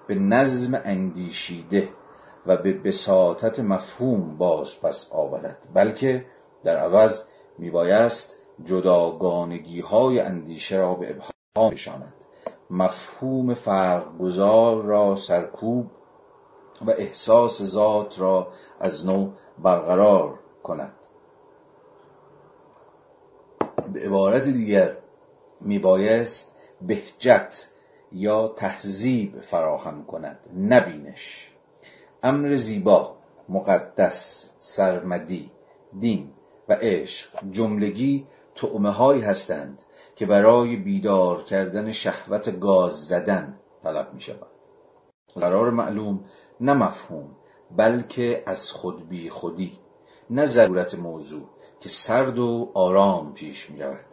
[0.07, 1.89] به نظم اندیشیده
[2.47, 6.25] و به بساطت مفهوم باز پس آورد بلکه
[6.63, 7.21] در عوض
[7.57, 12.13] میبایست جداگانگی های اندیشه را به ابهام بشاند.
[12.69, 15.91] مفهوم فرقگذار را سرکوب
[16.85, 18.47] و احساس ذات را
[18.79, 20.93] از نو برقرار کند.
[23.93, 24.97] به عبارت دیگر
[25.61, 27.67] میبایست بهجت
[28.11, 31.51] یا تهذیب فراهم کند نبینش.
[32.23, 33.15] امر زیبا
[33.49, 35.51] مقدس سرمدی
[35.99, 36.29] دین
[36.69, 39.83] و عشق جملگی تعمه هایی هستند
[40.15, 44.47] که برای بیدار کردن شهوت گاز زدن طلب می شود
[45.35, 46.25] قرار معلوم
[46.61, 47.35] نه مفهوم
[47.77, 49.79] بلکه از خود بی خودی
[50.29, 51.49] نه ضرورت موضوع
[51.79, 54.05] که سرد و آرام پیش می رود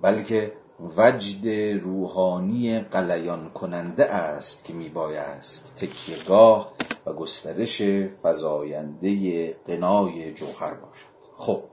[0.00, 0.52] بلکه
[0.96, 1.48] وجد
[1.82, 6.72] روحانی قلیان کننده است که می بایست تکیهگاه
[7.06, 7.82] و گسترش
[8.22, 11.04] فزاینده قنای جوهر باشد.
[11.36, 11.64] خب.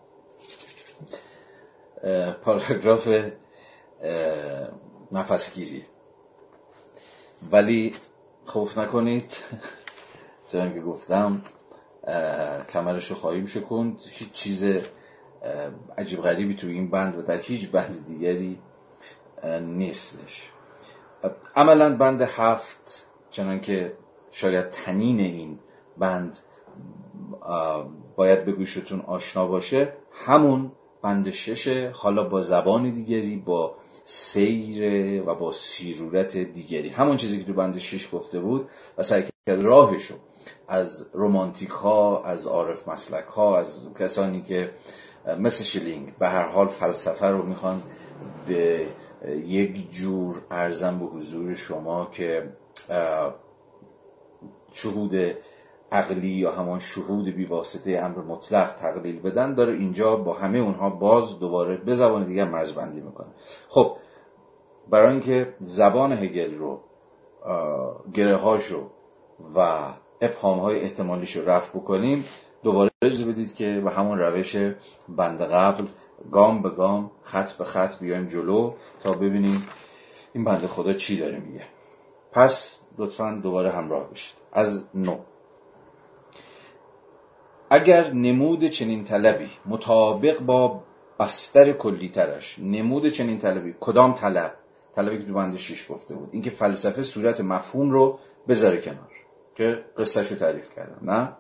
[2.41, 3.09] پاراگراف
[5.11, 5.85] نفسگیری.
[7.51, 7.95] ولی
[8.45, 9.37] خوف نکنید.
[10.51, 11.41] چون که گفتم
[12.69, 14.01] کمرشو خواهیم شکند.
[14.09, 14.63] هیچ چیز
[15.97, 18.59] عجیب غریبی توی این بند و در هیچ بند دیگری
[19.61, 20.51] نیستش.
[21.55, 23.93] عملا بند هفت چنان که
[24.31, 25.59] شاید تنین این
[25.97, 26.39] بند
[28.15, 29.93] باید به گوشتون آشنا باشه.
[30.11, 30.71] همون
[31.01, 36.89] بند ششه حالا با زبان دیگری با سیر و با سیرورت دیگری.
[36.89, 40.15] همون چیزی که تو بند شش گفته بود و سعی کرد راهشو
[40.67, 44.71] از رومانتیک ها از عارف مسلک ها از کسانی که
[45.39, 47.81] مثل شلینگ به هر حال فلسفه رو می‌خوان
[48.47, 48.87] به
[49.45, 52.53] یک جور ارزم به حضور شما که
[54.71, 55.15] شهود
[55.91, 61.39] عقلی یا همان شهود بیواسطه امر مطلق تقلیل بدن داره اینجا با همه اونها باز
[61.39, 63.27] دوباره به زبان دیگر مرزبندی می‌کنه.
[63.69, 63.97] خب
[64.89, 66.79] برای اینکه زبان هگل رو
[68.13, 68.89] گره هاشو
[69.55, 69.77] و
[70.21, 72.25] ابهام های احتمالیش رو رفع بکنیم
[72.63, 74.55] دوباره اجازه بدید که به همون روش
[75.09, 75.85] بند قبل
[76.31, 79.67] گام به گام خط به خط بیایم جلو تا ببینیم
[80.33, 81.63] این بند خدا چی داره میگه.
[82.31, 85.17] پس لطفا دوباره همراه بشید از نو.
[87.69, 90.83] اگر نمود چنین طلبی مطابق با
[91.19, 94.53] بستر کلیترش نمود چنین طلبی کدام طلب؟
[94.95, 96.29] طلبی که تو بند شیش گفته بود.
[96.31, 99.11] اینکه فلسفه صورت مفهوم رو بذاره کنار.
[99.55, 101.37] که قصهش رو تعریف کردم نه؟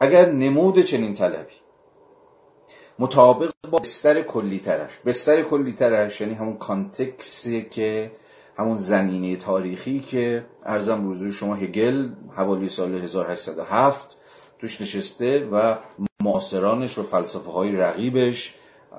[0.00, 1.54] اگر نمود چنین طلبی
[2.98, 8.10] مطابق با بستر کلیترش بستر کلیترش یعنی همون کانتکسی که
[8.56, 14.16] همون زمینه تاریخی که ارزم روزوی شما هگل حوالی سال 1807
[14.58, 15.76] توش نشسته و
[16.22, 18.54] معاصرانش و فلسفه های رقیبش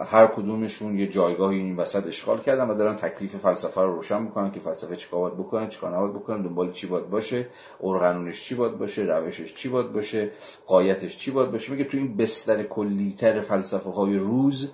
[0.05, 4.51] هر کدومشون یه جایگاهی این وسط اشغال کردن و دارن تکلیف فلسفه رو روشن می‌کنن
[4.51, 7.47] که فلسفه چیکار باید بکنه چیکار نباید بکنه دنبال چی باید باشه
[7.83, 10.31] ارقانونش چی باید باشه روشش چی باید باشه
[10.67, 11.71] قایتش چی باید باشه.
[11.71, 14.71] میگه تو این بستر کلیتر فلسفه های روز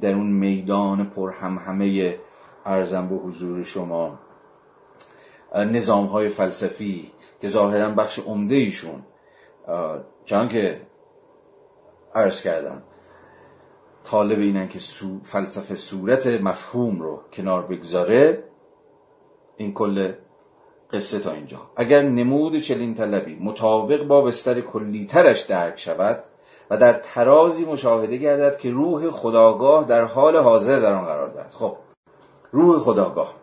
[0.00, 2.18] در اون میدان پر هم همه
[2.64, 4.18] ارزم به حضور شما.
[5.54, 9.02] نظام های فلسفی که ظاهرا بخش عمده ایشون
[10.24, 10.80] چون که
[12.14, 12.82] عرض کردم
[14.04, 14.78] طالب اینن که
[15.22, 18.44] فلسفه صورت مفهوم رو کنار بگذاره
[19.56, 20.12] این کل
[20.92, 21.58] قصه تا اینجا.
[21.76, 26.24] اگر نمود چلین طلبی مطابق با بستر کلیترش درک شود
[26.70, 31.50] و در ترازی مشاهده گردد که روح خداگاه در حال حاضر در آن قرار دارد.
[31.50, 31.76] خب
[32.54, 33.34] روح خداگاه.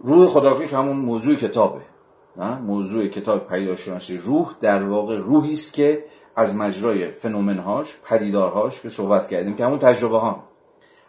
[0.00, 1.80] روح خداگاه که همون موضوع کتابه.
[2.36, 6.04] نه؟ موضوع کتاب پیداشناسی روح در واقع روحی است که
[6.36, 10.44] از مجرای فنومنهاش پدیدارهاش که صحبت کردیم که همون تجربه ها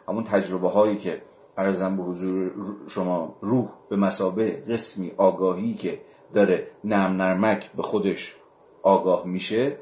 [0.08, 1.22] همون تجربه هایی که
[1.58, 2.52] عرضم به حضور
[2.88, 6.02] شما روح به مثابه قسمی آگاهی که
[6.34, 8.36] داره نرم نرمک به خودش
[8.84, 9.78] آگاه میشه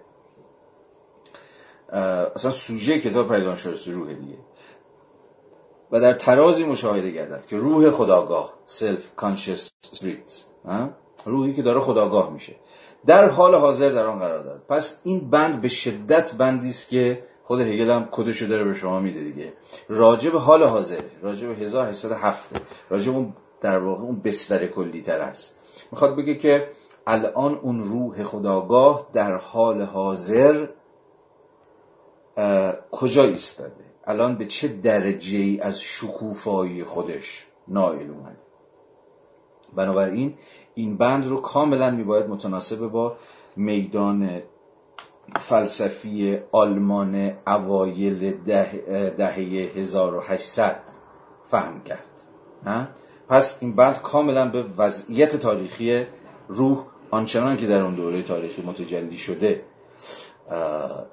[2.36, 4.38] اصلا سوژه کتاب پدیدارشناسی روح دیگه.
[5.92, 10.44] و در ترازی مشاهده گردد که روح خودآگاه self conscious spirit
[11.26, 12.56] روحی که داره خودآگاه میشه.
[13.06, 14.68] در حال حاضر در آن قرار دارد.
[14.68, 19.00] پس این بند به شدت بندی است که خود هگل هم کدشو داره به شما
[19.00, 19.54] میده دیگه.
[19.90, 25.56] راجب حال حاضر راجب 1807 راجب اون در واقع اون بستر کلی تر است.
[25.92, 26.68] می‌خواد بگه که
[27.08, 30.68] الان اون روح خداگاه در حال حاضر
[32.92, 38.38] کجا ایستاده؟ الان به چه درجه ای از شکوفایی خودش نائل اومده
[39.76, 40.34] بنابراین
[40.76, 43.18] این بند رو کاملا میباید متناسب با
[43.56, 44.42] میدان
[45.40, 50.80] فلسفی آلمان اوایل دهه ده 1800
[51.46, 52.10] فهم کرد.
[53.30, 56.06] پس این بند کاملا به وضعیت تاریخی
[56.48, 59.64] روح آنچنان که در اون دوره تاریخی متجلی شده.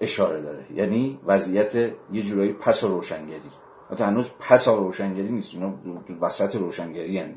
[0.01, 0.73] اشاره داره.
[0.75, 1.75] یعنی وضعیت
[2.13, 3.51] یه جورایی پس و روشنگری.
[3.91, 5.55] حتی هنوز پس و روشنگری نیست.
[5.55, 5.75] اینا
[6.21, 7.35] وسط روشنگری هم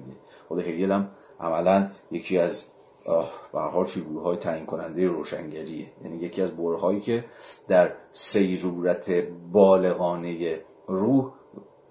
[0.48, 2.66] خود هگل هم عملا یکی از
[3.54, 5.92] به حال فیگورهای تعیین کننده روشنگریه.
[6.04, 7.26] یعنی یکی از برهایی که
[7.68, 9.12] در سیرورت
[9.52, 11.32] بالغانه روح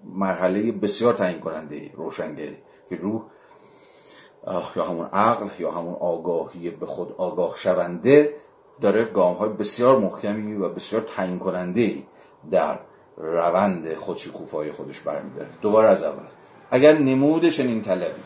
[0.03, 2.57] مرحله بسیار تعیین کننده روشنگری.
[2.89, 3.21] که روح
[4.75, 8.33] یا همون عقل یا همون آگاهی به خود آگاه شونده
[8.81, 12.03] داره گام های بسیار محکمی و بسیار تعیین کننده
[12.51, 12.79] در
[13.17, 15.49] روند خودشکوفای خودش برمیداره.
[15.61, 16.23] دوباره از اول.
[16.71, 18.21] اگر نمود چنین طلبی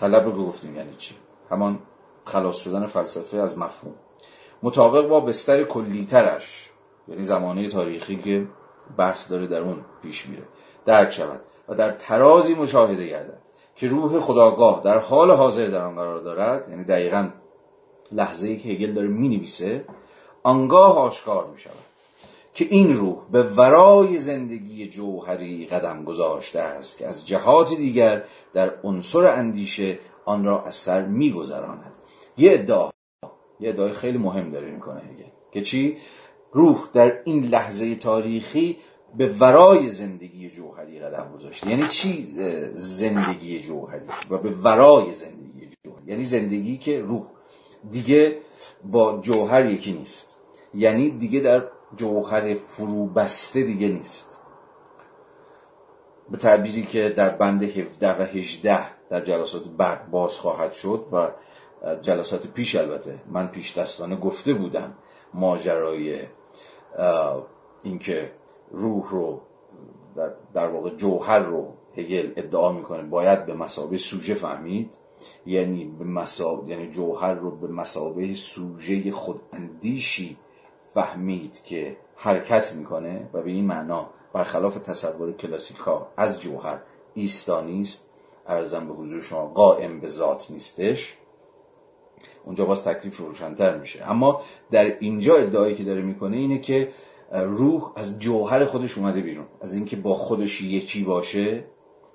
[0.00, 1.14] طلب رو گفتیم یعنی چی؟
[1.50, 1.78] همان
[2.24, 3.94] خلاص شدن فلسفه از مفهوم.
[4.62, 6.70] مطابق با بستر کلیترش
[7.08, 8.46] یعنی زمانه تاریخی که
[8.96, 10.42] بحث داره در اون پیش میره
[10.86, 13.38] درک شود و در ترازی مشاهده گردد
[13.76, 17.28] که روح خداگاه در حال حاضر در آن قرار دارد یعنی دقیقا
[18.12, 19.84] لحظه ای که هگل داره می نویسه
[20.42, 21.92] آنگاه آشکار می شود
[22.54, 28.74] که این روح به ورای زندگی جوهری قدم گذاشته است که از جهات دیگر در
[28.84, 31.98] عنصر اندیشه آن را از سر میگذراند.
[32.38, 32.90] یه ادعا
[33.60, 35.96] یه ادعای خیلی مهم داره می‌کنه هگل که چی؟
[36.52, 38.76] روح در این لحظه تاریخی
[39.16, 41.70] به ورای زندگی جوهری قدم گذاشته.
[41.70, 42.22] یعنی چی
[42.72, 46.02] زندگی جوهری؟ و به ورای زندگی جوهری.
[46.06, 47.26] یعنی زندگی که روح
[47.90, 48.38] دیگه
[48.84, 50.38] با جوهر یکی نیست.
[50.74, 51.62] یعنی دیگه در
[51.96, 54.40] جوهر فرو بسته دیگه نیست.
[56.30, 61.28] به تعبیری که در بند 17 و 18 در جلسات بعد باز خواهد شد و
[62.00, 63.18] جلسات پیش البته.
[63.26, 64.94] من پیش دستانه گفته بودم
[65.34, 66.20] ماجرای
[67.82, 68.32] اینکه
[68.70, 69.40] روح رو
[70.54, 73.02] در واقع جوهر رو هگل ادعا می‌کنه.
[73.02, 74.94] باید به مسابه سوژه فهمید.
[75.46, 80.36] یعنی به مسابه یعنی جوهر رو به مسابه سوژه خوداندیشی
[80.94, 86.78] فهمید که حرکت می‌کنه و به این معنا برخلاف تصور کلاسیکا از جوهر
[87.14, 88.08] ایستانی است.
[88.46, 91.16] ارزم به حضور شما قائم به ذات نیستش.
[92.44, 94.10] اونجا باز تکلیف روشنتر میشه.
[94.10, 96.92] اما در اینجا ادعایی که داره می‌کنه اینه که
[97.32, 99.46] روح از جوهر خودش اومده بیرون.
[99.60, 101.64] از اینکه با خودش یکی باشه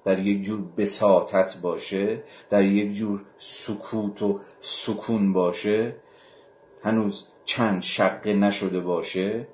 [0.07, 5.95] در یک جور بساطت باشه در یک جور سکوت و سکون باشه
[6.83, 9.47] هنوز چند شقه نشده باشه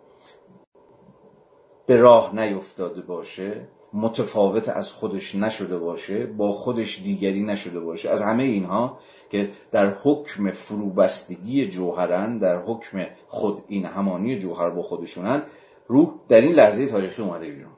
[1.85, 8.09] به راه نیفتاده باشه متفاوت از خودش نشده باشه با خودش دیگری نشده باشه.
[8.09, 8.99] از همه اینها
[9.29, 15.43] که در حکم فروبستگی جوهرن در حکم خود این همانی جوهر با خودشونن
[15.87, 17.72] روح در این لحظه تاریخی اومده بیرون.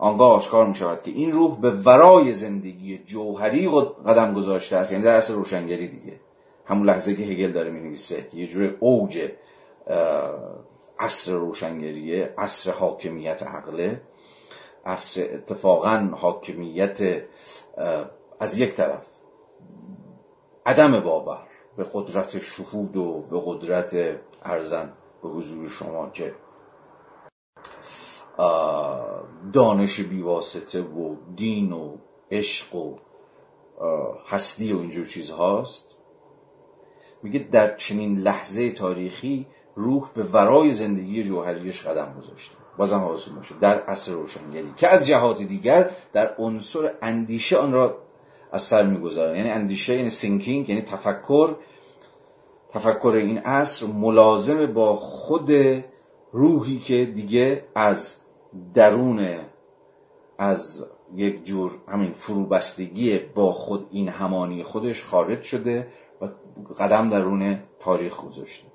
[0.00, 3.68] آنگاه آشکار می شود که این روح به ورای زندگی جوهری
[4.06, 4.92] قدم گذاشته است.
[4.92, 6.20] یعنی در اصل روشنگری دیگه.
[6.64, 9.30] همون لحظه که هگل داره می نویسه یه جور اوج
[10.98, 14.00] عصر روشنگریه عصر حاکمیت عقله.
[14.86, 17.22] عصر اتفاقا حاکمیت
[18.40, 19.06] از یک طرف.
[20.66, 21.46] عدم باور
[21.76, 23.96] به قدرت شهود و به قدرت
[24.42, 26.34] ارزن به حضور شما که
[29.52, 31.96] دانش بیواسطه و دین و
[32.30, 32.96] عشق و
[34.26, 35.94] هستی و اینجور چیزهاست.
[37.22, 39.46] میگه در چنین لحظه تاریخی
[39.76, 42.56] روح به ورای زندگی جوهریش قدم گذاشته.
[42.76, 43.54] بازم حواستون باشه.
[43.60, 47.98] در عصر روشنگری که از جهات دیگر در عنصر اندیشه آن را
[48.52, 49.36] از سر می‌گذارن.
[49.36, 51.54] یعنی اندیشه یعنی سینکینگ یعنی تفکر.
[52.68, 55.50] تفکر این عصر ملازم با خود
[56.32, 58.16] روحی که دیگه از
[58.74, 59.40] درون
[60.38, 65.86] از یک جور همین فروبستگی با خود این همانی خودش خارج شده
[66.20, 66.28] و
[66.78, 68.66] قدم درون تاریخ گذاشته.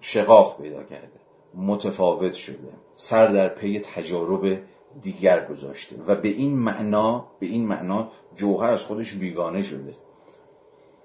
[0.00, 1.20] شقاق پیدا کرده
[1.54, 4.58] متفاوت شده سر در پی تجارب
[5.02, 9.94] دیگر گذاشته و به این معنا به این معنا جوهر از خودش بیگانه شده.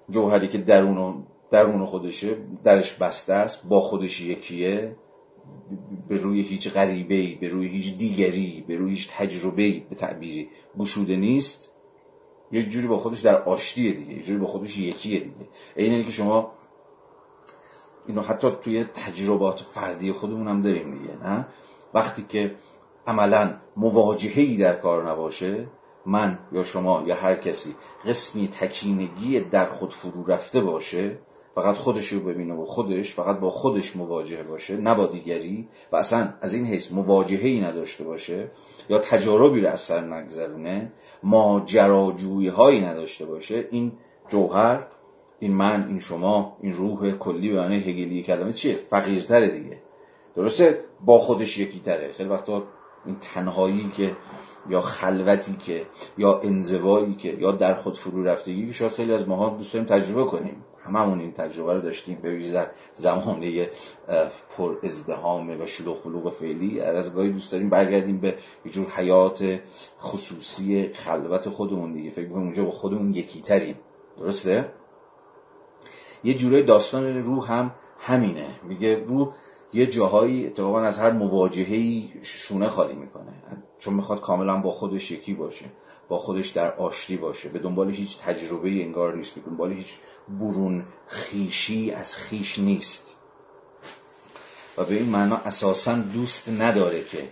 [0.09, 4.95] جوهری که درون درون خودشه درش بسته است با خودش یکیه.
[6.07, 10.49] به روی هیچ غریبه به روی هیچ دیگری به روی هیچ تجربه به تعبیری
[10.79, 11.71] گشوده نیست.
[12.51, 15.47] یک جوری با خودش در آشتیه دیگه یک جوری با خودش یکیه دیگه.
[15.75, 16.51] اینه که شما
[18.07, 21.47] اینو حتی توی تجربات فردی خودمون هم داریم دیگه نه؟
[21.93, 22.55] وقتی که
[23.07, 25.67] عملا مواجهه در کار نباشه
[26.05, 31.17] من یا شما یا هر کسی قسمی تکینگی در خود فرو رفته باشه
[31.55, 35.67] فقط خودش رو ببینه و خودش فقط با خودش مواجهه باشه نه با دیگری.
[35.91, 38.51] و اصلا از این حیث مواجهه ای نداشته باشه.
[38.89, 40.91] یا تجاربی رو از سر نگذرونه
[41.23, 43.67] ماجراجویی هایی نداشته باشه.
[43.71, 43.91] این
[44.27, 44.87] جوهر
[45.39, 49.77] این من این شما این روح کلی به معنی هگلی کلمه چیه؟ فقیرتره دیگه.
[50.35, 52.63] درسته؟ با خودش یکی تره خیلی وقتا
[53.05, 54.15] این تنهایی که
[54.69, 55.85] یا خلوتی که
[56.17, 59.87] یا انزوایی که یا در خود فرو رفتگی که شاید خیلی از ماها دوست داریم
[59.87, 60.63] تجربه کنیم.
[60.89, 62.19] هممون این تجربه رو داشتیم.
[62.21, 63.69] به در زمانه
[64.57, 66.81] پر ازدهام و شلوغ فلوغ فعلی.
[66.81, 68.35] از گاهی دوست داریم برگردیم به
[68.65, 69.59] یه جور حیات
[70.01, 72.09] خصوصی خلوت خودمون دیگه.
[72.09, 73.75] فکر کنیم اونجا با خودمون یکی تریم
[74.17, 74.71] درسته؟
[76.23, 78.47] یه جورای داستان روح هم همینه.
[78.63, 79.33] میگه روح
[79.73, 83.33] یه جاهایی اتفاقا از هر مواجههی شونه خالی می‌کنه.
[83.79, 85.65] چون می‌خواد کاملا با خودش یکی باشه.
[86.09, 87.49] با خودش در آشتی باشه.
[87.49, 89.35] به دنبال هیچ تجربه انگار نیست.
[89.35, 89.93] به دنبال هیچ
[90.39, 93.15] برون خیشی از خیش نیست.
[94.77, 97.27] و به این معنا اساسا دوست نداره که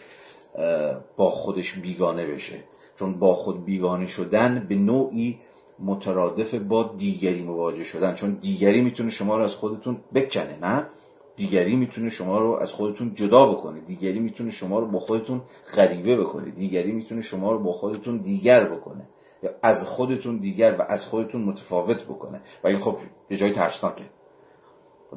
[1.17, 2.63] با خودش بیگانه بشه.
[2.99, 5.39] چون با خود بیگانه شدن به نوعی
[5.79, 8.15] مترادف با دیگری مواجه شدن.
[8.15, 10.89] چون دیگری می‌تونه شما رو از خودتون بکنه نه؟
[11.37, 13.79] دیگری می‌تونه شما رو از خودتون جدا بکنه.
[13.79, 15.41] دیگری می‌تونه شما رو با خودتون
[15.75, 16.51] غریبه بکنه.
[16.51, 19.09] دیگری می‌تونه شما رو با خودتون دیگر بکنه.
[19.43, 22.41] یا از خودتون دیگر و از خودتون متفاوت بکنه.
[22.63, 22.97] و این خب
[23.29, 24.05] یه جای ترسناکه.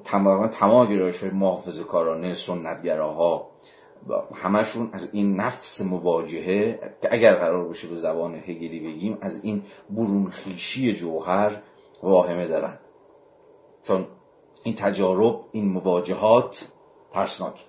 [0.05, 3.51] تمام تمام گرایش های محافظ کارانه سنتگراها
[4.34, 9.62] همشون از این نفس مواجهه که اگر قرار باشه به زبان هگلی بگیم از این
[9.90, 11.62] برونخیشی جوهر
[12.02, 12.78] واهمه دارن.
[13.82, 14.06] چون
[14.62, 16.69] این تجارب این مواجهات
[17.11, 17.66] ترسناک.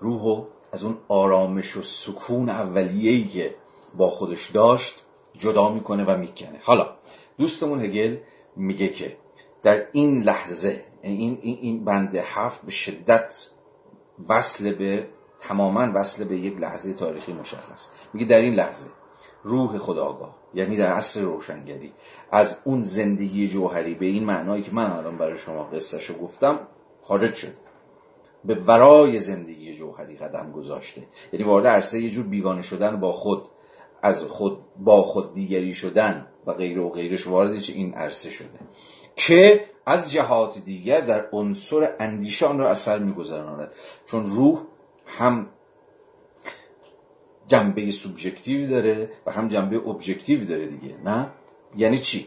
[0.00, 3.54] روحو از اون آرامش و سکون اولیه‌ای که
[3.96, 5.02] با خودش داشت
[5.38, 6.60] جدا می‌کنه و می‌کنه.
[6.62, 6.96] حالا
[7.38, 8.16] دوستمون هگل
[8.56, 9.16] میگه که
[9.62, 13.48] در این لحظه این, این, این بند هفت به شدت
[14.28, 15.08] وصل به
[15.40, 17.88] تماما وصل به یک لحظه تاریخی مشخص.
[18.12, 18.86] میگه در این لحظه
[19.42, 21.92] روح خداگاه یعنی در عصر روشنگری.
[22.30, 26.60] از اون زندگی جوهری به این معنایی که من الان برای شما قصهشو گفتم
[27.00, 27.52] خارج شد.
[28.44, 31.02] به ورای زندگی جوهری قدم گذاشته.
[31.32, 33.48] یعنی وارد عرصه یه جور بیگانه شدن با خود
[34.02, 38.58] از خود با خود دیگری شدن و غیر و غیرش وارد این عرصه شده.
[39.16, 43.74] که از جهات دیگر در عنصر اندیشه آن را اثر میگذراند.
[44.06, 44.62] چون روح
[45.06, 45.48] هم
[47.52, 51.28] جنبه سوبژکتیو داره و هم جنبه ابژکتیو داره دیگه نه؟
[51.76, 52.26] یعنی چی؟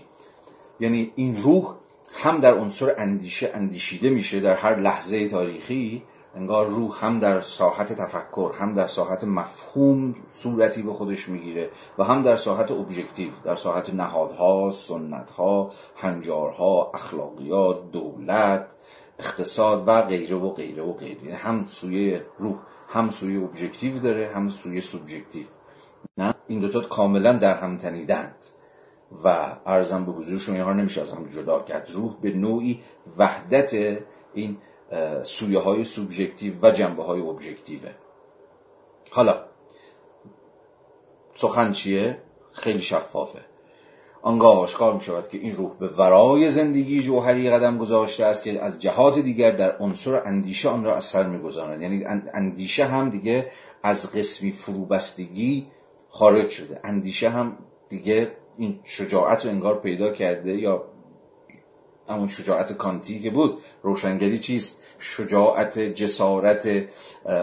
[0.80, 1.76] یعنی این روح
[2.14, 6.04] هم در عنصر اندیشه اندیشیده میشه در هر لحظه تاریخی
[6.36, 12.04] انگار روح هم در ساحت تفکر هم در ساحت مفهوم صورتی به خودش می‌گیره و
[12.04, 18.68] هم در ساحت ابژکتیو در ساحت نهادها سنتها هنجارها اخلاقیات دولت
[19.20, 21.24] اقتصاد و غیره و غیره و غیره.
[21.24, 22.56] یعنی هم سوی روح.
[22.88, 25.46] هم سوی ابژکتیو داره هم سوی سوبژکتیو
[26.18, 28.36] نه این دوتا کاملا در هم تنیدند.
[29.24, 31.92] و ارزم به حضورشون اینها نمیشه از هم جدا کرد.
[31.92, 32.84] روح به نوعی
[33.18, 33.74] وحدت
[34.34, 34.58] این
[35.24, 37.92] سویه های سوبژکتیو و جنبه های ابژکتیوه
[39.12, 39.46] حالا
[41.36, 42.22] سخن چیه؟
[42.52, 43.42] خیلی شفافه.
[44.26, 48.62] آنگاه آشکار می شود که این روح به ورای زندگی جوهری قدم گذاشته است که
[48.62, 51.82] از جهات دیگر در عنصر اندیشه آن را از سر می‌گذارند.
[51.82, 53.52] یعنی اندیشه هم دیگه
[53.84, 55.68] از قسمی فروبستگی
[56.10, 56.80] خارج شده.
[56.84, 57.58] اندیشه هم
[57.90, 60.84] دیگه این شجاعت رو انگار پیدا کرده یا
[62.10, 63.58] همون شجاعت کانتی که بود.
[63.84, 66.86] روشنگری چیست؟ شجاعت جسارت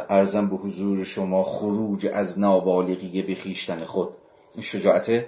[0.09, 4.09] ارزم به حضور شما خروج از نابالغی به خیشتن خود.
[4.55, 5.25] این شجاعت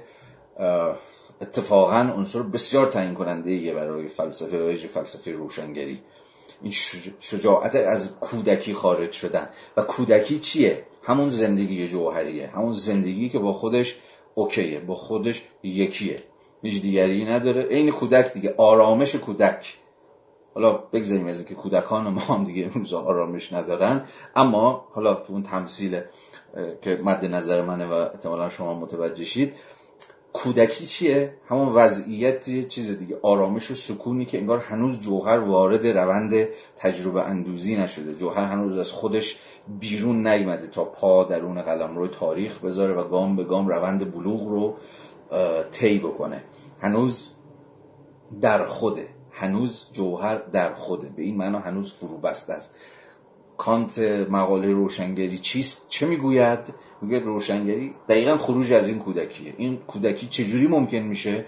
[1.41, 6.03] اتفاقا عنصر بسیار تعیین کننده ایه برای فلسفه و فلسفه روشنگری.
[6.63, 6.73] این
[7.21, 9.49] شجاعت از کودکی خارج شدن.
[9.77, 12.47] و کودکی چیه؟ همون زندگی جوهریه.
[12.47, 13.97] همون زندگی که با خودش
[14.35, 16.23] اوکیه با خودش یکیه.
[16.63, 17.63] هیچ دیگری نداره.
[17.63, 18.55] عین کودک دیگه.
[18.57, 19.77] آرامش کودک.
[20.55, 24.05] حالا بگذاریم از که کودکان ما هم دیگه امروز آرامش ندارن.
[24.37, 26.01] اما حالا تو اون تمثیل
[26.83, 29.55] که مد نظر منه و احتمالا شما متوجه شید
[30.35, 33.19] کودکی چیه؟ همون وضعیت چیز دیگه.
[33.23, 38.15] آرامش و سکونی که انگار هنوز جوهر وارد روند تجربه اندوزی نشده.
[38.15, 39.39] جوهر هنوز از خودش
[39.81, 44.49] بیرون نیامده تا پا درون قلم روی تاریخ بذاره و گام به گام روند بلوغ
[44.49, 44.77] رو
[45.71, 46.45] طی بکنه.
[46.81, 47.31] هنوز
[48.41, 49.09] در خوده.
[49.31, 51.09] هنوز جوهر در خوده.
[51.09, 52.75] به این معنا هنوز فرو بسته است.
[53.57, 53.99] کانت
[54.31, 59.55] مقاله روشنگری چیست؟ چه می‌گوید؟ میگه روشنگری دقیقا خروج از این کودکیه.
[59.59, 61.45] این کودکی چجوری ممکن میشه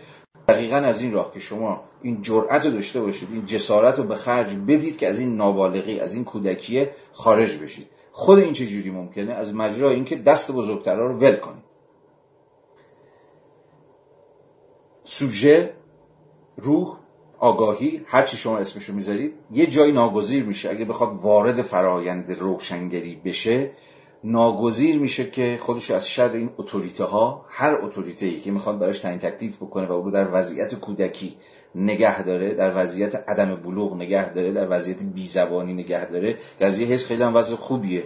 [0.48, 4.14] دقیقا از این راه که شما این جرأت رو داشته باشید این جسارت رو به
[4.14, 7.86] خرج بدید که از این نابالغی از این کودکیه خارج بشید.
[8.12, 11.64] خود این چجوری ممکنه؟ از مجرای اینکه دست بزرگترها رو ول کنید.
[15.04, 15.74] سوژه
[16.56, 16.98] روح
[17.38, 20.70] آگاهی هر چی شما اسمشو می‌ذارید یه جایی ناگزیر میشه.
[20.70, 23.70] اگه بخواد وارد فرایند روشنگری بشه
[24.24, 28.98] ناگزیر میشه که خودش از شر این اتوریته ها هر اتوریته ای که می‌خواد براش
[28.98, 31.36] تعیین تکلیف بکنه و او رو در وضعیت کودکی
[31.74, 36.86] نگه داره در وضعیت عدم بلوغ نگه داره در وضعیت بیزبانی نگه داره که یه
[36.86, 38.04] حس خیلی هم وضع خوبیه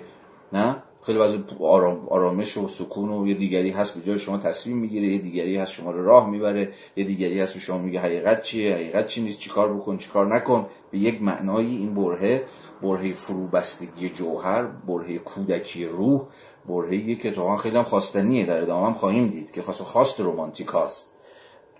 [0.53, 4.77] نه؟ خیلی وضع آرام، آرامش و سکون و یه دیگری هست به جای شما تصمیم
[4.77, 8.43] می‌گیره یه دیگری هست شما رو راه می‌بره یه دیگری هست به شما میگه حقیقت
[8.43, 10.67] چیه حقیقت چی نیست چیکار بکن چیکار نکن.
[10.91, 12.45] به یک معنایی این برهه
[12.83, 16.27] برهه فروبستگی جوهر برهه کودکی روح
[16.69, 21.15] برهه که تو خیلی هم خواستنیه در ادامه هم خواهیم دید که خواست رومانتیک هاست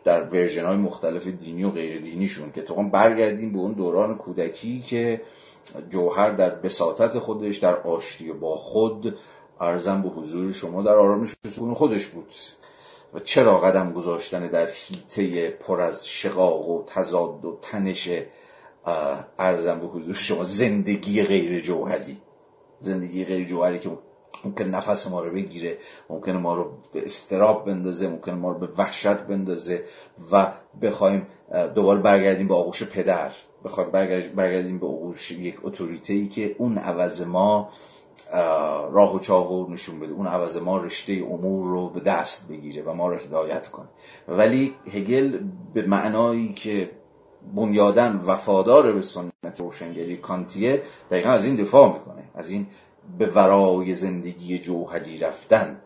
[0.05, 4.81] در ورژن های مختلف دینی و غیر دینیشون که تو برگردیم به اون دوران کودکی
[4.87, 5.21] که
[5.91, 9.19] جوهر در بساطت خودش در آشتی با خود
[9.61, 12.35] ارزم به حضور شما در آرامش سکون خودش بود.
[13.15, 18.11] و چرا قدم گذاشتن در حیطه پر از شقاق و تضاد و تنش
[19.39, 22.23] ارزم به حضور شما زندگی غیر جوهری.
[22.81, 23.91] زندگی غیر جوهری که
[24.45, 25.79] ممکن نفس ما رو بگیره
[26.11, 29.85] ممکن ما رو به استراب بندازه ممکن ما رو به وحشت بندازه
[30.33, 31.27] و بخوایم
[31.75, 33.31] دوباره برگردیم به آغوش پدر.
[33.65, 33.91] بخواد
[34.35, 37.71] برگردیم به آغوش یک اتوریته ای که اون عوض ما
[38.93, 40.13] راه و چاقو نشون بده.
[40.13, 43.89] اون عوض ما رشته امور رو به دست بگیره و ما رو هدایت کنه.
[44.29, 45.39] ولی هگل
[45.75, 46.91] به معنایی که
[47.55, 52.23] بنیادن وفادار به سنت روشنگری کانتیه دقیقا از این دفاع می‌کنه.
[52.35, 52.67] از این
[53.19, 55.81] به ورای زندگی جوهری رفتن.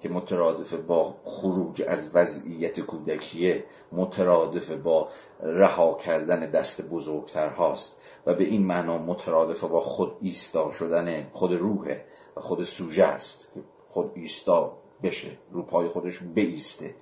[0.00, 5.08] که مترادف با خروج از وضعیت کودکیه مترادف با
[5.42, 7.96] رها کردن دست بزرگتر هاست
[8.26, 12.04] و به این معنا مترادف با خود ایستا شدن خود روحه
[12.36, 16.94] و خود سوژه است که خود ایستا بشه رو پای خودش بیسته.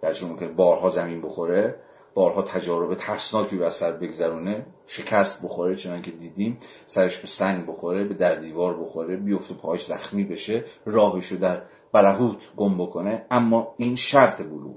[0.00, 1.80] در ممکن بارها زمین بخوره
[2.16, 4.66] بارها تجارب ترسناکی رو از سر بگذرونه.
[4.86, 6.58] شکست بخوره چنان که دیدیم.
[6.86, 11.62] سرش به سنگ بخوره به در دیوار بخوره بیفته پاهاش زخمی بشه راهشو در
[11.92, 13.26] برهوت گم بکنه.
[13.30, 14.76] اما این شرط بلوغ.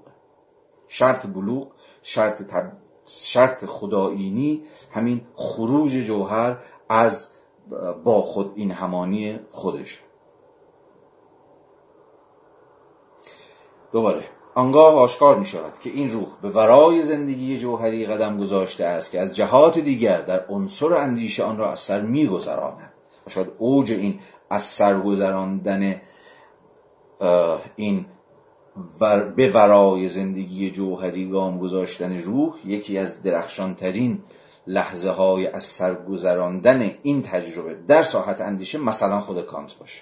[0.87, 1.71] شرط بلوغ
[2.01, 2.71] شرط, تب...
[3.05, 6.57] شرط خدایینی همین خروج جوهر
[6.89, 7.29] از
[8.03, 10.01] با خود این همانی خودش.
[13.91, 14.38] دوباره.
[14.55, 19.19] آنگاه آشکار می شود که این روح به ورای زندگی جوهری قدم گذاشته است که
[19.19, 22.93] از جهات دیگر در عنصر اندیشه آن را از سر می گذراند
[23.27, 24.19] و شاید اوج این
[24.49, 26.01] از سر گذراندن
[27.75, 28.05] این
[29.35, 34.23] به ورای زندگی جوهری گام گذاشتن روح یکی از درخشانترین
[34.67, 40.01] لحظه های از سرگذراندن این تجربه در ساحت اندیشه مثلا خود کانت باشه.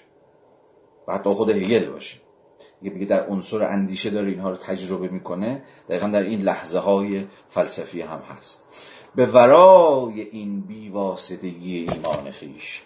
[1.07, 2.17] و حتی خود هگل باشه.
[2.81, 5.63] یه بگه در عنصر اندیشه داره اینها رو تجربه می‌کنه.
[5.89, 8.65] دقیقا در این لحظه های فلسفی هم هست.
[9.15, 12.81] به ورای این بیواسطگی ایمان خیش.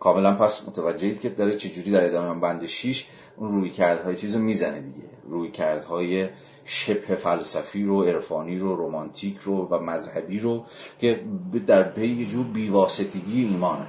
[0.00, 3.06] کاملا پس متوجهید که داره چجوری در ادامه بند 6
[3.36, 5.08] اون روی کردهای چیز رو می‌زنه دیگه.
[5.28, 6.28] روی کردهای
[6.64, 10.64] شبه فلسفی رو عرفانی رو رومانتیک رو و مذهبی رو
[11.00, 11.20] که
[11.66, 13.86] در پی یه جور بیواسطگی ایمانه.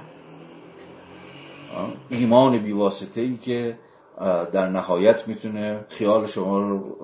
[2.08, 3.78] ایمان بیواسطه ای که
[4.52, 6.96] در نهایت می‌تونه خیال شما رو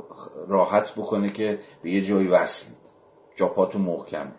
[0.48, 2.78] راحت بکنه که به یه جایی وصلید
[3.36, 4.34] جا پاتون محکمه.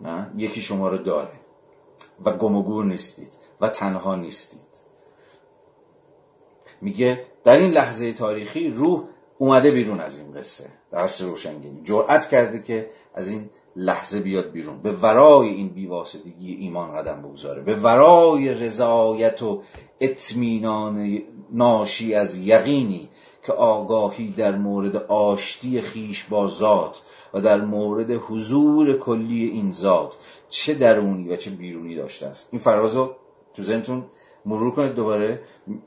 [0.00, 1.40] نه؟ یکی شما رو داره.
[2.24, 3.38] و گم نیستید.
[3.60, 4.60] و تنها نیستید.
[6.80, 9.04] میگه در این لحظه تاریخی روح
[9.38, 10.68] اومده بیرون از این قصه.
[10.90, 14.82] در روشنگری جرأت کرده که از این لحظه بیاد بیرون.
[14.82, 17.62] به ورای این بیواسطگی ایمان قدم بگذاره.
[17.62, 19.62] به ورای رضایت و
[20.00, 21.22] اطمینان
[21.52, 23.08] ناشی از یقینی
[23.46, 27.02] که آگاهی در مورد آشتی خیش با ذات
[27.34, 30.16] و در مورد حضور کلی این ذات
[30.48, 32.48] چه درونی و چه بیرونی داشته است.
[32.50, 33.16] این فراز رو
[33.54, 34.04] تو ذهنتون
[34.46, 35.40] مرور کنید دوباره.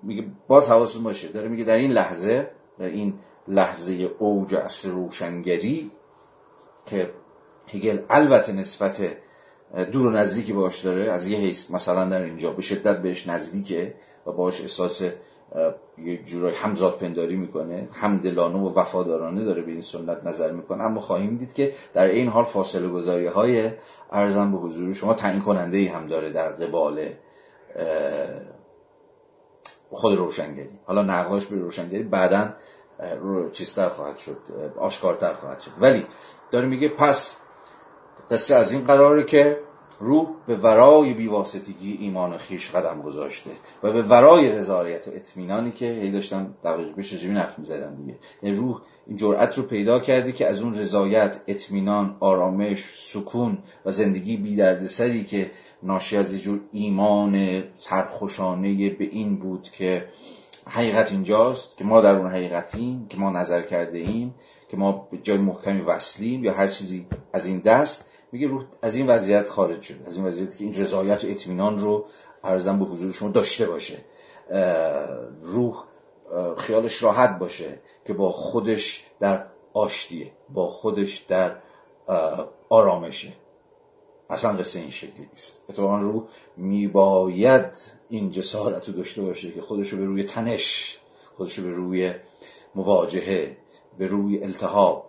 [0.03, 1.27] میگه باز حواستون باشه.
[1.27, 3.14] داره میگه در این لحظه در این
[3.47, 5.91] لحظه اوج اصر روشنگری
[6.85, 7.11] که
[7.68, 9.18] هگل البته نسبت
[9.91, 11.11] دور و نزدیکی باش داره.
[11.11, 13.94] از یه حیث مثلا در اینجا به شدت بهش نزدیکه
[14.26, 15.02] و باش احساس
[15.98, 20.84] یه جورای همزاد پنداری می‌کنه همدلانه و وفادارانه داره به این سنت نظر می‌کنه.
[20.84, 23.72] اما خواهیم دید که در این حال فاصله گذاری های
[24.11, 27.10] ارزم به حضور شما تعیین کننده ای هم داره در قبال
[29.91, 30.80] خود روشنگری.
[30.85, 32.53] حالا نقلاش به روشنگری بعدا
[33.22, 34.38] رو چیزتر خواهد شد
[34.80, 35.72] آشکارتر خواهد شد.
[35.80, 36.06] ولی
[36.52, 37.38] داره میگه پس
[38.32, 39.58] قصه از این قراره که
[39.99, 43.49] روح به ورای بیواسطگی ایمان خیش قدم گذاشته
[43.84, 48.16] و به ورای رضایت اطمینانی که هی داشتم دقیق پیش رجوی نفت می‌زدم دیگه.
[48.41, 53.91] یعنی روح این جرأت رو پیدا کرده که از اون رضایت اطمینان آرامش سکون و
[53.91, 55.52] زندگی بی سری که
[55.84, 60.08] ناشی از یه جور ایمان سرخوشانه به این بود که
[60.70, 64.36] حقیقت اینجاست که ما در اون حقیقتیم که ما نظر کرده ایم
[64.70, 68.06] که ما به جای محکمی وصلیم یا هر چیزی از این دست.
[68.32, 69.95] میگه روح از این وضعیت خارج شد.
[70.08, 72.06] از این وضعیت که این رضایت و اطمینان رو
[72.44, 73.98] ارزم به حضور شما داشته باشه.
[75.41, 75.84] روح
[76.58, 81.58] خیالش راحت باشه که با خودش در آشتیه با خودش در
[82.70, 83.34] آرامشه.
[84.30, 85.62] اصلا قصه این شکلی نیست.
[85.70, 86.24] اتفاقا روح
[86.58, 90.98] میباید این جسارت رو داشته باشه که خودش رو به روی تنش
[91.38, 92.14] خودش رو به روی
[92.76, 93.58] مواجهه
[93.98, 95.06] به روی التهاب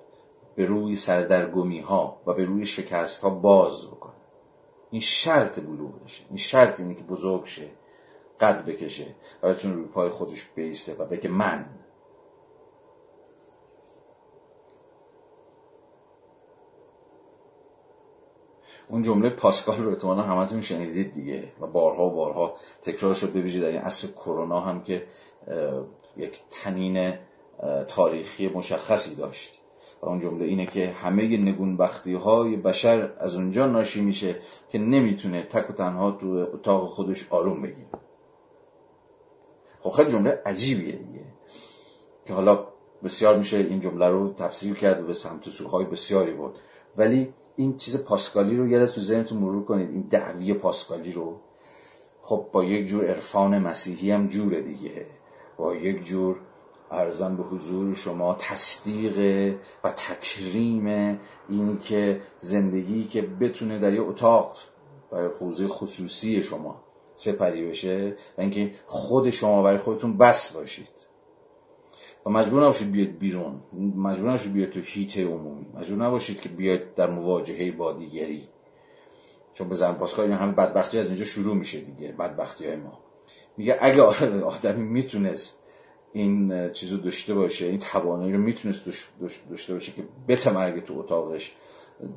[0.59, 4.13] به روی سردرگمی ها و به روی شکست ها باز بکنه.
[4.91, 6.25] این شرط بلوغشه.
[6.29, 7.69] این شرط اینه که بزرگ شه
[8.41, 11.67] قد بکشه و بتونه روی پای خودش بیسته و بگه من.
[18.89, 23.63] اون جمله پاسکال رو احتمالا همتون شنیدید دیگه و بارها و بارها تکرار شد ببینید
[23.63, 25.07] در این عصر کرونا هم که
[26.17, 27.15] یک تنین
[27.89, 29.61] تاریخی مشخصی داشت.
[30.03, 34.37] و اون جمله اینه که همه نگونبختی های بشر از اونجا ناشی میشه
[34.69, 37.89] که نمی‌تونه تک و تنها تو اتاق خودش آروم بگیره.
[39.81, 41.25] خب خیلی جمله عجیبیه دیگه.
[42.27, 42.67] که حالا
[43.05, 46.59] بسیار میشه این جمله رو تفسیر کرد و به سمت سوخهای بسیاری بود
[46.97, 49.91] ولی این چیز پاسکالی رو یاد از تو ذهنتون مرور کنید.
[49.91, 51.41] این دعوی پاسکالی رو.
[52.23, 55.07] خب با یک جور عرفان مسیحی هم جوره دیگه.
[55.57, 56.41] با یک جور
[56.91, 59.19] ارزم به حضور شما تصدیق
[59.85, 60.87] و تکریم
[61.49, 64.57] اینی که زندگی که بتونه در یه اتاق
[65.13, 66.83] برای حوزه خصوصی شما
[67.17, 70.89] سپری بشه و اینکه خود شما برای خودتون بس باشید.
[72.27, 73.61] و مجبور نباشید بیاد بیرون.
[73.97, 75.67] مجبور نباشید بیاد تو هیت عمومی.
[75.75, 78.49] مجبور نباشید که بیاد در مواجهه با دیگری.
[79.55, 82.99] چون بزن پاسکال این همه بدبختی از اینجا شروع میشه دیگه بدبختی های ما.
[83.57, 84.03] میگه اگه
[84.43, 85.63] آدمی می‌تونست
[86.13, 88.85] این چیزو داشته باشه این توانایی رو می‌تونست
[89.51, 91.55] داشته باشه که بتمرگه تو اتاقش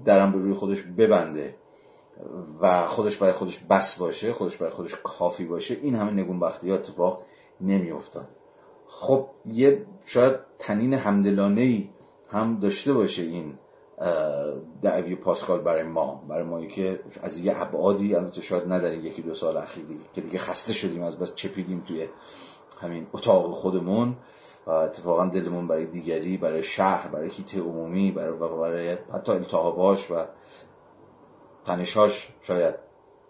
[0.05, 1.55] درم به روی خودش ببنده
[2.61, 6.76] و خودش برای خودش بس باشه خودش برای خودش کافی باشه این همه نگونبختی ها
[6.76, 7.26] اتفاق
[7.61, 8.27] نمیافتاد.
[8.88, 11.89] خب یه شاید تنین همدلانه ای
[12.30, 13.57] هم داشته باشه این
[14.81, 19.35] دعوی پاسکال برای ما برای ما که از یه ابعادی البته شاید نداریم یکی دو
[19.35, 22.07] سال اخیر دیگه که دیگه خسته شدیم از بس چپیدیم توی
[22.80, 24.15] همین اتاق خودمون
[24.68, 30.26] و اتفاقا دلمون برای دیگری برای شهر برای هیته عمومی برای, برای حتی التهاباش و
[31.65, 32.76] تنشاش شاید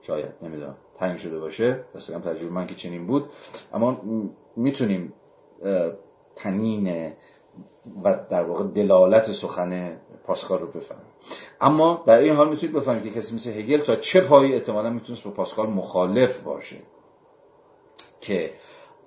[0.01, 0.75] شاید نمی‌دونم.
[0.99, 1.85] تنگ شده باشه.
[1.95, 3.29] دست تجربه من که چنین بود.
[3.73, 4.01] اما
[4.55, 5.13] می‌تونیم
[6.35, 7.13] تنین
[8.03, 11.05] و در واقع دلالت سخن پاسکال رو بفهمیم.
[11.61, 15.23] اما در این حال می‌تونید بفهمید که کسی مثل هگل تا چه پایی احتمالا می‌تونست
[15.23, 16.77] با پاسکال مخالف باشه
[18.21, 18.53] که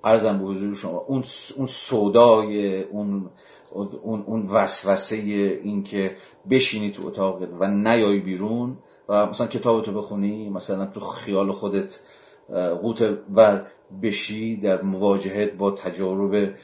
[0.04, 1.24] ارزم به حضور شما اون
[1.56, 3.30] اون سودای اون
[4.02, 6.16] اون اون وسوسه این که
[6.50, 8.78] بشینی تو اتاق و نیای بیرون
[9.08, 12.00] و مثلا کتابتو بخونی مثلا تو خیال خودت
[12.82, 13.66] قوت ور
[14.02, 16.54] بشی در مواجهت با تجارب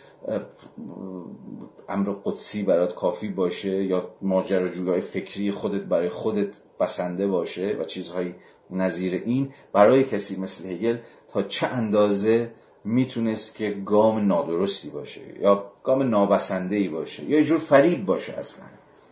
[1.89, 8.35] امر قدسی برات کافی باشه یا ماجراجویی فکری خودت برای خودت بسنده باشه و چیزهای
[8.71, 10.97] نظیر این برای کسی مثل هگل
[11.29, 12.53] تا چه اندازه
[12.85, 18.33] می‌تونست که گام نادرستی باشه یا گام نابسنده ای باشه یا یه جور فریب باشه
[18.33, 18.65] اصلا.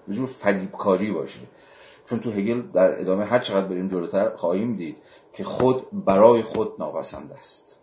[0.09, 1.41] یه جور فریبکاری باشه.
[2.07, 4.97] چون تو هگل در ادامه هر چقدر بریم جلوتر خواهیم دید
[5.33, 7.79] که خود برای خود نابسنده است.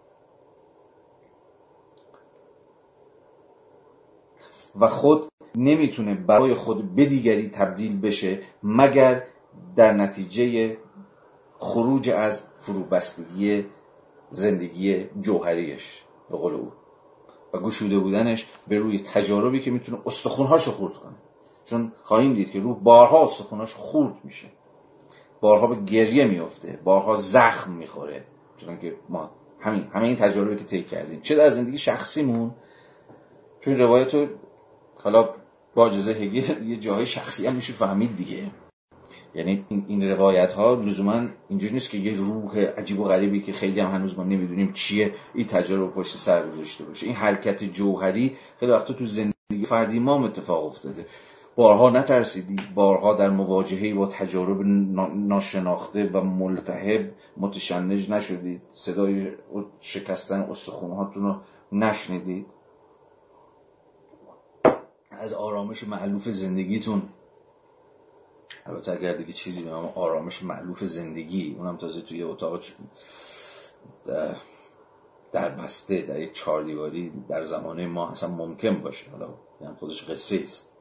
[4.79, 9.23] و خود نمی‌تونه برای خود به دیگری تبدیل بشه مگر
[9.75, 10.77] در نتیجه
[11.57, 13.65] خروج از فروبستگی
[14.31, 16.71] زندگی جوهریش به قول او.
[17.53, 21.15] و گشوده بودنش به روی تجاربی که می‌تونه استخونهاشو خورد کنه.
[21.65, 24.47] چون خواهیم دید که روح بارها استخونهاش خورد میشه.
[25.41, 28.25] بارها به گریه میفته بارها زخم می‌خوره.
[28.57, 31.21] چون که ما همین همه این تجاربی که طی کردیم.
[31.21, 32.51] چه در زندگی شخصیمون؟
[33.59, 34.29] چون روایت
[35.03, 35.29] حالا
[35.75, 38.51] با اجازه هگل یه جای شخصی هم میشه فهمید دیگه.
[39.35, 43.79] یعنی این, روایت ها لزوما اینجوری نیست که یه روح عجیب و غریبی که خیلی
[43.79, 47.05] هم هنوز ما نمی‌دونیم چیه این تجربه پشت سر گذاشته باشه.
[47.05, 51.05] این حرکت جوهری خیلی وقتا تو زندگی فردی ما اتفاق افتاده.
[51.55, 54.61] بارها نترسیدی بارها در مواجهه با تجارب
[55.15, 59.27] ناشناخته و ملتهب متشنج نشدید صدای
[59.79, 61.35] شکستن استخونهاتون رو
[61.71, 62.45] نشنیدید.
[65.11, 67.01] از آرامش معلوف زندگیتون.
[68.65, 72.63] البته اگر دیگه چیزی به نام آرامش معلوف زندگی اونم تازه توی اتاق
[75.31, 79.11] در بسته در یک چهار دیواری در زمانه ما اصلا ممکن باشه.
[79.11, 80.71] حالا یعنی خودش قصه است.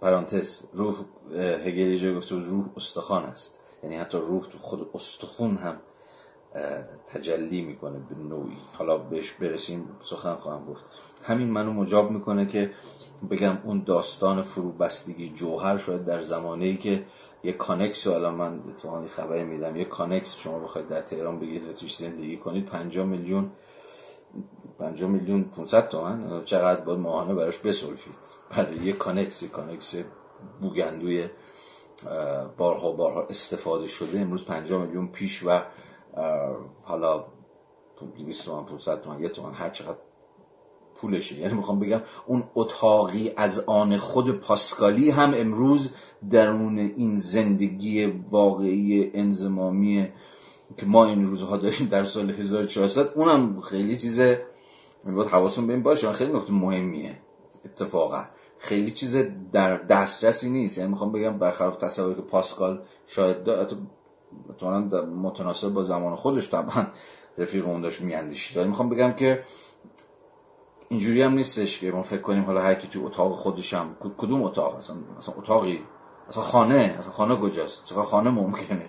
[0.00, 1.04] پرانتز روح
[1.36, 3.60] هگلی جای گفته روح استخوان است.
[3.82, 5.80] یعنی حتی روح تو خود استخون هم
[7.08, 8.56] تجلی می‌کنه به نوعی.
[8.72, 10.84] حالا بهش برسیم سخن خواهم گفت.
[11.22, 12.70] همین منو مجاب می‌کنه که
[13.30, 17.04] بگم اون داستان فروبستگی جوهر شاید در زمانه ای که
[17.44, 21.72] یه کانکس حالا من اتفاقی خبری میدم یه کانکس شما بخواید در تهران بگید و
[21.72, 23.50] توش زندگی کنید 50 میلیون
[24.78, 28.14] 50 میلیون 500 تومن چقدر باید ماهانه براش بسلفید
[28.50, 29.94] برای یه کانکس کانکس
[30.60, 31.28] بوگندوی
[32.56, 35.60] بارها بارها استفاده شده امروز 50 میلیون پیش و
[36.82, 37.24] حالا
[38.16, 39.98] 200 تومن 500 تومن یه تومن هر چقدر
[40.94, 41.38] پولشه.
[41.38, 45.94] یعنی می‌خوام بگم اون اتاقی از آن خود پاسکالی هم امروز
[46.30, 50.08] درون این زندگی واقعی انضمامی
[50.76, 55.82] که ما این روزها داریم در سال 1400 اونم خیلی چیز باید حواسون به این
[55.82, 56.12] باشه.
[56.12, 57.18] خیلی نکته مهمیه
[57.64, 58.24] اتفاقا.
[58.58, 59.16] خیلی چیز
[59.52, 60.78] در دسترسی نیست.
[60.78, 63.44] یعنی می‌خوام بگم برخلاف تصوری که پاسکال شاید
[65.22, 66.86] متناسب با زمان خودش طبعا
[67.38, 68.56] رفیق اون داشت میاندیشید.
[68.56, 69.42] ولی می‌خوام بگم که
[70.88, 74.42] اینجوری هم نیستش که ما فکر کنیم حالا هر کی تو اتاق خودش هم کدوم
[74.42, 75.80] اتاق؟ اصلا اصلا اتاقی
[76.28, 78.86] اصلا خانه اصلا خانه کجاست؟ چرا خانه ممکنه؟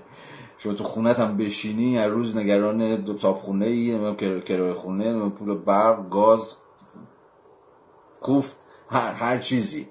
[0.57, 5.57] شما تو خونت هم بشینی هر روز نگران دو تاپ خونه ای کرایه خونه پول
[5.57, 6.55] برق گاز
[8.21, 8.55] کوفت
[8.89, 9.87] هر, هر چیزی.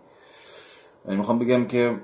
[1.05, 2.01] یعنی می‌خوام بگم که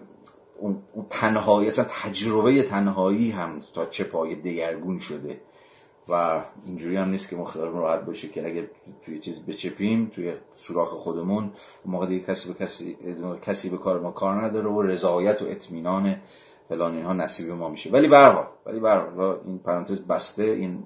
[0.59, 5.41] اون تنهایی اصلا تجربه تنهایی هم تا چه پای دگرگون شده.
[6.09, 8.71] و اینجوری هم نیست که ما راحت باشه که اگه
[9.03, 11.53] توی چیز بچپیم توی سوراخ خودمون
[11.85, 12.99] موقع دیگه کسی به کسی
[13.43, 16.17] کسی به کار ما کار نداره و رضایت و اطمینان
[16.69, 17.91] فلان اینها نصیب ما میشه.
[17.91, 20.83] ولی به ولی به این پرانتز بسته این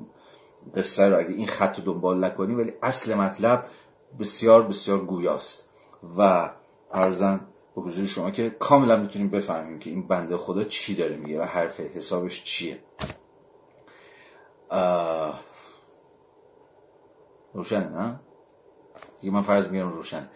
[0.77, 3.65] قصه رو اگه این خط رو دنبال نکنیم ولی اصل مطلب
[4.21, 5.69] بسیار بسیار گویاست.
[6.19, 6.51] و
[6.93, 7.41] ارزن
[7.77, 11.43] به حضور شما که کاملا می‌تونیم بفهمیم که این بنده خدا چی داره میگه و
[11.43, 12.79] حرف حسابش چیه.
[17.55, 18.21] روشنه نه؟
[19.21, 20.31] دیگه من فرض میگم روشن.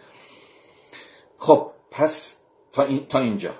[1.39, 2.37] خب پس
[2.73, 3.55] تا, این، تا اینجا.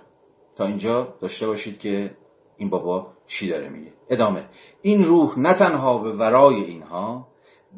[0.57, 2.17] تا اینجا داشته باشید که
[2.57, 3.93] این بابا چی داره میگه.
[4.09, 4.49] ادامه.
[4.83, 7.29] این روح نه تنها به ورای اینها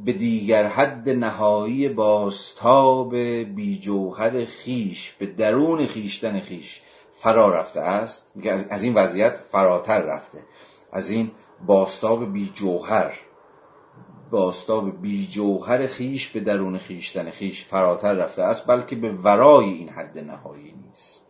[0.04, 6.80] به دیگر حد نهایی باستاب بی جوهر خیش به درون خیشتن خیش
[7.14, 8.26] فرا رفته است.
[8.70, 10.42] از این وضعیت فراتر رفته.
[10.92, 11.30] از این
[11.66, 13.12] باستاب بی جوهر
[14.30, 19.88] باستاب بی جوهر خیش به درون خیشتن خیش فراتر رفته است بلکه به ورای این
[19.88, 21.20] حد نهایی نیست.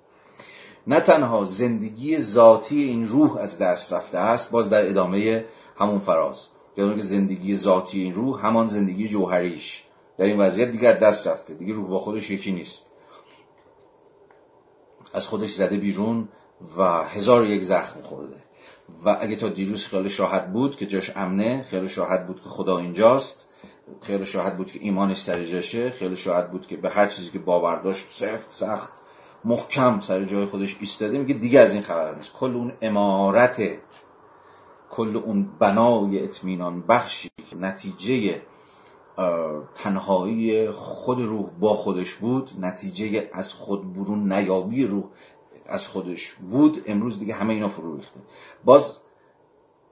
[0.87, 5.45] نه تنها زندگی ذاتی این روح از دست رفته است باز در ادامه
[5.77, 6.49] همون فراز.
[6.77, 9.85] یعنی که زندگی ذاتی این روح همان زندگی جوهریش.
[10.19, 11.55] در این وضعیت دیگر دست رفته.
[11.55, 12.85] دیگه روح با خودش یکی نیست.
[15.15, 16.29] از خودش زده بیرون
[16.77, 18.37] و هزار یک زخم خورده.
[19.05, 22.79] و اگه تا دیروز خیال شاهد بود که جاش امنه خیال شاهد بود که خدا
[22.79, 23.49] اینجاست.
[24.01, 25.91] خیال شاهد بود که ایمانش سر جاشه.
[25.91, 28.93] خیال شاهد بود که به هر چیزی که باور داشت سفت سخت
[29.45, 32.33] محکم سر جای خودش ایستاده میگه دیگه از این خبر نیست.
[32.33, 33.63] کل اون امارت
[34.97, 38.43] کل اون بنای اطمینان بخشی که نتیجه
[39.75, 45.05] تنهایی خود روح با خودش بود نتیجه از خود برون نیابی روح
[45.67, 48.21] از خودش بود امروز دیگه همه اینا فرو ریخته.
[48.65, 48.99] باز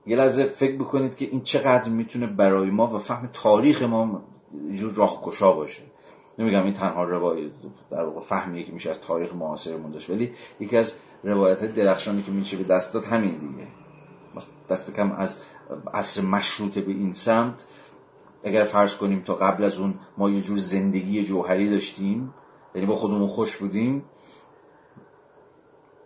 [0.06, 4.22] یه لحظه فکر بکنید که این چقدر می‌تونه برای ما و فهم تاریخ ما
[4.74, 5.82] جور راهگشا باشه.
[6.38, 7.50] نمیگم این تنها روایت
[7.90, 10.94] در واقع فهمیه که میشه از تاریخ معاصرمون داشت ولی یکی از
[11.24, 13.83] روایت درخشانی که میشه به دست داد همین دیگه.
[14.70, 15.36] دست کم از
[15.94, 17.64] عصر مشروطه به این سمت.
[18.44, 22.34] اگر فرض کنیم تا قبل از اون ما یه جور زندگی جوهری داشتیم
[22.74, 24.04] یعنی با خودمون خوش بودیم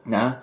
[0.07, 0.43] نه؟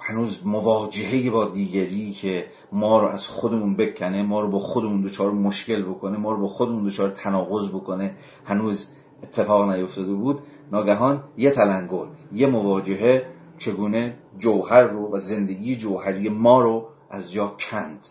[0.00, 5.30] هنوز مواجهه با دیگری که ما رو از خودمون بکنه ما رو با خودمون دچار
[5.30, 8.88] مشکل بکنه ما رو با خودمون دچار تناقض بکنه هنوز
[9.22, 10.40] اتفاق نیفتاده بود.
[10.72, 13.26] ناگهان یه تلنگر یه مواجهه
[13.60, 18.06] چگونه جوهر رو و زندگی جوهری ما رو از جا کند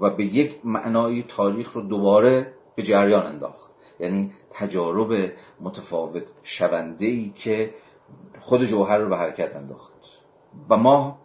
[0.00, 3.70] و به یک معنای تاریخ رو دوباره به جریان انداخت.
[4.00, 7.74] یعنی تجارب متفاوت شونده ای که
[8.40, 9.92] خود جوهر رو به حرکت انداخت.
[10.70, 11.18] و ما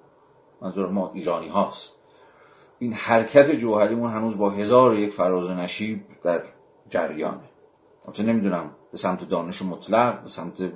[0.62, 1.94] منظور ما ایرانی هاست.
[2.80, 6.44] این حرکت جوهریمون هنوز با هزار یک فراز و نشیب در
[6.90, 7.50] جریانه.
[8.06, 10.72] البته نمی‌دونم به سمت دانش مطلق به سمت یه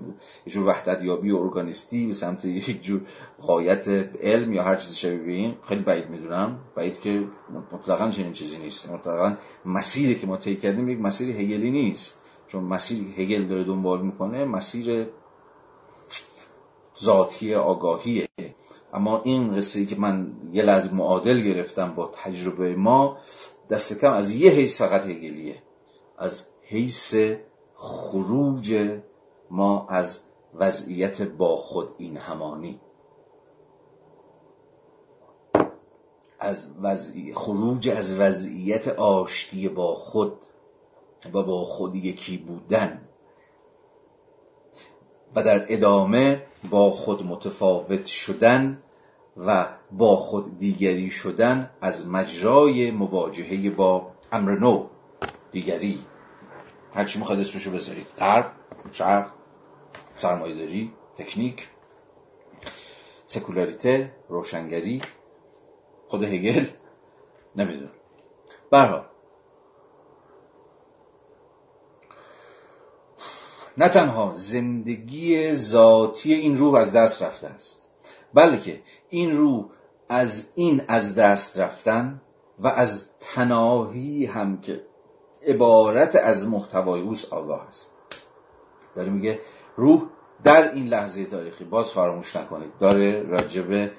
[0.48, 3.02] جور وحدت یابی ارگانیستی به سمت یک جور
[3.42, 3.88] غایت
[4.22, 5.56] علم یا هر چیزی شبیه به این.
[5.64, 6.60] خیلی بعید می‌دونم.
[6.76, 7.28] بعید که
[7.72, 8.90] مطلقا چنین چیزی نیست.
[8.90, 12.20] مطلقا مسیری که ما طی کردیم یک مسیر هگلی نیست.
[12.48, 15.08] چون مسیر هگل داره دنبال می‌کنه مسیر
[17.00, 18.28] ذاتی آگاهیه.
[18.94, 23.18] اما این قصه ای که من یه لحظه معادل گرفتم با تجربه ما
[23.70, 25.64] دست کم از یه حیث فقط هگلیه.
[26.18, 27.16] از حیث
[27.78, 29.00] خروج
[29.52, 30.20] ما از
[30.54, 32.80] وضعیت با خود این همانی.
[36.40, 37.34] از وضعی...
[37.34, 40.34] خروج از وضعیت آشتی با خود
[41.34, 43.02] و با خود یکی بودن.
[45.36, 48.84] و در ادامه با خود متفاوت شدن
[49.38, 54.86] و با خود دیگری شدن از مجرای مواجهه با امر نو
[55.52, 56.06] دیگری.
[56.94, 58.08] هرچی می‌خواد اسمشو بذارید.
[58.18, 58.52] غرب
[58.92, 59.32] شرق
[60.18, 61.68] سرمایهداری تکنیک
[63.28, 65.02] سکولاریته روشنگری
[66.08, 66.66] خود هگل
[67.56, 67.92] نمی‌دونم.
[68.72, 69.06] برها
[73.78, 77.90] نه تنها زندگی ذاتی این روح از دست رفته است
[78.34, 79.66] بلکه این روح
[80.10, 82.22] از این از دست رفتن
[82.60, 84.86] و از تناهی هم که
[85.48, 87.92] عبارت از محتوای اوست آگاه است.
[88.96, 89.40] داره میگه
[89.76, 90.04] روح
[90.44, 93.92] در این لحظه تاریخی باز فراموش نکنید داره راجب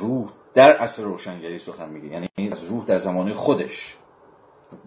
[0.00, 2.08] روح در اصل روشنگری سخن میگه.
[2.08, 3.96] یعنی از روح در زمانه خودش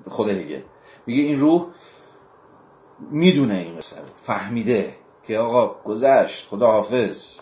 [0.07, 0.64] خود دیگه.
[1.06, 1.68] میگه این روح
[3.11, 7.40] می‌دونه این قصه فهمیده که آقا گذشت خدا حافظ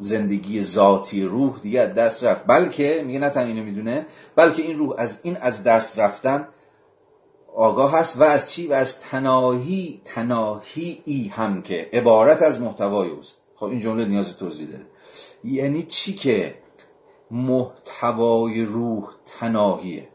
[0.00, 2.46] زندگی ذاتی روح دیگه دست رفت.
[2.46, 4.06] بلکه میگه نه اینو می‌دونه
[4.36, 6.48] بلکه این روح از این از دست رفتن
[7.56, 13.10] آگاه هست و از چی؟ و از تناهی تناهی ای هم که عبارت از محتوای
[13.10, 13.40] اوست.
[13.54, 14.86] خب این جمله نیاز توضیح داره.
[15.44, 16.58] یعنی چی که
[17.30, 20.08] محتوای روح تناهیه.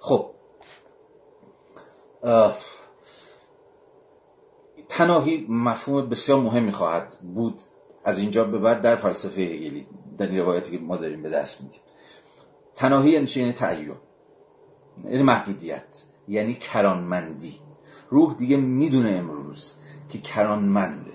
[0.00, 0.30] خب
[4.88, 7.60] تناهی مفهوم بسیار مهمی خواهد بود.
[8.04, 9.86] از اینجا به بعد در فلسفه هگلی
[10.18, 11.80] در این روایتی که ما داریم به دست میدیم.
[12.76, 13.94] تناهی یعنی چی؟ یعنی تعین.
[15.04, 17.60] یعنی محدودیت یعنی کرانمندی.
[18.10, 19.74] روح دیگه می‌دونه امروز
[20.08, 21.12] که کرانمنده.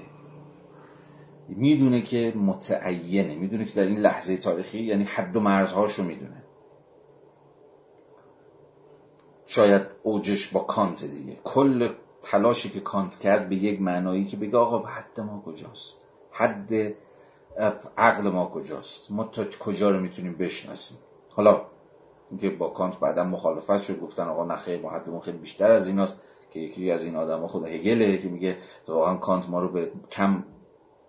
[1.48, 6.44] می‌دونه که متعینه می‌دونه که در این لحظه تاریخی یعنی حد و مرزهاشو می‌دونه.
[9.46, 11.38] شاید اوجش با کانت دیگه.
[11.44, 11.90] کل
[12.22, 16.74] تلاشی که کانت کرد به یک معنایی که بگه آقا حد ما کجاست؟ حد
[17.98, 20.98] عقل ما کجاست؟ ما تا کجا رو می‌تونیم بشناسیم؟
[21.30, 21.62] حالا
[22.32, 26.16] اینکه با کانت بعدا مخالفت شد گفتن آقا نخیر ما حدمون خیلی بیشتر از ایناست
[26.52, 28.58] که یکی از این آدم خود هگله که میگه
[28.88, 30.44] واقعا کانت ما رو به کم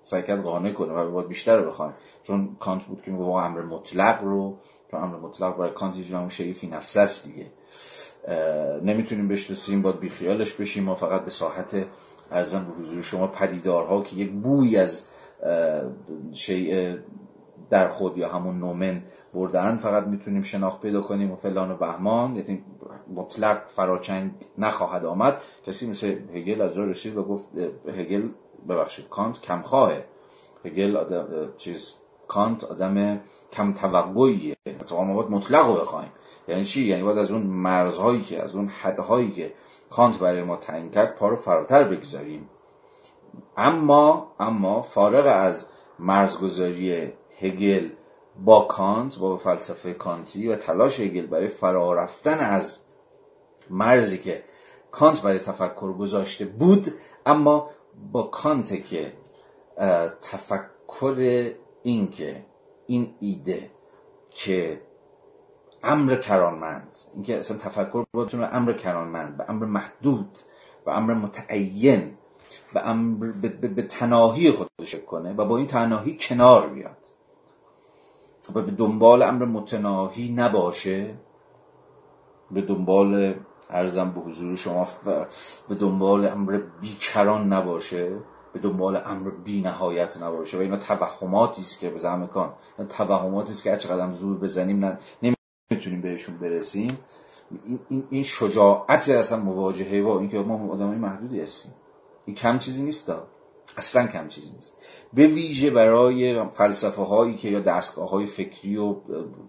[0.02, 1.94] سعی کرد قانع کنه و باید بیشتر رو بخوایم.
[2.22, 4.58] چون کانت بود که میگه واقعا امر مطلق رو
[4.90, 7.46] چون امر مطلق برای کانت یه جور شریفی نفس است دیگه.
[8.82, 10.84] نمی‌تونیم بشناسیم باید بیخیالش بشیم.
[10.84, 11.86] ما فقط به ساحت
[12.30, 15.02] ارزم به حضور شما پدیدارها که یک بوی از
[16.32, 16.96] شیء
[17.70, 19.02] در خود یا همون نومن
[19.34, 22.36] بردن فقط می‌تونیم شناخت پیدا کنیم و فلان و بهمان.
[22.36, 22.64] یعنی
[23.14, 25.40] مطلق فراچنگ نخواهد آمد.
[25.66, 27.48] کسی مثل هگل از رسید و گفت
[27.88, 28.28] هگل
[28.68, 30.04] ببخشید کانت کمخواهه
[30.64, 30.96] هگل
[31.56, 31.94] چیز
[32.28, 33.20] کانت آدم
[33.52, 34.56] کم توقعیه.
[34.90, 36.12] ما باید مطلق رو بخوایم.
[36.48, 39.52] یعنی چی؟ یعنی باید از اون مرزهایی که از اون حدهایی که
[39.90, 42.48] کانت برای ما تعیین کرد پا رو فراتر بگذاریم.
[43.56, 45.68] اما اما فارغ از
[45.98, 47.88] مرزگذاری هگل
[48.44, 52.78] با کانت با فلسفه کانتی و تلاش هگل برای فرا رفتن از
[53.70, 54.44] مرزی که
[54.90, 56.94] کانت برای تفکر گذاشته بود
[57.26, 57.70] اما
[58.12, 59.12] با کانت که
[60.22, 61.50] تفکر
[61.82, 62.44] این که
[62.86, 63.70] این ایده
[64.28, 64.80] که
[65.82, 70.38] امر کرانمند اینکه اصلا تفکر باتون امر کرانمند به امر محدود
[70.86, 72.16] و امر متعین
[72.74, 77.19] به, امر به, به تناهی خودش کنه و با این تناهی کنار بیاد.
[78.54, 81.14] و به دنبال امر متناهی نباشه.
[82.50, 83.34] به دنبال
[83.70, 84.88] ارزم به حضور شما
[85.68, 88.18] به دنبال امر بیکران نباشه.
[88.52, 90.56] به دنبال امر بی نهایت نباشه.
[90.56, 92.52] و اینا توهماتی است که به زعم کان.
[92.88, 96.98] توهماتی است که چقدر زور بزنیم نه نمی‌تونیم بهشون برسیم.
[97.88, 101.72] این, این شجاعت اصلا مواجهه با اینکه ما آدمای محدودی هستیم.
[102.24, 103.12] این کم چیزی نیست
[103.76, 104.74] اصلا کم چیزی نیست.
[105.12, 108.96] به ویژه برای فلسفه هایی که یا دستگاه های فکری و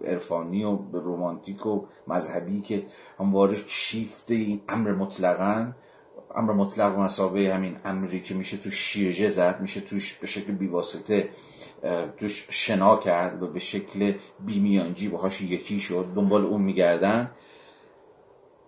[0.05, 2.85] عرفانی و رومانتیک و مذهبی که
[3.19, 5.73] همواره شیفته این امر مطلقا
[6.35, 11.29] امر مطلق مسابه همین امری که میشه تو شیرجه زد میشه توش به شکل بیواسطه
[12.17, 17.31] توش شنا کرد و به شکل بیمیانجی باهاش یکی شد دنبال اون میگردن.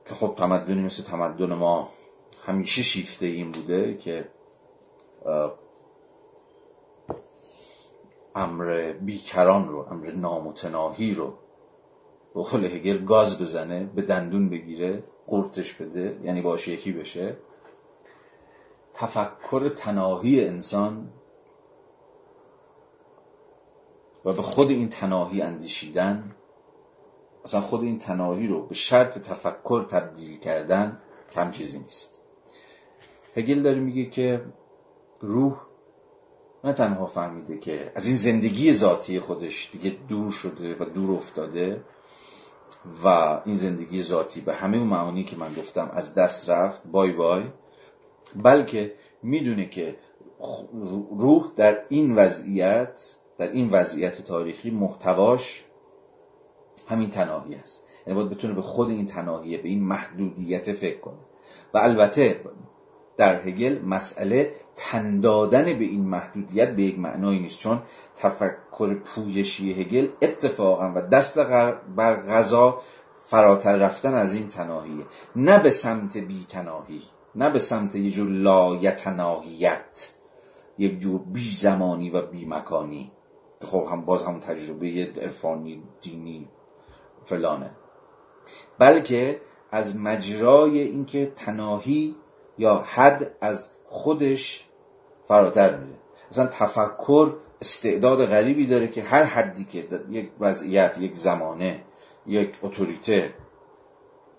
[0.06, 1.90] که خب تمدنی مثل تمدن ما
[2.46, 4.30] همیشه شیفته این بوده که
[8.36, 11.34] امر بیکران رو امر نامتناهی رو
[12.34, 17.38] به قول هگل گاز بزنه به دندون بگیره قورتش بده یعنی باشه یکی بشه.
[18.94, 21.10] تفکر تناهی انسان
[24.26, 26.36] و به خود این تناهی اندیشیدن
[27.44, 31.02] اصلا خود این تناهی رو به شرط تفکر تبدیل کردن
[31.32, 32.22] کم چیزی نیست.
[33.36, 34.46] هگل داره میگه که
[35.24, 35.62] روح.
[36.64, 41.84] نه تنها فهمیده که از این زندگی ذاتی خودش دیگه دور شده و دور افتاده
[43.04, 43.08] و
[43.46, 46.82] این زندگی ذاتی به همه معانی که من گفتم از دست رفت.
[46.88, 47.44] بای بای.
[48.36, 48.94] بلکه
[49.24, 49.96] می‌دونه که
[51.18, 55.66] روح در این وضعیت در این وضعیت تاریخی محتواش
[56.90, 57.84] همین تناهی است.
[58.08, 61.20] یعنی باید بتونه به خود این تناهیه به این محدودیت فکر کنه.
[61.74, 62.42] و البته
[63.18, 67.82] در هگل مسئله تندادن به این محدودیت به یک معنایی نیست چون
[68.16, 71.40] تفکر پویشی هگل اتفاقا و دست
[71.96, 72.82] بر غذا
[73.18, 75.06] فراتر رفتن از این تناهیه.
[75.36, 77.02] نه به سمت بی تناهی
[77.36, 80.14] نه به سمت یه جور لایتناهیت
[80.78, 83.12] یک جور بی زمانی و بی مکانی
[83.62, 86.48] خب هم باز هم تجربه عرفانی دینی
[87.26, 87.72] فلانه.
[88.80, 89.42] بلکه
[89.72, 92.16] از مجرای اینکه تناهی
[92.58, 94.70] یا حد از خودش
[95.26, 95.98] فراتر میره.
[96.32, 101.84] مثلا تفکر استعداد غریبی داره که هر حدی که یک وضعیت یک زمانه
[102.26, 103.34] یک اتوریته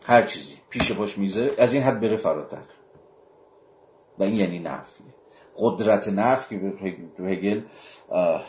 [0.05, 2.63] هر چیزی پیش پاش می‌ذاره از این حد بره فراتر.
[4.19, 5.14] و این یعنی نفیه.
[5.59, 6.73] قدرت نفی که
[7.17, 7.61] تو هگل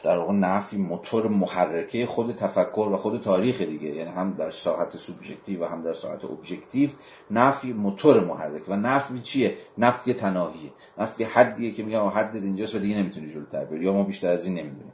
[0.04, 3.90] در واقع نفی موتور محرکه خود تفکر و خود تاریخ دیگه.
[3.90, 6.90] یعنی هم در ساحت سوبژکتیو و هم در ساحت ابژکتیو
[7.32, 10.72] نفی موتور محرک و نفی چیه؟ نفی تناهیه.
[10.98, 13.86] نفی حدیه که میگم حد اینجاست و دیگه نمی‌تونی جلوتر بری.
[13.86, 14.94] یا ما بیشتر از این نمی‌دونیم.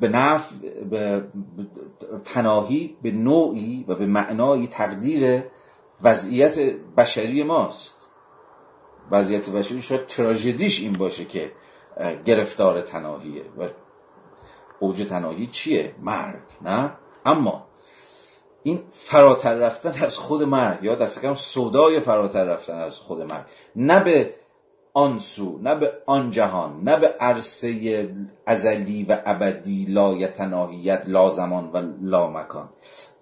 [0.00, 0.52] به نف
[0.90, 1.24] به
[2.24, 5.44] تناهی به نوعی و به معنای تقدیر
[6.02, 6.58] وضعیت
[6.96, 8.07] بشری ماست.
[9.10, 11.52] وضعیت بشری شاید تراژدیش این باشه که
[12.24, 13.44] گرفتار تناهیه.
[13.58, 13.68] و
[14.80, 16.92] اوج تناهی چیه؟ مرگ نه؟
[17.26, 17.68] اما
[18.62, 23.44] این فراتر رفتن از خود مرگ یا دست کم صدای فراتر رفتن از خود مرگ
[23.76, 24.34] نه به
[24.94, 28.08] آن سو نه به آن جهان نه به عرصه
[28.46, 32.68] ازلی و ابدی لا تناهیت لا زمان و لا مکان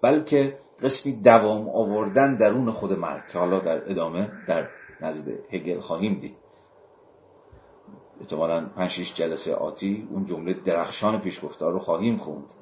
[0.01, 4.67] بلکه قسمی دوام آوردن درون خود مرگ که حالا در ادامه در
[5.01, 6.35] نزد هگل خواهیم دید.
[8.21, 12.53] احتمالا 5 جلسه آتی اون جمله درخشان پیشگفتار رو خواهیم خوند.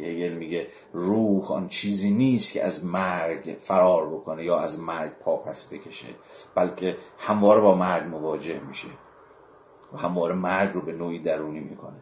[0.00, 5.68] هگل میگه روح آن چیزی نیست که از مرگ فرار بکنه یا از مرگ پاپس
[5.68, 6.08] بکشه
[6.54, 8.88] بلکه همواره با مرگ مواجه میشه
[9.92, 12.00] و همواره مرگ رو به نوعی درونی می‌کنه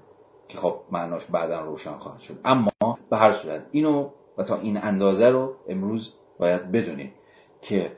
[0.49, 2.41] که خب معناش بعدا روشن خواهد شد.
[2.45, 2.71] اما
[3.11, 7.15] به هر صورت اینو و تا این اندازه رو امروز باید بدونیم
[7.63, 7.93] که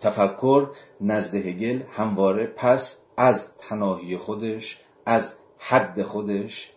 [0.00, 0.68] تفکر
[1.00, 6.72] نزد هگل همواره پس از تناهی خودش از حد خودش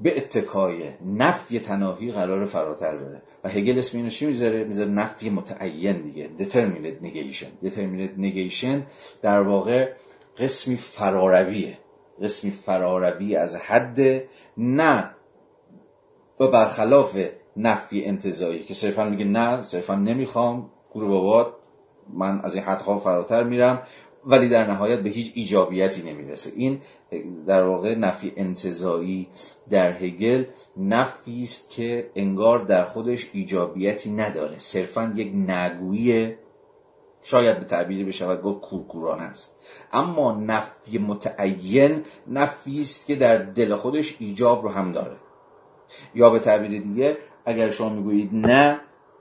[0.00, 3.22] به اتکای نفی تناهی قرار فراتر بره.
[3.44, 6.30] و هگل اسم اینو چی می‌ذاره؟ می‌ذاره نفی متعین دیگه.
[6.38, 7.66] Determinate negation.
[7.66, 8.82] Determinate negation
[9.22, 9.92] در واقع
[10.38, 11.78] قسمی فرارویه
[12.22, 14.00] قسمی فراروی از حد
[14.58, 15.10] نه
[16.40, 17.18] و برخلاف
[17.56, 21.54] نفی انتظایی که صرفا میگه نه صرفا نمی‌خوام گروه بابات.
[22.12, 23.82] من از این حدها فراتر میرم
[24.26, 26.52] ولی در نهایت به هیچ ایجابیتی نمی‌رسه.
[26.56, 26.82] این
[27.46, 29.28] در واقع نفی انتظایی
[29.70, 30.44] در هگل
[30.76, 34.58] نفی است که انگار در خودش ایجابیتی نداره.
[34.58, 36.34] صرفا یک نگویی
[37.22, 39.56] شاید به تعبیری بشود گفت کورکوران است.
[39.92, 45.16] اما نفی متعین نفی است که در دل خودش ایجاب رو هم داره.
[46.14, 48.80] یا به تعبیر دیگه اگر شما می‌گویید نه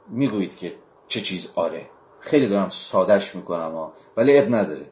[0.09, 0.73] می‌گویید که
[1.07, 1.85] چه چیز آره.
[2.23, 4.85] خیلی دارم سادش می‌کنم ولی اب نداره.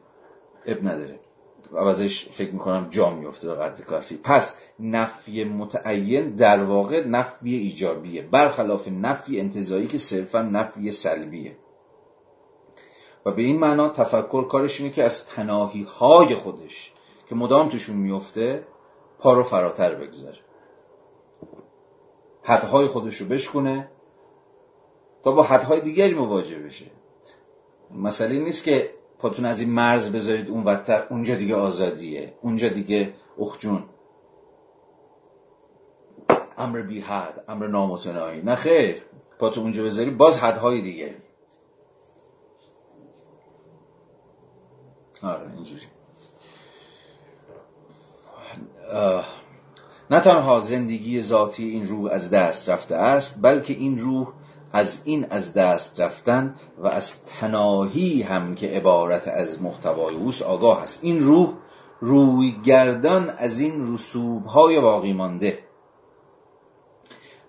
[0.66, 1.20] اب نداره.
[1.76, 4.16] عوضش فکر می‌کنم جا میفته به قدر کافی.
[4.16, 8.22] پس نفی متعین در واقع نفی ایجابیه.
[8.22, 11.56] برخلاف نفی انتظایی که صرفا نفی سلبیه.
[13.26, 16.92] و به این معنا تفکر کارش اینه که از تناهی های خودش
[17.28, 18.66] که مدام توشون میفته
[19.18, 20.38] پا رو فراتر بگذاره.
[22.42, 23.88] حدهای خودش رو بشکنه
[25.24, 27.01] تا با حدهای دیگری مواجه بشه.
[27.94, 33.14] مسئله نیست که پاتون از این مرز بذارید اون بدتر اونجا دیگه آزادیه اونجا دیگه
[33.38, 33.84] اخجون.
[36.58, 38.42] امر بی حد امر نامتناهی.
[38.42, 39.02] نه خیر
[39.38, 41.16] پاتون اونجا بذاری باز حدهای دیگری
[45.22, 45.86] آره اینجوری.
[50.10, 54.32] نه تنها زندگی ذاتی این روح از دست رفته است بلکه این روح
[54.72, 60.82] از این از دست رفتن و از تناهی هم که عبارت از محتوای اوست آگاه
[60.82, 60.98] است.
[61.02, 61.52] این روح
[62.00, 65.58] روی گردان از این رسوب های باقی مانده.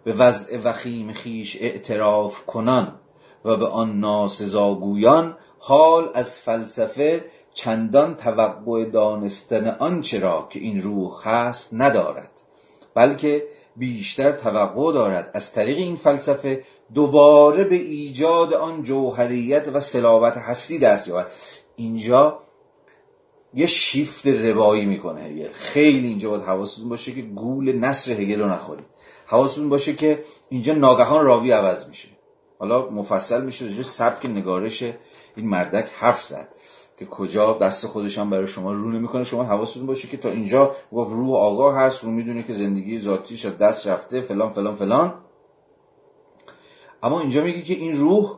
[0.04, 3.00] به وضع وخیم خیش اعتراف کنان
[3.46, 11.30] و به آن ناسزاگویان حال از فلسفه چندان توقع دانستن آنچه را که این روح
[11.30, 12.32] هست ندارد
[12.94, 13.44] بلکه
[13.76, 16.64] بیشتر توقع دارد از طریق این فلسفه
[16.94, 21.28] دوباره به ایجاد آن جوهریت و سلاوت هستی دست یابد.
[21.76, 22.40] اینجا
[23.54, 25.48] یه شیفت روایی می‌کنه هگل.
[25.48, 28.86] خیلی اینجا باید حواستون باشه که گول نصر هگل رو نخورید.
[29.26, 32.08] حواستون باشه که اینجا ناگهان راوی عوض میشه.
[32.60, 34.84] حالا مفصل میشه سبک نگارش
[35.36, 36.48] این مردک حرف زد.
[37.04, 39.24] که کجا دست خودش هم برای شما رو نمی‌کنه.
[39.24, 43.46] شما حواستون باشه که تا اینجا گفت روح آگاه هست رو می‌دونه که زندگی ذاتیش
[43.46, 45.14] دست رفته فلان فلان فلان.
[47.04, 48.38] اما اینجا میگه که این روح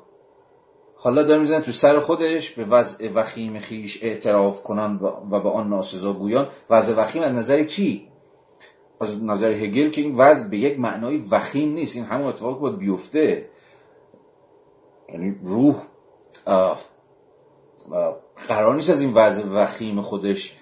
[0.95, 4.99] حالا داره می‌زنه تو سر خودش به وضع وخیم خیش اعتراف کنن
[5.31, 6.47] و به آن ناسزا گویان.
[6.69, 8.07] وضع وخیم از نظر کی؟
[9.01, 11.95] از نظر هگل که این وضع به یک معنای وخیم نیست.
[11.95, 13.49] این همون اتفاق باید بیفته.
[15.09, 15.75] یعنی روح
[18.47, 20.57] قرار نیست از این وضع وخیم خودش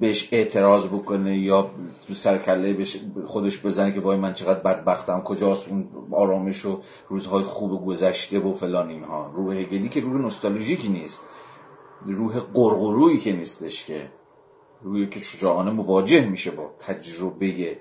[0.00, 1.70] بهش اعتراض بکنه یا
[2.06, 2.84] تو سرکله
[3.26, 8.54] خودش بزنه که وای من چقدر بدبختم کجاست اون آرامش و روزهای خوب گذشته و
[8.54, 9.32] فلان اینها.
[9.34, 11.20] روح هگلی که روح نوستالژیکی نیست.
[12.06, 14.10] روح قرقرویی که نیستش که.
[14.82, 17.78] روی که شجاعانه مواجه میشه با تجربه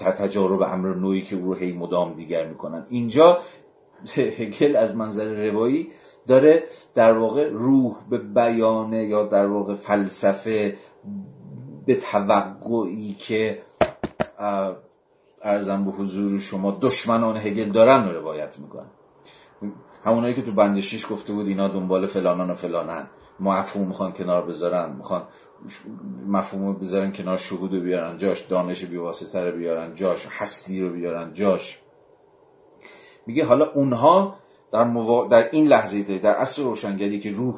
[0.00, 2.86] تجارب امر نوعی که روح هی مدام دیگر می‌کنن.
[2.90, 3.40] اینجا
[4.16, 5.88] هگل از منظر روایی
[6.26, 10.76] داره در واقع روح به بیانه یا در واقع فلسفه
[11.86, 13.62] به توقعی که
[15.42, 18.90] ارزم به حضور شما دشمنان هگل دارن رو روایت می‌کنن
[20.04, 23.10] همونایی که تو بندشیش گفته بود اینا دنبال فلانان و فلانن.
[23.40, 25.22] مفهوم می‌خوان کنار بذارن می‌خوان
[26.26, 31.34] مفهوم بذارن کنار شهود رو بیارن جاش دانش بیواسطه رو بیارن جاش هستی رو بیارن
[31.34, 31.80] جاش.
[33.26, 34.34] میگه حالا اونها
[34.76, 37.56] در, در این لحظه در اصل روشنگری که روح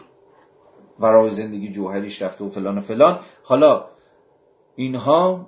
[0.99, 3.85] برای زندگی جوهریش رفته و فلان و فلان حالا
[4.77, 5.47] اینها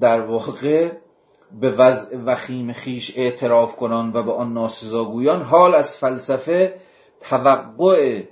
[0.00, 0.90] در واقع
[1.60, 6.80] به وضع وخیم خیش اعتراف کنان و به آن ناسزاگویان حال از فلسفه
[7.20, 8.22] توقع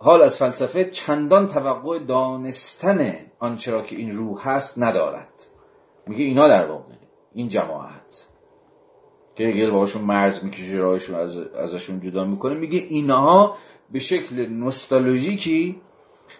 [0.00, 5.46] حال از فلسفه چندان توقع دانستن آنچه را که این روح هست ندارد.
[6.06, 6.92] میگه اینا در واقع
[7.34, 8.26] این جماعت.
[9.36, 12.54] که هگل باهاشون مرز می‌کشه راهشون از ازشون جدا می‌کنه.
[12.54, 13.56] میگه اینها
[13.92, 15.80] به شکل نوستالژیکی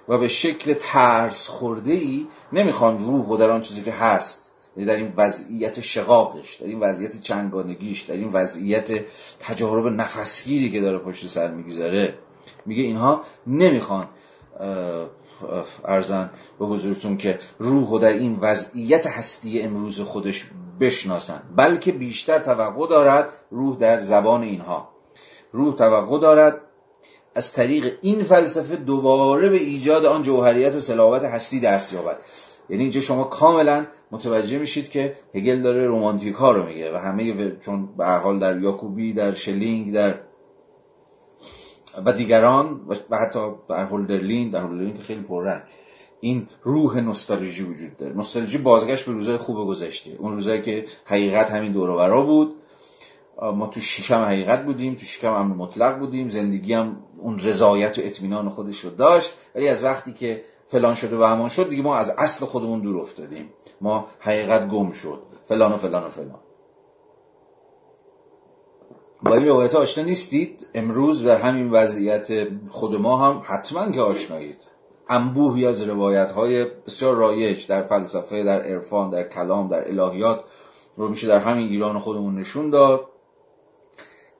[0.08, 4.90] و به شکل ترس خورده ای نمی‌خوان روح و در آن چیزی که هست یعنی
[4.90, 8.90] در این وضعیت شقاقش در این وضعیت چنگانگیش در این وضعیت
[9.40, 12.18] تجارب نفسگیری که داره پشت سر می‌گذاره.
[12.66, 14.08] میگه اینها نمی‌خوان
[15.84, 20.46] ارزن به حضورتون که روح و در این وضعیت هستی امروز خودش
[20.80, 24.88] بشناسن بلکه بیشتر توقع دارد روح در زبان اینها.
[25.52, 26.60] روح توقع دارد
[27.34, 32.16] از طریق این فلسفه دوباره به ایجاد آن جوهریت و سلاوت هستی دست یابد.
[32.68, 37.56] یعنی اینجا شما کاملا متوجه میشید که هگل داره رومانتیک ها رو میگه و همه
[37.60, 40.20] چون به حال در یاکوبی در شلینگ در
[42.06, 42.80] و دیگران
[43.10, 43.38] و حتی
[43.68, 45.62] در هولدرلین در هولدرلین که خیلی پررنگ.
[46.24, 48.14] این روح نوستالژی وجود داره.
[48.14, 50.16] نوستالژی بازگشت به روزای خوب گذشته.
[50.18, 52.54] اون روزایی که حقیقت همین دور بود.
[53.42, 56.28] ما تو شکم حقیقت بودیم تو شکم امر مطلق بودیم.
[56.28, 59.34] زندگی هم اون رضایت و اطمینان خودش رو داشت.
[59.54, 63.00] ولی از وقتی که فلان شده و همان شد دیگه ما از اصل خودمون دور
[63.00, 63.50] افتادیم.
[63.80, 65.22] ما حقیقت گم شد.
[65.44, 66.40] فلان و فلان و فلان.
[69.22, 74.73] با این روایت آشنا نیستید؟ امروز در همین وضعیت خود ما هم حتما که آشنایید.
[75.08, 80.44] انبوهی از روایت های بسیار رایج در فلسفه در عرفان در کلام در الهیات
[80.96, 83.08] رو میشه در همین ایران خودمون نشون داد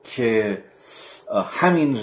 [0.03, 0.63] که
[1.45, 1.97] همین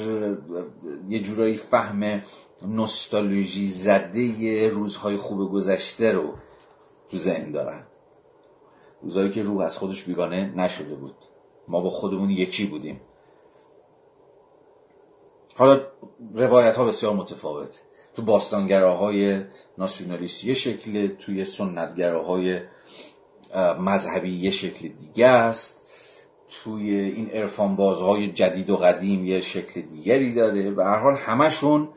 [1.09, 2.23] یه جورایی فهم
[2.63, 6.35] نوستالژی زده روزهای خوب گذشته رو
[7.11, 7.87] تو ذهن دارن.
[9.03, 11.15] روزهایی که روح از خودش بیگانه نشده بود.
[11.69, 13.01] ما با خودمون یکی بودیم.
[15.57, 15.81] حالا
[16.35, 17.83] روایت ها بسیار متفاوت
[18.15, 19.41] تو باستانگراهای
[19.79, 22.61] ناسیونالیست یه شکل توی سنتگراهای
[23.79, 25.83] مذهبی یه شکل دیگه است.
[26.49, 31.89] توی این ارفان بازهای جدید و قدیم یه شکل دیگری داره و هر حال همشون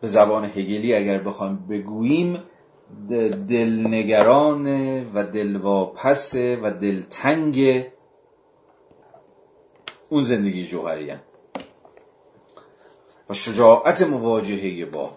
[0.00, 2.42] به زبان هگلی اگر بخوایم بگوییم
[3.48, 4.66] دلنگران
[5.14, 7.86] و دلواپس و دلتنگ
[10.08, 11.12] اون زندگی جوهری
[13.30, 15.16] و شجاعت مواجهه با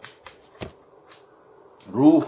[1.94, 2.24] روح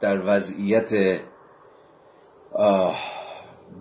[0.00, 1.20] در وضعیت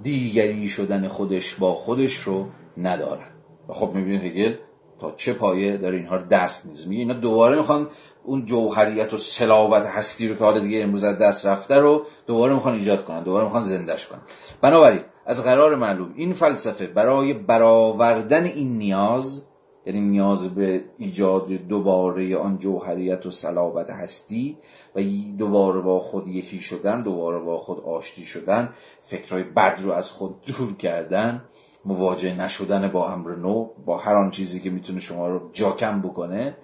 [0.04, 2.48] دیگری شدن خودش با خودش رو
[2.78, 3.28] ندارن.
[3.70, 4.56] و خب می‌بینید هگل
[5.00, 7.88] تا چه پایه در اینها دست میز میگه اینا دوباره می‌خوان
[8.24, 12.54] اون جوهریت و سلاوت هستی رو که حالا دیگه امروز از دست رفته رو دوباره
[12.54, 14.22] می‌خوان ایجاد کنن دوباره می‌خوان زندش کنن.
[14.62, 19.44] بنابراین از قرار معلوم این فلسفه برای برآوردن این نیاز
[19.86, 24.58] یعنی نیاز به ایجاد دوباره آن جوهریت و صلابت هستی
[24.96, 25.02] و
[25.38, 28.70] دوباره با خود یکی شدن دوباره با خود آشتی شدن
[29.02, 31.44] فکرهای بد رو از خود دور کردن
[31.86, 36.58] مواجه نشدن با امر نو با هر آن چیزی که می‌تونه شما رو جاکم بکنه.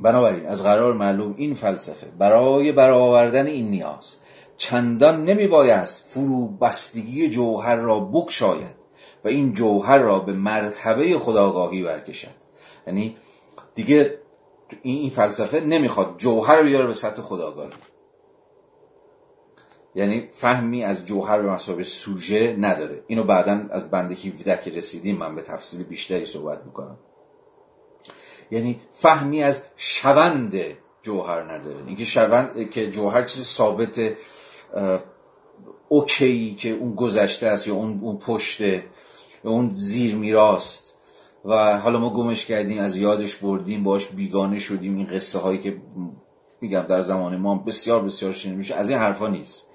[0.00, 4.16] بنابراین از قرار معلوم این فلسفه برای برآوردن این نیاز
[4.56, 8.73] چندان نمی بایست فرو بستگی جوهر را بکشاید.
[9.24, 12.34] و این جوهر را به مرتبه خداگاهی برکشد.
[12.86, 13.16] یعنی
[13.74, 14.18] دیگه
[14.82, 17.72] این فلسفه نمی‌خواد جوهر بیاره به سطح خداگاهی.
[19.94, 23.04] یعنی فهمی از جوهر به مسابقه سوژه نداره.
[23.06, 26.98] اینو بعدا از بند 17 که رسیدیم من به تفصیل بیشتری صحبت می‌کنم.
[28.50, 30.54] یعنی فهمی از شوند
[31.02, 31.86] جوهر نداره.
[31.86, 34.00] اینکه شوند که جوهر چیز ثابت
[35.88, 38.84] اوکی که اون گذشته است یا اون اون پشته
[39.44, 40.94] یا اون زیر میراست.
[41.44, 44.96] و حالا ما گمش کردیم از یادش بردیم باش بیگانه شدیم.
[44.96, 45.76] این قصه هایی که
[46.60, 48.74] میگم در زمان ما بسیار بسیار شنیده میشه.
[48.74, 49.68] از این حرفا نیست.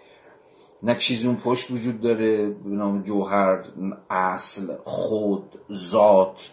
[0.83, 3.63] نه چیزی اون پشت وجود داره به نام جوهر
[4.09, 6.49] اصل خود ذات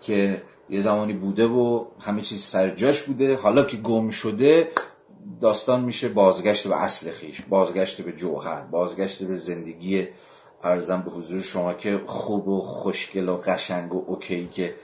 [0.00, 3.36] که یه زمانی بوده و همه چیز سرجاش بوده.
[3.36, 4.68] حالا که گم شده
[5.40, 10.08] داستان میشه بازگشت به اصل خیش بازگشت به جوهر بازگشت به زندگی
[10.62, 14.74] ارزم به حضور شما که خوب و خوشگل و قشنگ و اوکی که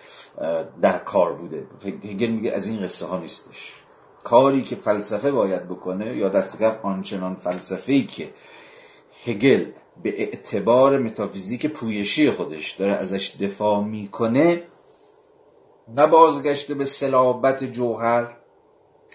[0.83, 1.67] در کار بوده.
[1.85, 3.75] هگل میگه از این قصه ها نیستش.
[4.25, 8.31] کاری که فلسفه باید بکنه یا دست آنچنان فلسفه ای که
[9.25, 9.65] هگل
[10.03, 14.63] به اعتبار متافیزیک پویشی خودش داره ازش دفاع می‌کنه
[15.89, 18.37] نه بازگشته به سلابت جوهر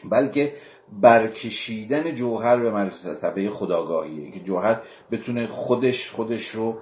[0.09, 0.53] بلکه
[1.01, 6.81] برکشیدن جوهر به مرتبه خداگاهیه که جوهر بتونه خودش خودش رو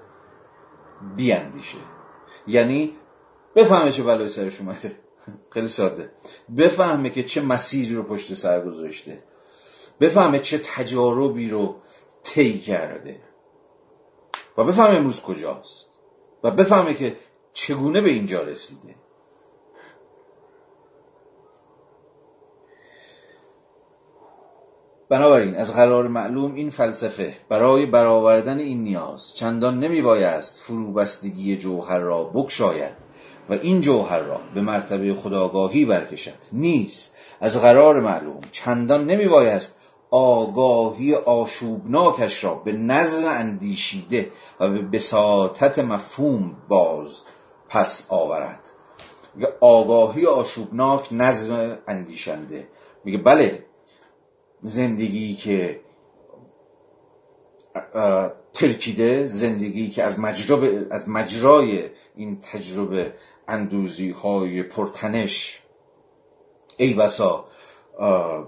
[1.16, 1.78] بیاندیشه.
[2.48, 2.94] یعنی
[3.56, 4.92] بفهمه چه بلای سرش اومده.
[5.54, 6.12] خیلی ساده.
[6.58, 9.24] بفهمه که چه مسیری رو پشت سر گذاشته.
[10.00, 11.76] بفهمه چه تجاربی رو
[12.24, 13.22] طی کرده.
[14.58, 15.88] و بفهمه امروز کجاست.
[16.44, 17.16] و بفهمه که
[17.54, 18.96] چگونه به اینجا رسیده.
[25.12, 32.00] بنابراین از قرار معلوم این فلسفه برای برآوردن این نیاز چندان نمی بایست فروبستگی جوهر
[32.00, 32.94] را بکشاید
[33.50, 36.38] و این جوهر را به مرتبه خداگاهی برکشد.
[36.54, 39.76] نیست از قرار معلوم چندان نمی بایست
[40.12, 47.20] آگاهی آشوبناکش را به نظم اندیشیده و به بساطت مفهوم باز
[47.70, 48.72] پس آورد.
[49.62, 52.68] آگاهی آشوبناک نظم اندیشنده.
[53.06, 53.71] میگه بله
[54.62, 55.80] زندگی که
[58.54, 60.18] ترکیده زندگی که از,
[60.92, 63.14] از مجرای این تجربه
[63.48, 65.62] اندوزی های پرتنش.
[66.78, 67.46] ای بسا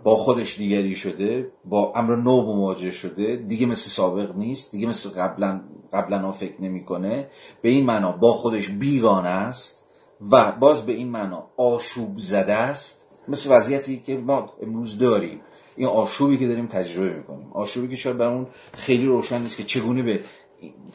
[0.04, 5.10] با خودش دیگری شده با امر نو مواجه شده دیگه مثل سابق نیست دیگه مثل
[5.10, 5.62] قبلا
[5.94, 7.30] قبلا فکر نمی‌کنه.
[7.62, 9.86] به این معنا با خودش بیگانه است
[10.32, 13.08] و باز به این معنا آشوب زده است.
[13.28, 15.42] مثل وضعیتی که ما امروز داریم.
[15.76, 17.52] این آشوبی که داریم تجربه می‌کنیم.
[17.54, 20.20] آشوبی که شاید برامون خیلی روشن نیست که چگونه به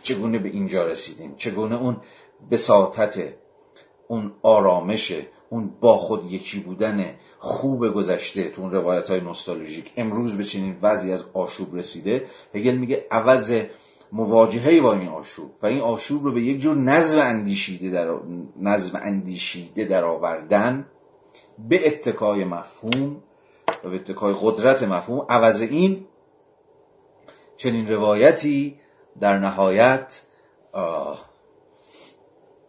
[0.02, 1.34] چگونه به اینجا رسیدیم.
[1.36, 1.96] چگونه اون
[2.50, 3.18] بساطت
[4.08, 5.12] اون آرامش
[5.50, 9.92] اون با خود یکی بودن خوب گذشته تو اون روایت های نوستالژیک.
[9.96, 12.26] امروز به چنین وضعی از آشوب رسیده.
[12.54, 13.62] هگل میگه عوض
[14.12, 18.14] مواجهه با این آشوب و این آشوب رو به یک جور نظم اندیشیده در
[18.60, 20.86] نظم اندیشیده در آوردن
[21.68, 23.22] به اتکای مفهوم
[23.84, 25.26] و به اتکای قدرت مفهوم.
[25.28, 26.06] عوض این
[27.56, 28.80] چنین روایتی
[29.20, 30.22] در نهایت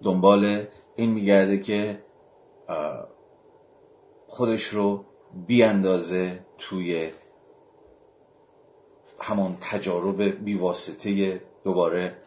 [0.04, 0.66] دنبال
[0.96, 2.04] این میگرده که
[4.28, 5.06] خودش رو
[5.48, 7.12] بیاندازه توی
[9.22, 12.18] همان تجارب بیواسطه دوباره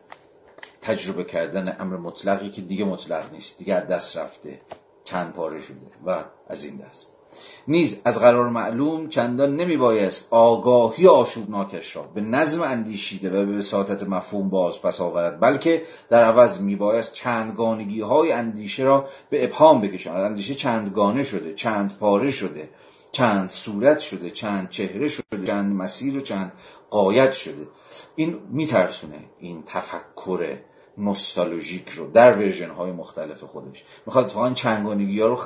[0.81, 4.61] تجربه کردن امر مطلقی که دیگه مطلق نیست دیگه دست رفته
[5.05, 7.22] چند پاره شده و از این دست.
[7.69, 13.59] نیز از قرار معلوم چندان نمی بایست آگاهی آشوبناکش را به نظم اندیشیده و به
[13.59, 19.45] وساطت مفهوم باز پس آورد بلکه در عوض می بایست چندگانگی های اندیشه را به
[19.45, 20.21] ابهام بکشاند.
[20.21, 22.69] اندیشه چندگانه شده چند پاره شده
[23.13, 26.53] چند صورت شده چند چهره شده چند مسیر و چند
[26.91, 27.69] قایت شده.
[28.17, 30.59] این میترسونه این تفکر
[30.99, 33.85] نوستالژیک رو در ورژن های مختلف خودش.
[34.07, 35.39] می‌خواد اتفاقا چندگانگی ها رو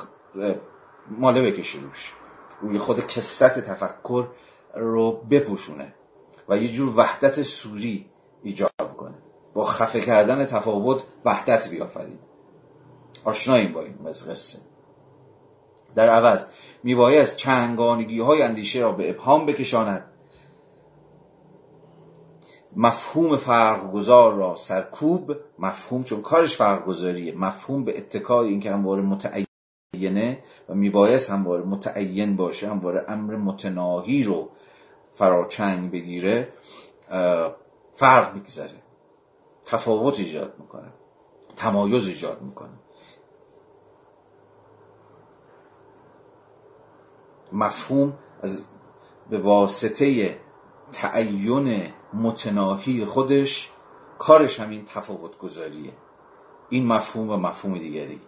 [1.10, 2.12] ماله بکشه روش.
[2.60, 4.26] روی خود کست تفکر
[4.74, 5.94] رو بپوشونه
[6.48, 8.10] و یه جور وحدت سوری
[8.42, 9.14] ایجاد کنه
[9.54, 12.18] با خفه کردن تفاوت وحدت بیافرید
[13.24, 14.58] آشناییم با این قصه.
[15.94, 16.44] در عوض
[16.82, 20.04] میبایست چنگانگی های اندیشه را به ابهام بکشاند.
[22.76, 29.46] مفهوم فرقگذار را سرکوب مفهوم چون کارش فرقگذاریه مفهوم به اتکای اینکه همواره متعین
[29.96, 34.48] متعینه و میبایست همواره متعین باشه همواره امر متناهی رو
[35.12, 36.52] فراچنگ بگیره
[37.94, 38.82] فرق میگذره
[39.64, 40.92] تفاوت ایجاد می‌کنه.
[41.56, 42.78] تمایز ایجاد می‌کنه.
[47.52, 48.64] مفهوم از
[49.30, 50.38] به واسطه
[50.92, 53.70] تعین متناهی خودش
[54.18, 55.92] کارش همین تفاوت گذاریه
[56.70, 58.20] این مفهوم و مفهوم دیگری.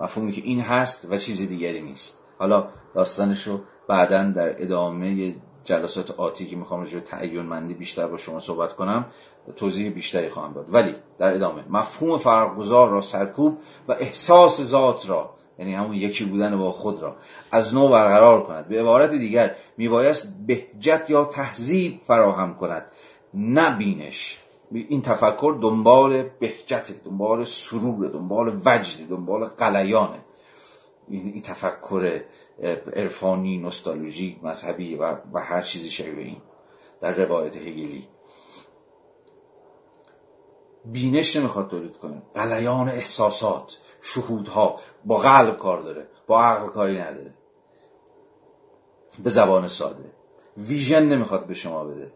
[0.00, 2.18] مفهومی که این هست و چیز دیگری نیست.
[2.38, 5.34] حالا داستانش رو بعدا در ادامه
[5.64, 9.06] جلسات آتی که می‌خوام راجع تعین مندی بیشتر با شما صحبت کنم
[9.56, 10.74] توضیح بیشتری خواهم داد.
[10.74, 13.58] ولی در ادامه مفهوم فرقگذار را سرکوب
[13.88, 17.16] و احساس ذات را یعنی همون یکی بودن با خود را
[17.50, 18.68] از نو برقرار کند.
[18.68, 22.86] به عبارت دیگر میبایست بهجت یا تهذیب فراهم کند
[23.34, 24.38] نه بینش.
[24.72, 30.24] این تفکر دنبال بهجت دنبال سرور دنبال وجد دنبال قلیانه
[31.08, 32.24] این تفکر
[32.96, 36.42] عرفانی نوستالژی مذهبی و, و هر چیزی شبیه این
[37.00, 38.08] در روایت هگلی.
[40.84, 42.22] بینش نمی‌خواد تولید کنه.
[42.34, 47.34] قلیان احساسات شهودها با قلب کار داره با عقل کاری نداره.
[49.24, 50.12] به زبان ساده.
[50.56, 52.12] ویژن نمی‌خواد به شما بده.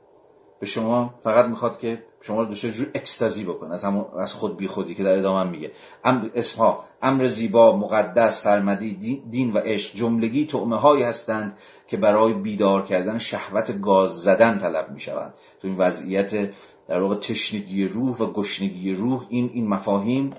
[0.60, 3.84] به شما فقط می‌خواد که شما رو دچار جور اکستازی بکنه از
[4.18, 5.72] از خود بی خودی که در ادامه میگه.
[6.04, 12.32] امر اسمها امر زیبا مقدس سرمدی دین و عشق جملگی تعمه هایی هستند که برای
[12.32, 15.34] بیدار کردن شهوت گاز زدن طلب می‌شوند.
[15.60, 16.50] تو این وضعیت
[16.88, 20.30] در واقع تشنگی روح و گشنگی روح این این مفاهیم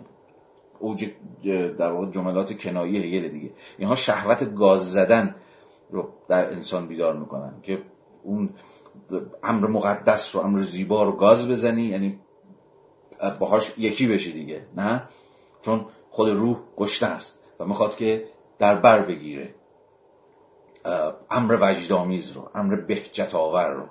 [0.79, 1.09] اوج
[1.77, 3.51] در واقع جملات کنایی هگل دیگه.
[3.77, 5.35] اینها شهوت گاز زدن
[5.91, 7.81] رو در انسان بیدار می‌کنن که
[8.23, 8.49] اون
[9.43, 12.19] امر مقدس رو امر زیبا رو گاز بزنی یعنی
[13.39, 15.03] باهاش یکی بشه دیگه نه؟
[15.61, 18.25] چون خود روح گشته است و می‌خواد که
[18.59, 19.55] در بر بگیره.
[21.31, 23.85] امر وجدامیز رو امر بهجت آور رو.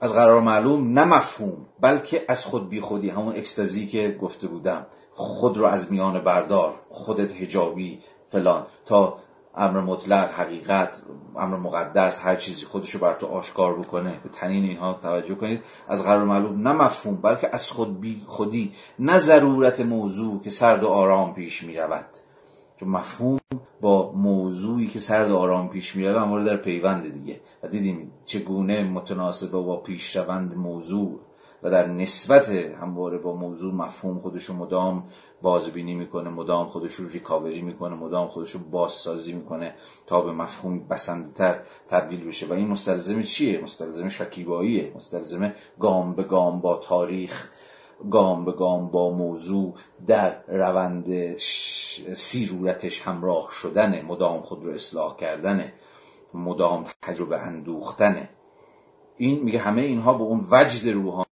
[0.00, 4.86] از قرار معلوم نه مفهوم بلکه از خود بی خودی همون اکستازی که گفته بودم.
[5.10, 8.66] خود رو از میان بردار خودت هجابی فلان.
[8.84, 9.18] تا
[9.54, 11.02] امر مطلق حقیقت
[11.36, 14.20] امر مقدس هر چیزی خودشو بر تو آشکار بکنه.
[14.22, 15.60] به تنین اینها توجه کنید.
[15.88, 18.72] از قرار معلوم نه مفهوم بلکه از خود بی خودی.
[18.98, 22.06] نه ضرورت موضوع که سرد و آرام پیش می رود
[22.80, 23.38] چون مفهوم
[23.80, 27.40] با موضوعی که سرد و آرام پیش می رود مورد در پیوند دیگه.
[27.62, 31.20] و دیدیم چگونه متناسبه با پیشروند موضوع
[31.62, 35.04] و در نسبت همواره با موضوع مفهوم خودش رو مدام
[35.42, 39.74] بازبینی می‌کنه مدام خودش رو ریکاوری می‌کنه مدام خودش رو بازسازی می‌کنه
[40.06, 42.46] تا به مفهوم بسنده تبدیل بشه.
[42.46, 44.92] و این مستلزم چیه؟ مستلزم شکیباییه.
[44.96, 47.50] مستلزم گام به گام با تاریخ
[48.10, 49.74] گام به گام با موضوع
[50.06, 51.36] در روند
[52.14, 55.72] سیرورتش همراه شدن مدام خود رو اصلاح کردن
[56.34, 58.28] مدام تجربه اندوختنه.
[59.16, 61.31] این میگه همه اینها با اون وجد روحانی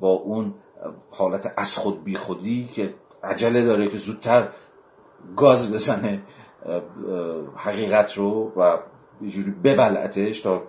[0.00, 0.54] با اون
[1.10, 4.48] حالت از خود بی خودی که عجله داره که زودتر
[5.36, 6.22] گاز بزنه
[7.56, 8.78] حقیقت رو و
[9.22, 10.62] یه جوری ببلعتش تا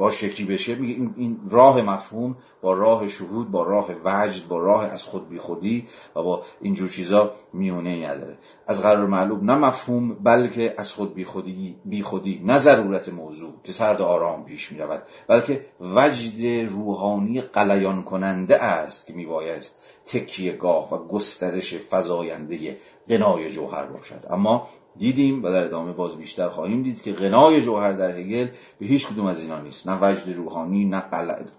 [0.00, 4.84] با شکلی بشه میگه این راه مفهوم با راه شهود با راه وجد با راه
[4.84, 8.38] از خود بی خودی و با اینجور چیزا میونه نداره.
[8.66, 13.52] از قرار معلوم نه مفهوم بلکه از خود بی خودی, بی خودی نه ضرورت موضوع
[13.64, 20.52] که سرد آرام پیش می رود بلکه وجد روحانی قلیان کننده است که میبایست تکیه
[20.52, 22.76] گاه و گسترش فضاینده
[23.08, 24.26] قنای جوهر باشد.
[24.30, 24.68] اما
[25.00, 28.48] دیدیم و در ادامه باز بیشتر خواهیم دید که غنای جوهر در هگل
[28.78, 29.88] به هیچ کدوم از اینا نیست.
[29.88, 31.02] نه وجد روحانی نه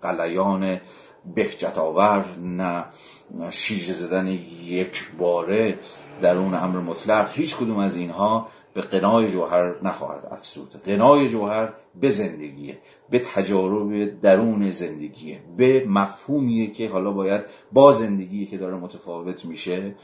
[0.01, 0.81] قلیان
[1.35, 2.85] بهجت آور نه
[3.49, 4.27] شیرجه زدن
[4.65, 5.79] یک باره
[6.21, 7.29] در اون امر مطلق.
[7.33, 12.77] هیچ کدوم از اینها به قنای جوهر نخواهد افسود قنای جوهر به زندگیه
[13.09, 17.41] به تجارب درون زندگیه به مفهومیه که حالا باید
[17.71, 19.95] با زندگی که داره متفاوت میشه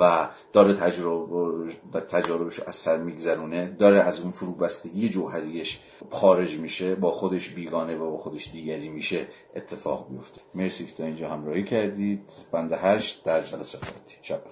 [0.00, 5.80] و داره تجربه تجاربش از سر میگذرونه داره از اون فروبستگی جوهریش
[6.10, 9.26] خارج میشه با خودش بیگانه و با خودش دیگری میشه
[9.56, 10.40] اتفاق میفته.
[10.54, 12.32] مرسی که تا اینجا همراهی کردید.
[12.52, 13.78] بنده هشت در جلسه
[14.22, 14.42] شب